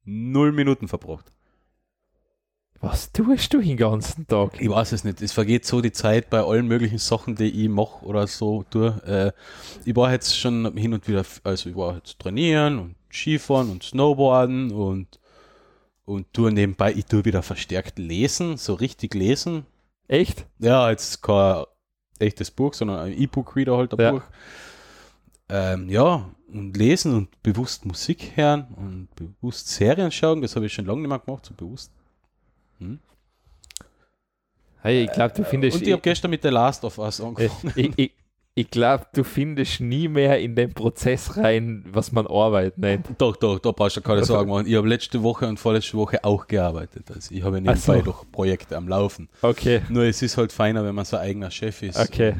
[0.04, 1.26] null Minuten verbracht.
[2.80, 4.60] Was tust du den ganzen Tag?
[4.60, 5.22] Ich weiß es nicht.
[5.22, 8.98] Es vergeht so die Zeit bei allen möglichen Sachen, die ich mache oder so durch.
[9.04, 9.32] Äh,
[9.84, 13.82] ich war jetzt schon hin und wieder, also ich war jetzt trainieren und Skifahren und
[13.84, 15.18] Snowboarden und
[16.06, 19.66] und tue nebenbei, ich tue wieder verstärkt lesen, so richtig lesen.
[20.08, 20.46] Echt?
[20.58, 21.64] Ja, jetzt kein
[22.18, 24.10] echtes Buch, sondern ein E-Book-Reader halt ein Ja.
[24.12, 24.22] Buch.
[25.48, 30.72] Ähm, ja, und lesen und bewusst Musik hören und bewusst Serien schauen, das habe ich
[30.72, 31.92] schon lange nicht mehr gemacht, so bewusst.
[34.82, 35.78] Hey, ich glaube, du findest.
[35.78, 37.72] und ich habe gestern mit The Last of Us äh, angefangen.
[37.76, 38.12] ich, ich,
[38.58, 43.06] Ich glaube, du findest nie mehr in den Prozess rein, was man Arbeit nennt.
[43.18, 44.66] Doch, doch, da brauchst du keine Sorgen machen.
[44.66, 47.10] Ich habe letzte Woche und vorletzte Woche auch gearbeitet.
[47.14, 48.00] Also ich habe nebenbei so.
[48.00, 49.28] doch Projekte am Laufen.
[49.42, 51.98] Okay, Nur es ist halt feiner, wenn man sein eigener Chef ist.
[51.98, 52.36] okay.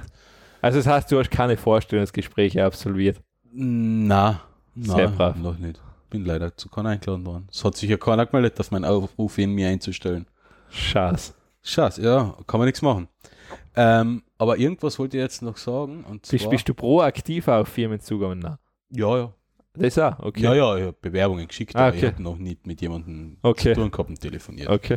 [0.62, 3.20] Also das heißt, du hast keine Vorstellungsgespräche absolviert.
[3.52, 4.40] Na,
[4.74, 5.36] na Sehr brav.
[5.36, 5.82] noch nicht.
[6.08, 7.48] Bin leider zu keiner eingeladen worden.
[7.52, 10.26] Es hat sich ja keiner gemeldet, auf meinen Aufruf hin, mir einzustellen.
[10.70, 11.34] Scheiß.
[11.62, 13.06] Scheiße, ja, kann man nichts machen.
[13.76, 16.04] Ähm, aber irgendwas wollte ich jetzt noch sagen.
[16.04, 18.38] Und Bist, zwar, bist du proaktiv auf Firmenzugang?
[18.38, 18.56] Nein.
[18.90, 19.32] ja, ja.
[19.78, 20.40] Das auch, okay.
[20.40, 22.12] Ja, ja, ich habe Bewerbungen geschickt, Ah, aber ich okay.
[22.14, 23.74] habe noch nicht mit jemandem Okay.
[23.74, 24.70] zu tun gehabt und telefoniert.
[24.70, 24.96] Okay.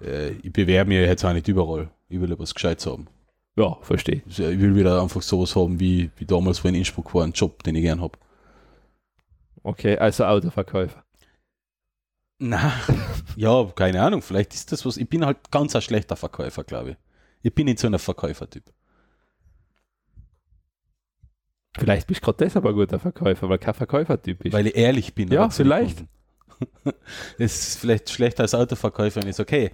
[0.00, 1.90] Äh, ich bewerbe mich jetzt auch nicht überall.
[2.08, 3.08] Ich will ja was Gescheites haben.
[3.56, 4.22] Ja, verstehe.
[4.26, 7.64] Ich will wieder einfach sowas haben, wie, wie damals, wo in Innsbruck war, einen Job,
[7.64, 8.16] den ich gern habe.
[9.64, 11.02] Okay, also Autoverkäufer.
[12.38, 12.72] Na,
[13.36, 14.22] ja, keine Ahnung.
[14.22, 14.96] Vielleicht ist das was.
[14.96, 16.96] Ich bin halt ganz ein schlechter Verkäufer, glaube ich.
[17.42, 18.64] Ich bin nicht so ein Verkäufertyp.
[21.78, 24.52] Vielleicht bist du gerade deshalb ein guter Verkäufer, weil kein Verkäufertyp bist.
[24.52, 25.32] Weil ich ehrlich bin.
[25.32, 26.04] Ja, aber vielleicht.
[27.38, 27.38] Das
[27.68, 29.72] ist vielleicht schlechter als Autoverkäufer, ich sage, okay,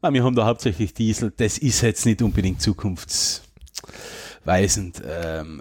[0.00, 5.02] ah, wir haben da hauptsächlich Diesel, das ist jetzt nicht unbedingt zukunftsweisend.
[5.04, 5.60] Ähm,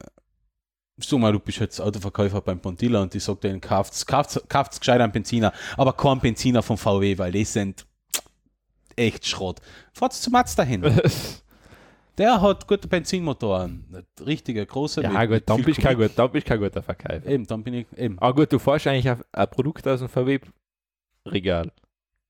[0.98, 4.80] so mal, du bist jetzt Autoverkäufer beim Pontilla und ich sage denen, kauft's, kauft's, kauft's
[4.80, 7.86] gescheit einen Benziner, aber kein Benziner von VW, weil die sind
[8.96, 9.62] echt Schrott.
[9.94, 10.84] Fahrt's zu Mazda hin.
[12.18, 15.02] Der hat gute Benzinmotoren, richtige, große.
[15.04, 17.26] ja, mit- gut, dann bist kein, gut, dann bist kein guter Verkäufer.
[17.28, 18.18] Eben, dann bin ich, eben.
[18.20, 21.74] Aber gut, du fährst eigentlich auf ein Produkt aus dem VW-Regal.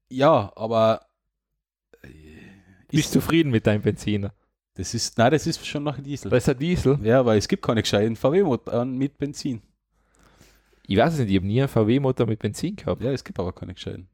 [0.10, 1.06] Ja, aber
[2.02, 2.08] äh,
[2.90, 4.34] Bist du zufrieden mit deinem Benziner?
[4.74, 6.32] das ist, nein, das ist schon noch ein Diesel.
[6.32, 7.00] Das ist ein Diesel.
[7.04, 9.62] Ja, weil es gibt keine gescheiten VW-Motoren mit Benzin.
[10.88, 13.04] Ich weiß es nicht, ich habe nie einen VW-Motor mit Benzin gehabt.
[13.04, 14.08] Ja, es gibt aber keine gescheiten.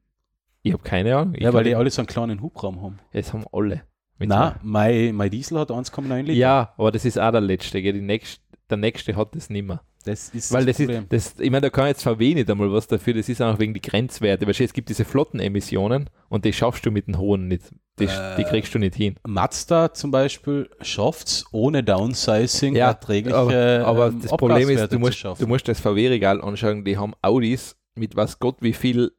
[0.62, 1.34] Ich habe keine Ahnung.
[1.34, 2.98] Ich Ja, weil die alle so einen kleinen Hubraum haben.
[3.12, 3.82] Jetzt haben alle.
[4.18, 6.32] Nein, mein, mein Diesel hat 1,9 Liter.
[6.32, 7.82] Ja, aber das ist auch der letzte.
[7.82, 7.94] Gell?
[7.94, 8.40] Die nächste,
[8.70, 9.80] der nächste hat das nicht mehr.
[10.04, 11.02] das ist Weil das das Problem.
[11.10, 13.58] ist, das, ich meine, da kann jetzt VW nicht einmal was dafür, das ist auch
[13.58, 14.46] wegen die Grenzwerte.
[14.46, 17.70] Du, es gibt diese Flottenemissionen und die schaffst du mit den hohen nicht.
[17.98, 19.16] Die, die Äh, kriegst du nicht hin.
[19.26, 24.92] Mazda zum Beispiel schafft es ohne Downsizing Ja, erträgliche aber, aber ähm, das Problem ist,
[24.92, 29.12] du musst, du musst das VW-Regal anschauen, die haben Audis mit was Gott wie viel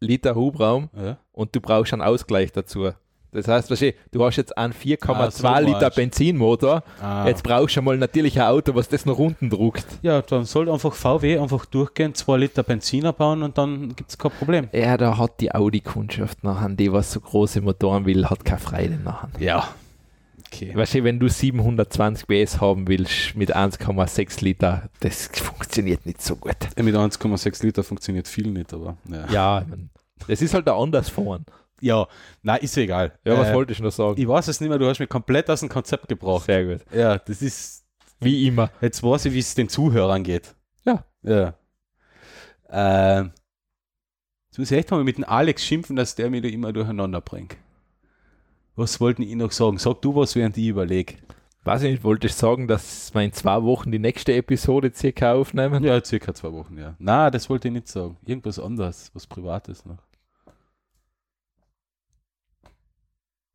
[0.00, 1.18] Liter Hubraum ja.
[1.32, 2.90] und du brauchst einen Ausgleich dazu.
[3.32, 5.90] Das heißt, du, hast jetzt einen 4,2 Ah, so Liter.
[5.90, 7.28] Benzinmotor, Ah.
[7.28, 9.86] jetzt brauchst du mal natürlich ein Auto, was das nach unten druckt.
[10.02, 14.18] ja, dann soll einfach VW einfach durchgehen, 2 Liter Benziner bauen und dann gibt es
[14.18, 14.68] kein Problem.
[14.72, 18.96] Ja, da hat die Audi-Kundschaft nachher, die was so große Motoren will, hat keine Freude
[18.96, 19.28] nachher.
[19.38, 19.68] Ja.
[20.52, 20.72] Okay.
[20.74, 26.34] Weißt du, wenn du 720 PS haben willst mit 1,6 Liter, das funktioniert nicht so
[26.36, 26.56] gut.
[26.76, 29.26] Mit 1,6 Liter funktioniert viel nicht, aber ja.
[29.30, 29.66] Ja,
[30.26, 31.46] das ist halt ein anders fahren.
[31.80, 32.08] Ja,
[32.42, 33.12] nein, ist egal.
[33.24, 34.20] Ja, was Äh, wollte ich noch sagen?
[34.20, 36.44] Ich weiß es nicht mehr, du hast mich komplett aus dem Konzept gebracht.
[36.46, 36.80] Sehr gut.
[36.92, 37.84] Ja, das ist,
[38.20, 38.70] Wie immer.
[38.82, 40.54] jetzt weiß ich, wie es den Zuhörern geht.
[40.84, 41.04] Ja.
[41.22, 41.54] Ja.
[42.68, 43.30] Ähm,
[44.50, 47.20] jetzt muss ich echt mal mit dem Alex schimpfen, dass der mich da immer durcheinander
[47.20, 47.56] bringt.
[48.80, 49.76] Was wollten ich noch sagen?
[49.76, 51.16] Sag du was, während ich überlege.
[51.64, 55.34] Weiß ich nicht, wollte ich sagen, dass wir in zwei Wochen die nächste Episode circa
[55.34, 55.84] aufnehmen?
[55.84, 56.96] Ja, circa zwei Wochen, ja.
[56.98, 58.16] Na, das wollte ich nicht sagen.
[58.24, 59.98] Irgendwas anderes, was Privates noch.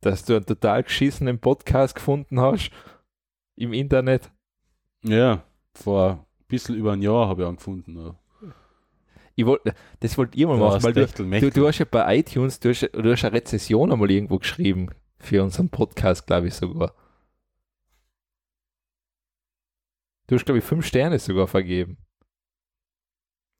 [0.00, 2.70] Dass du einen total geschissenen Podcast gefunden hast
[3.56, 4.30] im Internet.
[5.02, 5.42] Ja,
[5.74, 7.98] vor ein bisschen über ein Jahr habe ich angefunden.
[7.98, 8.14] Ja.
[9.34, 9.62] Ich wollt,
[9.98, 11.06] das wollte ich mal Da machen, weil du
[11.40, 14.88] du, du hast ja bei iTunes, du hast, du hast eine Rezession einmal irgendwo geschrieben
[15.18, 16.94] für unseren Podcast, glaube ich sogar.
[20.26, 21.98] Du hast, glaube ich, fünf Sterne sogar vergeben.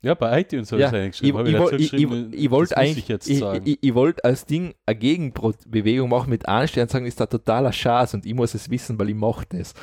[0.03, 2.29] Ja, bei iTunes habe Ja, ich es Ich, eingeschrieben.
[2.29, 6.47] Ich, ich, ich, wollte eigentlich, ich jetzt ich, wollte als Ding eine Gegenbewegung machen mit
[6.49, 9.47] einem Stern sagen, ist da totaler Schatz und ich muss es wissen, weil ich mache
[9.49, 9.75] das.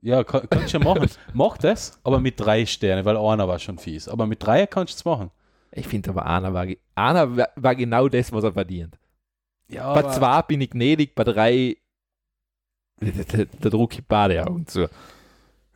[0.00, 1.08] Ja, kann, kannst du ja machen.
[1.34, 4.08] Mach das, aber mit drei Sternen, weil einer war schon fies.
[4.08, 5.30] Aber mit drei kannst du es machen.
[5.72, 8.98] Ich finde aber einer war, einer war genau das, was er verdient.
[9.68, 11.76] Ja, bei zwei bin ich gnädig, bei drei
[13.00, 14.88] da, da, da drucke ich Badeaugen zu.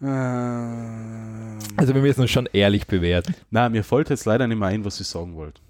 [0.01, 3.35] Ähm, Also wir müssen uns schon ehrlich bewerten.
[3.51, 5.60] na, mir fällt jetzt leider nicht mehr ein, was ich sagen wollte.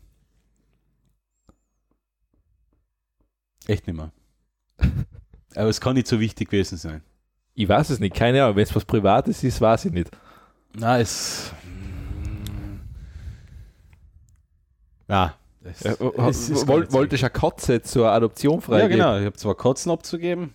[3.67, 4.11] Echt nicht mehr.
[5.55, 7.03] Aber es kann nicht so wichtig gewesen sein.
[7.55, 8.57] Ich weiß es nicht, keine Ahnung.
[8.57, 10.11] Wenn es was Privates ist, weiß ich nicht.
[10.75, 11.53] Na, es.
[15.09, 15.37] Ja.
[15.65, 15.97] Es, Äh,
[16.29, 18.93] es ist Woll, nicht so wollte ich eine Katze zur Adoption Ja, freigeben?
[18.97, 19.19] genau.
[19.19, 20.55] Ich habe zwar Katzen abzugeben,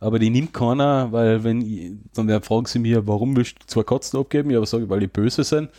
[0.00, 3.66] aber die nimmt keiner, weil wenn ich, dann werden- fragen sie mir, warum willst du
[3.66, 4.50] zwei Katzen abgeben?
[4.50, 5.70] Ja, aber sage weil die böse sind.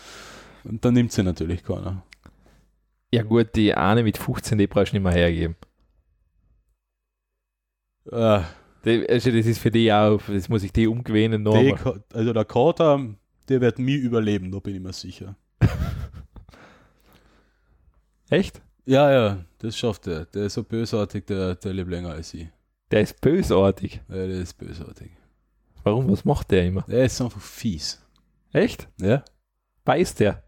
[0.64, 2.04] Und dann nimmt sie natürlich keiner.
[3.14, 5.56] Ja gut, die eine mit 15, die brauchst du nicht mehr hergeben.
[8.06, 8.46] Das
[8.86, 13.06] Die- Also das ist für die auch, das muss ich die umgewöhnen also der Kater,
[13.50, 15.36] der wird nie überleben, da bin ich mir sicher.
[18.30, 18.62] Echt?
[18.86, 20.26] Ja, ja, das schafft er.
[20.26, 22.48] Der ist so bösartig, der, der lebt länger als ich.
[22.92, 24.02] Der ist bösartig.
[24.08, 25.12] Ja, der ist bösartig.
[25.84, 26.10] Warum?
[26.10, 26.82] Was macht der immer?
[26.84, 28.02] Der ist einfach fies.
[28.54, 28.88] Echt?
[29.02, 29.24] Ja?
[29.84, 30.44] Beißt der?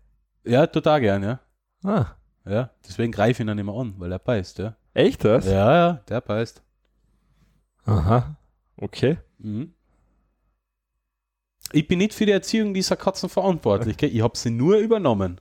[0.45, 1.39] Ja, total gern, ja.
[1.83, 2.15] Ah,
[2.45, 4.75] Ja, deswegen greife ich ihn dann immer an, weil er beißt, ja.
[4.93, 5.45] echt das?
[5.45, 6.63] Ja, ja, der beißt.
[7.85, 8.35] Aha.
[8.77, 9.17] Okay.
[9.37, 9.73] Mhm.
[11.71, 14.09] Ich bin nicht für die Erziehung dieser Katzen verantwortlich, gell?
[14.13, 15.39] ich habe sie nur übernommen.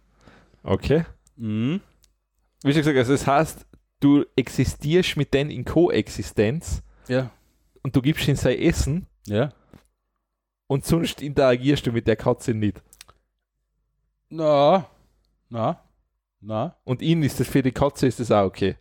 [0.62, 1.05] Okay.
[1.36, 1.81] Mhm.
[2.62, 3.66] Wie schon gesagt, also das heißt,
[4.01, 7.30] du existierst mit denen in Koexistenz Ja.
[7.82, 9.52] und du gibst ihnen sein Essen Ja.
[10.66, 12.80] und sonst interagierst du mit der Katze nicht.
[14.30, 14.86] Na,
[15.48, 15.82] na,
[16.40, 16.76] na.
[16.85, 18.76] Und ihnen ist das für die Katze ist das auch okay.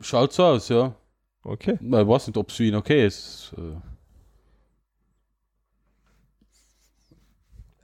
[0.00, 0.94] Schaut so aus, ja.
[1.42, 1.78] Okay.
[1.80, 3.52] Na, Ich weiß nicht, ob es für ihn okay ist.
[3.56, 3.80] Äh,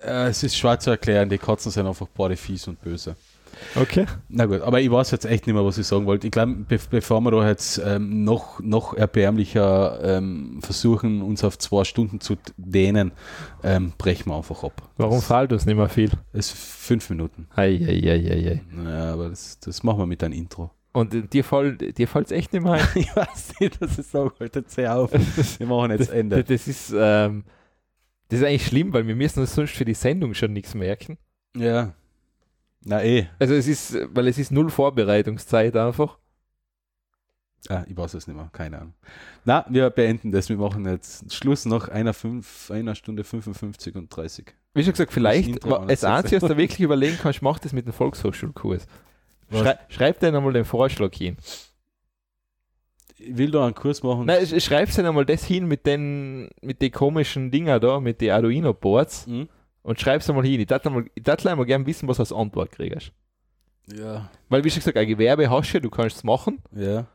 [0.07, 3.17] äh, es ist schwer zu erklären, die Katzen sind einfach beide fies und böse.
[3.75, 4.07] Okay.
[4.29, 6.27] Na gut, aber ich weiß jetzt echt nicht mehr, was ich sagen wollte.
[6.27, 11.59] Ich glaube, be bevor wir da jetzt ähm, noch, noch erbärmlicher ähm, versuchen, uns auf
[11.59, 13.13] zwei Stunden zu dehnen,
[13.63, 14.91] ähm, brechen wir einfach ab.
[14.97, 16.11] Warum fällt uns nicht mehr viel?
[16.33, 17.49] Es ist fünf Minuten.
[17.55, 18.63] Ei, ei, ei, ei, ei.
[18.85, 20.71] Ja, aber das, das machen wir mit einem Intro.
[20.93, 22.87] Und dir fällt dir fällt's echt nicht mehr ein?
[22.95, 24.65] ich weiß nicht, was ich sagen wollte.
[24.77, 25.13] Hör auf.
[25.59, 26.45] Wir machen jetzt Ende.
[26.45, 27.45] Das ist, ähm,
[28.29, 31.19] das ist eigentlich schlimm, weil wir müssen uns sonst für die Sendung schon nichts merken.
[31.57, 31.95] Ja.
[32.85, 33.27] Na eh.
[33.39, 36.19] Also es ist, weil es ist null Vorbereitungszeit einfach.
[37.69, 38.95] Ah, ich weiß es nicht mehr, keine Ahnung.
[39.45, 40.49] Na, wir beenden das.
[40.49, 44.53] Wir machen jetzt Schluss nach einer, fünf, einer Stunde 55 und 30.
[44.75, 47.87] Wie schon gesagt, vielleicht, als der Einzige, was du wirklich überlegen kannst, mach das mit
[47.87, 48.87] dem Volkshochschulkurs.
[49.53, 51.37] Schrei, schreib dir einmal den Vorschlag hin.
[53.19, 54.27] Ich will da einen Kurs machen.
[54.27, 58.21] Nein, sch- schreibst dir einmal das hin mit den, mit den komischen Dinger da, mit
[58.21, 59.49] den Arduino-Boards Hm?
[59.83, 60.61] Und schreib's einmal hin.
[60.61, 63.13] Ich darf einmal, ich darf einmal gerne wissen, was du als Antwort kriegst.
[63.93, 66.61] Ja, Weil, wie schon gesagt, ein Gewerbe hast du du kannst es machen.
[66.75, 67.07] ja.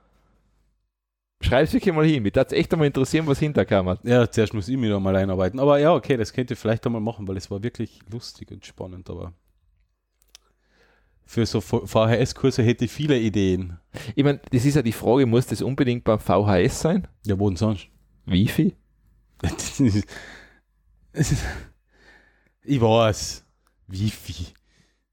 [1.40, 2.24] Schreib's wirklich mal hin.
[2.24, 3.96] Mich darf echt einmal interessieren, was hinterkam.
[4.02, 5.60] Ja, zuerst muss ich mich da mal einarbeiten.
[5.60, 8.66] Aber ja, okay, das könnt ihr vielleicht einmal machen, weil es war wirklich lustig und
[8.66, 9.08] spannend.
[9.12, 9.34] Aber
[11.28, 13.78] für so VHS-Kurse hätte ich viele Ideen.
[14.16, 17.08] Ich meine, das ist ja die Frage, muss das unbedingt beim VHS sein?
[17.28, 17.88] Ja, wo denn sonst?
[21.14, 21.46] Es ist-
[22.68, 23.44] ich weiß.
[23.88, 24.48] Wifi.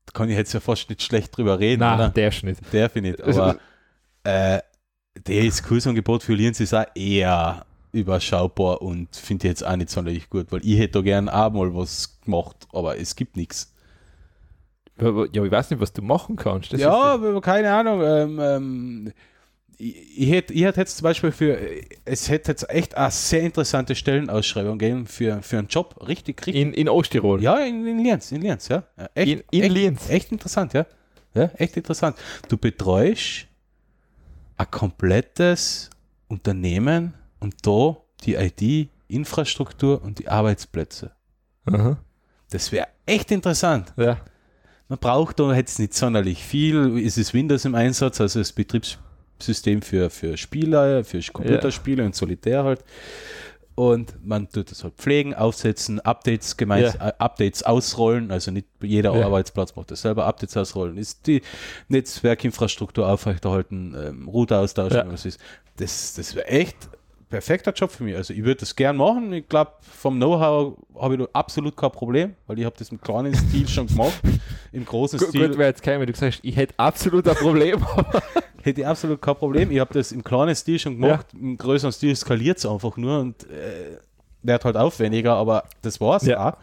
[0.07, 2.09] Da kann ich jetzt ja fast nicht schlecht drüber reden, Nein, oder?
[2.11, 2.61] der ist nicht.
[2.73, 3.25] Der finde ich.
[3.25, 3.59] Also- Aber
[4.25, 4.61] äh,
[5.23, 10.29] das Kursangebot für Lienz ist auch eher überschaubar und finde ich jetzt auch nicht sonderlich
[10.29, 13.73] gut, weil ich hätte da gern auch mal was gemacht, aber es gibt nichts.
[15.01, 16.73] Ja, ich weiß nicht, was du machen kannst.
[16.73, 18.01] Das ja, ist aber keine Ahnung.
[18.03, 19.13] Ähm, ähm,
[19.79, 21.59] ich, ich hätte ich hätte jetzt zum Beispiel für,
[22.05, 25.97] es hätte jetzt echt eine sehr interessante Stellenausschreibung gegeben für, für einen Job.
[26.07, 26.55] Richtig, richtig.
[26.55, 27.43] in, in Osttirol.
[27.43, 28.85] ja, in, in Lienz, in Lienz, ja.
[29.15, 30.09] Echt, in in echt, Linz.
[30.11, 30.87] echt interessant, ja.
[31.35, 32.17] Ja, echt interessant.
[32.49, 33.47] Du betreust
[34.57, 35.91] ein komplettes
[36.29, 41.13] Unternehmen und da die IT-Infrastruktur und die Arbeitsplätze.
[41.67, 41.99] Aha.
[42.51, 43.93] Das wäre echt interessant.
[43.97, 44.19] Ja.
[44.89, 46.99] Man braucht da jetzt nicht sonderlich viel.
[47.05, 48.53] Es ist Windows im Einsatz, also das
[49.39, 52.85] Betriebssystem für, für Spieler, für Computerspiele und Solitär halt.
[53.77, 59.17] Und man tut das halt pflegen, aufsetzen, Updates gemeint, äh, Updates ausrollen, also nicht jeder
[59.17, 59.25] Ja.
[59.27, 61.43] Arbeitsplatz macht das selber, Updates ausrollen, ist die
[61.89, 65.13] Netzwerkinfrastruktur aufrechterhalten, ähm, Router austauschen, Ja.
[65.13, 65.41] was ist.
[65.77, 66.77] Das, das wäre echt
[67.29, 68.15] perfekter Job für mich.
[68.15, 69.33] Also ich würde das gern machen.
[69.33, 73.35] Ich glaube, vom Know-how habe ich absolut kein Problem, weil ich habe das im kleinen
[73.35, 74.21] Stil schon gemacht.
[74.71, 77.35] Im großen Gut, Stil gut wäre jetzt kein, wenn du sagst, ich hätte absolut ein
[77.35, 77.85] Problem.
[78.65, 79.71] hätte ich absolut kein Problem.
[79.71, 81.27] Ich habe das im kleinen Stil schon gemacht.
[81.35, 83.99] Im größeren Stil skaliert es einfach nur und äh,
[84.43, 86.51] wird halt aufwendiger, aber das war's Ja.
[86.53, 86.59] auch.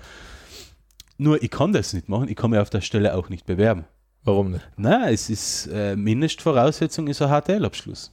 [1.18, 2.28] Nur ich kann das nicht machen.
[2.30, 3.86] Ich kann mich auf der Stelle auch nicht bewerben.
[4.24, 4.68] Warum nicht?
[4.78, 8.12] Nein, es ist äh, Mindestvoraussetzung ist ein HTL-Abschluss.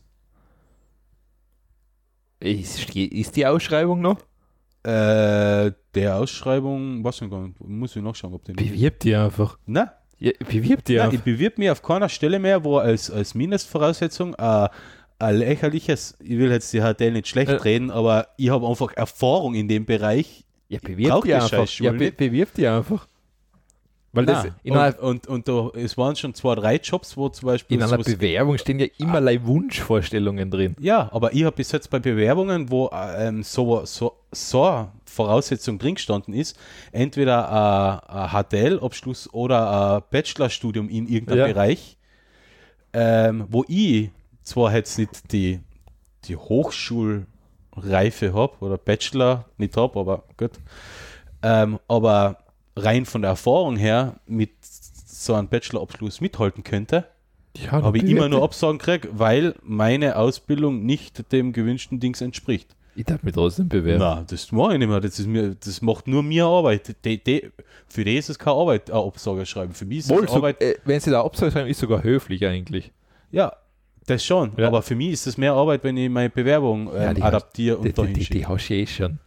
[2.40, 4.18] Ist, ist die Ausschreibung noch?
[4.84, 8.56] Äh, der Ausschreibung, was ich gar nicht, muss ich nachschauen, ob den.
[8.56, 9.58] Bewirb die einfach.
[9.66, 9.88] Nein,
[10.20, 11.18] Ja, bewirb die Nein, einfach.
[11.18, 14.68] ich bewirb mich auf keiner Stelle mehr, wo als, als Mindestvoraussetzung äh,
[15.20, 17.54] ein lächerliches, ich will jetzt die HTL nicht schlecht Äh.
[17.56, 20.44] reden, aber ich habe einfach Erfahrung in dem Bereich.
[20.68, 21.68] Ja, bewirb braucht die die einfach.
[21.80, 22.16] Ja, be nicht.
[22.16, 23.06] bewirb die einfach.
[24.12, 24.54] Weil das Nein.
[24.62, 27.76] in, einer, und, und, und da, es waren schon zwei, drei Jobs, wo zum Beispiel.
[27.76, 30.76] in einer Bewerbung stehen ja immerlei Wunschvorstellungen drin.
[30.80, 35.78] ja, aber ich habe bis jetzt bei Bewerbungen, wo ähm, so, so, so eine Voraussetzung
[35.78, 36.58] drin gestanden ist,
[36.90, 41.46] entweder ein, ein HTL-Abschluss oder ein Bachelorstudium in irgendeinem Ja.
[41.48, 41.98] Bereich,
[42.94, 44.10] ähm, wo ich
[44.42, 45.60] zwar jetzt nicht die,
[46.24, 47.26] die Hochschul
[47.76, 50.52] Reife habe oder Bachelor nicht habe, aber gut.
[51.42, 52.38] Ähm, aber
[52.78, 57.06] rein von der Erfahrung her mit so einem Bachelorabschluss mithalten könnte,
[57.56, 62.74] Ja, habe ich immer nur Absagen gekriegt, weil meine Ausbildung nicht dem gewünschten Dings entspricht.
[62.94, 64.00] Ich darf mich trotzdem bewerben.
[64.00, 65.00] Na, das mache ich nicht mehr.
[65.00, 66.96] Das, ist mir, das macht nur mir Arbeit.
[67.04, 67.48] Die, die,
[67.88, 69.72] für die ist es keine Arbeit, eine Absage schreiben.
[69.72, 70.60] Für mich ist Wohl, es so, Arbeit.
[70.60, 72.90] äh, wenn sie da Absage schreiben, ist sogar höflich eigentlich.
[73.30, 73.52] Ja,
[74.06, 74.52] das schon.
[74.56, 74.66] Ja.
[74.66, 77.80] Aber für mich ist es mehr Arbeit, wenn ich meine Bewerbung Ja, ähm, die adaptiere
[77.80, 78.38] Die, und dahin die, die, schicke.
[78.40, 79.18] die hast du eh schon.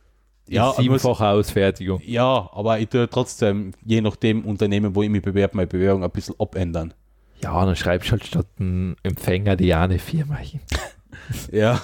[0.47, 2.01] Ja, siebenfache Ausfertigung.
[2.05, 6.11] Ja, aber ich tue trotzdem, je nachdem Unternehmen, wo ich mich bewerbe, meine Bewerbung ein
[6.11, 6.93] bisschen abändern.
[7.41, 10.59] Ja, dann schreibst du halt statt ein Empfänger die eine Firma hin.
[11.51, 11.81] Ja.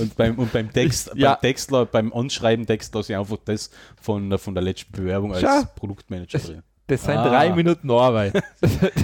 [0.00, 1.32] und, beim, und beim Text, Ja.
[1.34, 3.70] beim Textler, beim Anschreiben Text lasse ich einfach das
[4.00, 5.62] von, der- von der letzten Bewerbung als Schau.
[5.76, 6.62] Produktmanager drin.
[6.86, 7.28] Das sind Ah.
[7.28, 8.34] drei Minuten Arbeit.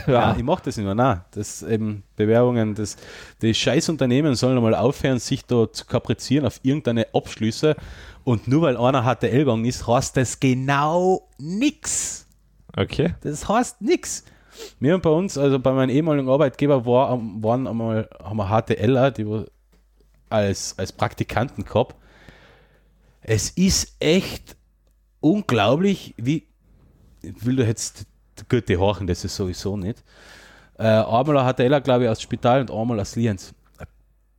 [0.07, 0.37] Ja, ja.
[0.37, 0.95] ich mache das nicht mehr.
[0.95, 2.97] Nein, das eben Bewerbungen, das,
[3.41, 7.77] die scheiß Unternehmen sollen mal aufhören, sich da zu kaprizieren auf irgendeine Abschlüsse.
[8.25, 12.27] Und nur weil einer HTL gegangen ist, heißt das genau nix.
[12.77, 13.15] Okay.
[13.23, 14.25] Das heißt nix.
[14.79, 19.11] Wir haben bei uns, also bei meinem ehemaligen Arbeitgeber, war, waren einmal, haben wir HTLer,
[19.11, 19.47] die wir
[20.29, 21.97] als, als Praktikanten gehabt.
[23.23, 24.57] Es ist echt
[25.21, 26.47] unglaublich, wie,
[27.23, 28.07] ich will da jetzt
[28.39, 30.03] die Goethe horchen, das ist sowieso nicht.
[30.79, 33.55] Äh, einmal ein HTLer, glaube ich, aus Spital und einmal aus Lienz.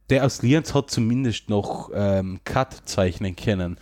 [0.10, 3.78] Der aus Lienz hat zumindest noch ähm, Cut zeichnen können.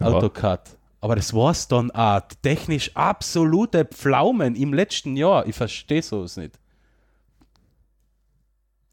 [0.00, 0.06] Ja.
[0.06, 0.76] AutoCAD.
[1.00, 2.22] Aber das war's dann auch.
[2.42, 5.46] Technisch absolute Pflaumen im letzten Jahr.
[5.46, 6.58] Ich verstehe sowas nicht.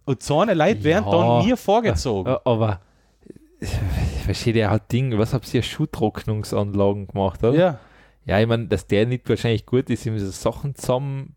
[0.06, 1.12] Und so eine Leute werden Ja.
[1.12, 2.36] dann mir vorgezogen.
[2.44, 2.82] Aber
[3.60, 3.70] ich
[4.26, 7.58] verstehe ja halt Ding, was habt ihr Schuhtrocknungsanlagen gemacht, oder?
[7.58, 7.80] Ja.
[8.26, 11.36] Ja, ich meine, dass der nicht wahrscheinlich gut ist, ihm so Sachen zusammenbauen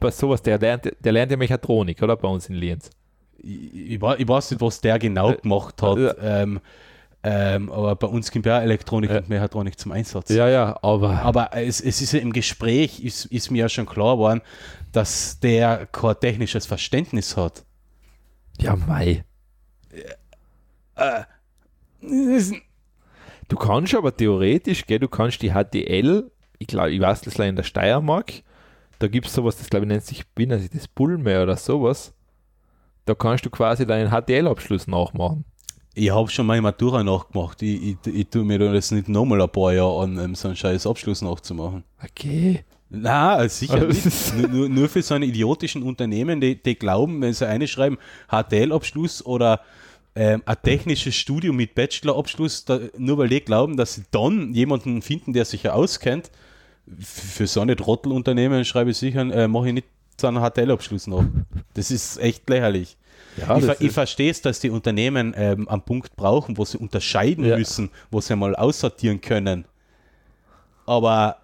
[0.00, 0.42] bei sowas.
[0.42, 2.16] Der lernt, der lernt ja Mechatronik, oder?
[2.16, 2.90] Bei uns in Lienz.
[3.38, 5.98] Ich, ich, weiß nicht, was der genau Äh, gemacht hat.
[5.98, 6.14] ja.
[6.42, 6.60] Ähm,
[7.24, 9.18] ähm, aber bei uns kommt ja Elektronik Ja.
[9.18, 10.28] und Mechatronik zum Einsatz.
[10.30, 11.22] Ja, ja, aber.
[11.22, 14.40] Aber es, es ist ja im Gespräch, ist, ist mir ja schon klar geworden,
[14.90, 17.64] dass der kein technisches Verständnis hat.
[18.58, 19.24] ja, mei.
[23.52, 27.50] Du kannst aber theoretisch, gell, du kannst die HDL, ich glaube, ich weiß das leider
[27.50, 28.32] in der Steiermark,
[28.98, 31.58] da gibt es sowas, das glaube ich nennt sich, wie nennt sich das, Bulme oder
[31.58, 32.14] sowas.
[33.04, 35.44] Da kannst du quasi deinen HDL-Abschluss nachmachen.
[35.92, 37.60] Ich habe schon meine Matura nachgemacht.
[37.60, 40.48] Ich, ich, ich tue mir da jetzt nicht nochmal ein paar Jahre an, um so
[40.48, 41.84] einen scheiß Abschluss nachzumachen.
[42.02, 42.64] Okay.
[42.88, 44.06] Na, sicher Also, nicht.
[44.06, 47.66] das ist- nur, nur, für so eine idiotischen Unternehmen, die, die glauben, wenn sie eine
[47.68, 47.98] schreiben,
[48.30, 49.60] HTL-Abschluss oder
[50.14, 55.00] ähm, ein technisches Studium mit Bachelor-Abschluss, da, nur weil die glauben, dass sie dann jemanden
[55.02, 56.30] finden, der sich ja auskennt.
[57.00, 59.86] Für so eine Trottelunternehmen schreibe ich sicher, äh, mache ich nicht
[60.20, 61.24] so einen HTL-Abschluss nach.
[61.74, 62.96] Das ist echt lächerlich.
[63.38, 66.76] Ja, ich, ver ich verstehe es, dass die Unternehmen ähm, einen Punkt brauchen, wo sie
[66.76, 67.56] unterscheiden Ja.
[67.56, 69.64] müssen, wo sie mal aussortieren können.
[70.84, 71.38] Aber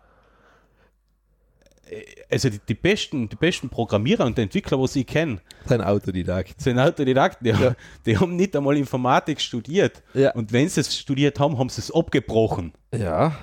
[2.30, 6.60] also die, die, besten, die besten Programmierer und Entwickler, was ich kenne, Sein Autodidakt.
[6.60, 7.74] sind Autodidakten, die, Ja.
[8.06, 10.02] die haben nicht einmal Informatik studiert.
[10.14, 10.32] Ja.
[10.34, 12.72] Und wenn sie es studiert haben, haben sie es abgebrochen.
[12.96, 13.36] Ja.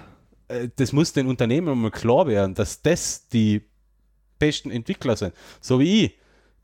[0.48, 3.62] Äh, Das muss den Unternehmen mal klar werden, dass das die
[4.40, 5.34] besten Entwickler sind.
[5.62, 6.18] So wie ich.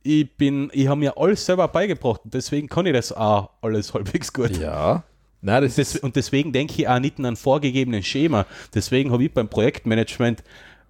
[0.03, 3.93] Ich bin, ich habe mir alles selber beigebracht und deswegen kann ich das auch alles
[3.93, 4.57] halbwegs gut.
[4.57, 5.03] Ja.
[5.43, 8.45] Nein, das Des, und deswegen denke ich auch nicht an einen vorgegebenen Schema.
[8.73, 10.43] Deswegen habe ich beim Projektmanagement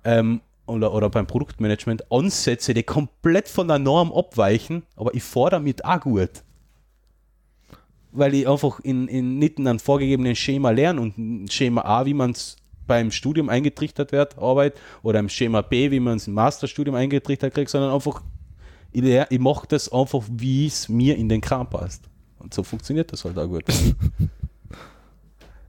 [0.06, 0.42] ähm,
[0.72, 5.86] oder, oder beim Produktmanagement Ansätze, die komplett von der Norm abweichen, aber ich fahre damit
[5.86, 6.44] auch gut.
[8.12, 12.06] Weil ich einfach in, in nicht in einem vorgegebenen Schema lerne und ein Schema A,
[12.06, 12.58] wie man es
[12.88, 17.54] beim Studium eingetrichtert wird, Arbeit, oder im Schema B, wie man es im Masterstudium eingetrichtert
[17.54, 18.22] kriegt, sondern einfach,
[18.92, 22.10] ich, ich mache das einfach, wie es mir in den Kram passt.
[22.40, 23.64] Und so funktioniert das halt auch gut.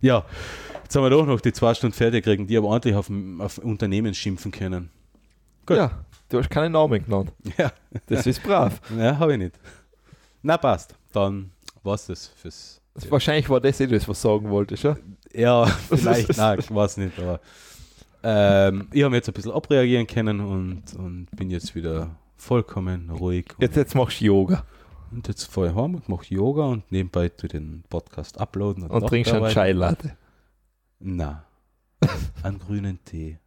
[0.02, 0.24] Ja,
[0.92, 3.56] jetzt haben wir doch noch die zwei Stunden fertig gekriegt, die aber ordentlich auf, auf
[3.56, 4.90] Unternehmen schimpfen können.
[5.64, 5.78] Gut.
[5.78, 7.32] Ja, du hast keinen Namen genannt.
[7.56, 7.72] Ja,
[8.08, 8.78] Das ist brav.
[8.98, 9.54] ja habe ich nicht.
[10.42, 10.94] Na, passt.
[11.14, 11.50] Dann
[11.82, 12.78] war's das fürs.
[13.08, 14.96] Wahrscheinlich war das eh das, was sagen wolltest, ja?
[15.32, 17.40] Ja, vielleicht, nein, ich weiß nicht, aber
[18.22, 23.46] ähm, ich habe jetzt ein bisschen abreagieren können und, und bin jetzt wieder vollkommen ruhig.
[23.58, 24.66] Jetzt, jetzt machst du Yoga
[25.10, 28.84] Und jetzt fahre ich heim und mache Yoga und nebenbei tu den Podcast uploaden.
[28.88, 29.48] und trinkst einen.
[29.48, 30.18] Chai Latte.
[31.04, 31.44] Na,
[32.42, 33.38] einen grünen Tee.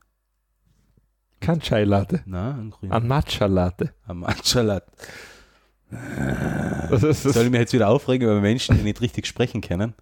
[1.40, 2.22] Kein Chai Latte.
[2.26, 3.94] Na, einen grünen Ein Matcha Latte.
[4.06, 4.91] Am Matcha-Latte.
[6.90, 9.94] Soll ich mich jetzt wieder aufregen über Menschen, die nicht richtig sprechen können?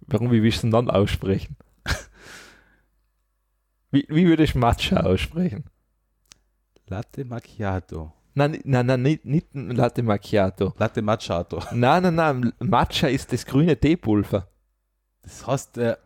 [0.00, 1.56] Warum, wie willst du denn dann aussprechen?
[3.90, 5.64] Wie, wie würdest du Matcha aussprechen?
[6.88, 8.12] Latte Macchiato.
[8.34, 10.74] Nein, nein, nein, nicht, nicht Latte Macchiato.
[10.76, 11.62] Latte Macchiato.
[11.72, 14.48] Nein, nein, nein, Matcha ist das grüne Teepulver.
[15.22, 15.96] Das heißt, äh,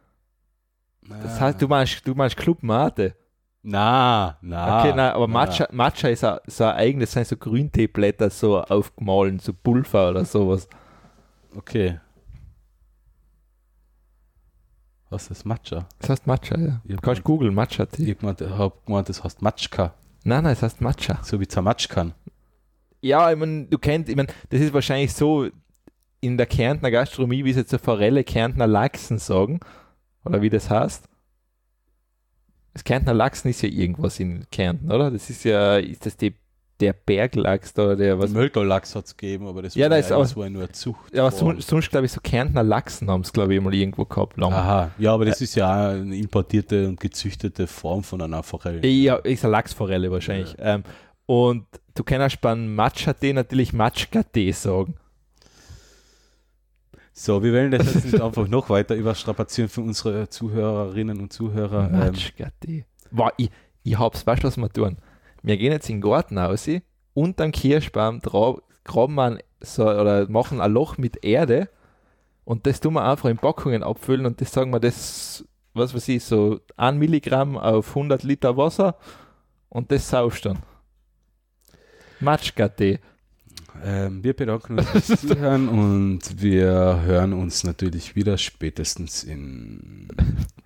[1.23, 3.15] Das heißt, du meinst, du meinst Club Mate.
[3.63, 4.79] Na, na.
[4.81, 5.33] Okay, nein, aber na.
[5.35, 10.25] Matcha, Matcha ist a- so ein eigenes, sind so Grünteeblätter so aufgemahlen, so Pulver oder
[10.25, 10.67] sowas.
[11.55, 11.99] Okay.
[15.11, 15.87] Was ist Matcha?
[15.99, 16.81] Das heißt Matcha, ja.
[16.85, 18.13] Du kannst googeln, Matcha-Tee.
[18.13, 19.95] Ich hab gemeint, das heißt Matschka.
[20.23, 21.19] Nein, nein, es heißt Matcha.
[21.23, 22.15] So wie Zamatschkan.
[23.01, 25.49] Ja, ich mein, du kennst, ich mein, das ist wahrscheinlich so
[26.21, 29.59] in der Kärntner Gastronomie, wie sie jetzt so Forelle Kärntner Lachsen sagen.
[30.25, 31.05] Oder wie das heißt.
[32.73, 35.11] Das Kärntner Lachsen ist ja irgendwas in Kärnten, oder?
[35.11, 36.35] Das ist ja, ist das die,
[36.79, 38.31] der Berglachs da, oder der was?
[38.31, 40.51] Möldolachs hat es gegeben, aber das Ja, war da ist ja auch- das war ja
[40.51, 41.13] nur eine Zucht.
[41.13, 44.05] Ja, aber sonst, sonst glaube ich, so Kärntner Lachsen haben es, glaube ich, mal irgendwo
[44.05, 44.37] gehabt.
[44.37, 44.53] Lang.
[44.53, 48.87] Aha, ja, aber das ist ja eine importierte und gezüchtete Form von einer Forelle.
[48.87, 50.55] Ja, ist eine Lachsforelle wahrscheinlich.
[50.59, 50.85] Ähm,
[51.27, 54.95] und du kannst beim Matcha-Tee natürlich Matschka-Tee sagen.
[57.13, 61.91] So, wir wollen das jetzt nicht einfach noch weiter überstrapazieren für unsere Zuhörerinnen und Zuhörer.
[61.93, 62.85] Ähm, Matschka-Tee.
[63.11, 63.51] Wow, ich,
[63.83, 64.99] ich hab's, weißt du, was wir tun?
[65.43, 66.69] Wir gehen jetzt in den Garten raus
[67.15, 71.69] und am Kirschbaum graben wir ein, so, oder machen ein Loch mit Erde
[72.45, 76.09] und das tun wir einfach in Packungen abfüllen und das sagen wir, das, was weiß
[76.09, 78.97] ich, so 1 Milligramm auf 100 Liter Wasser
[79.69, 80.59] und das saust dann.
[82.21, 83.01] Matschka-Tee.
[83.85, 90.09] Ähm, wir bedanken uns fürs Zuhören und wir hören uns natürlich wieder spätestens in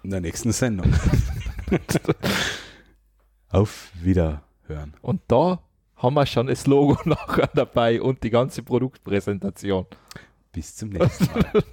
[0.03, 0.93] der nächsten Sendung.
[3.49, 4.95] Auf Wiederhören.
[5.01, 5.61] Und da
[5.97, 9.87] haben wir schon das Logo nachher dabei und die ganze Produktpräsentation.
[10.53, 11.65] Bis zum nächsten Mal.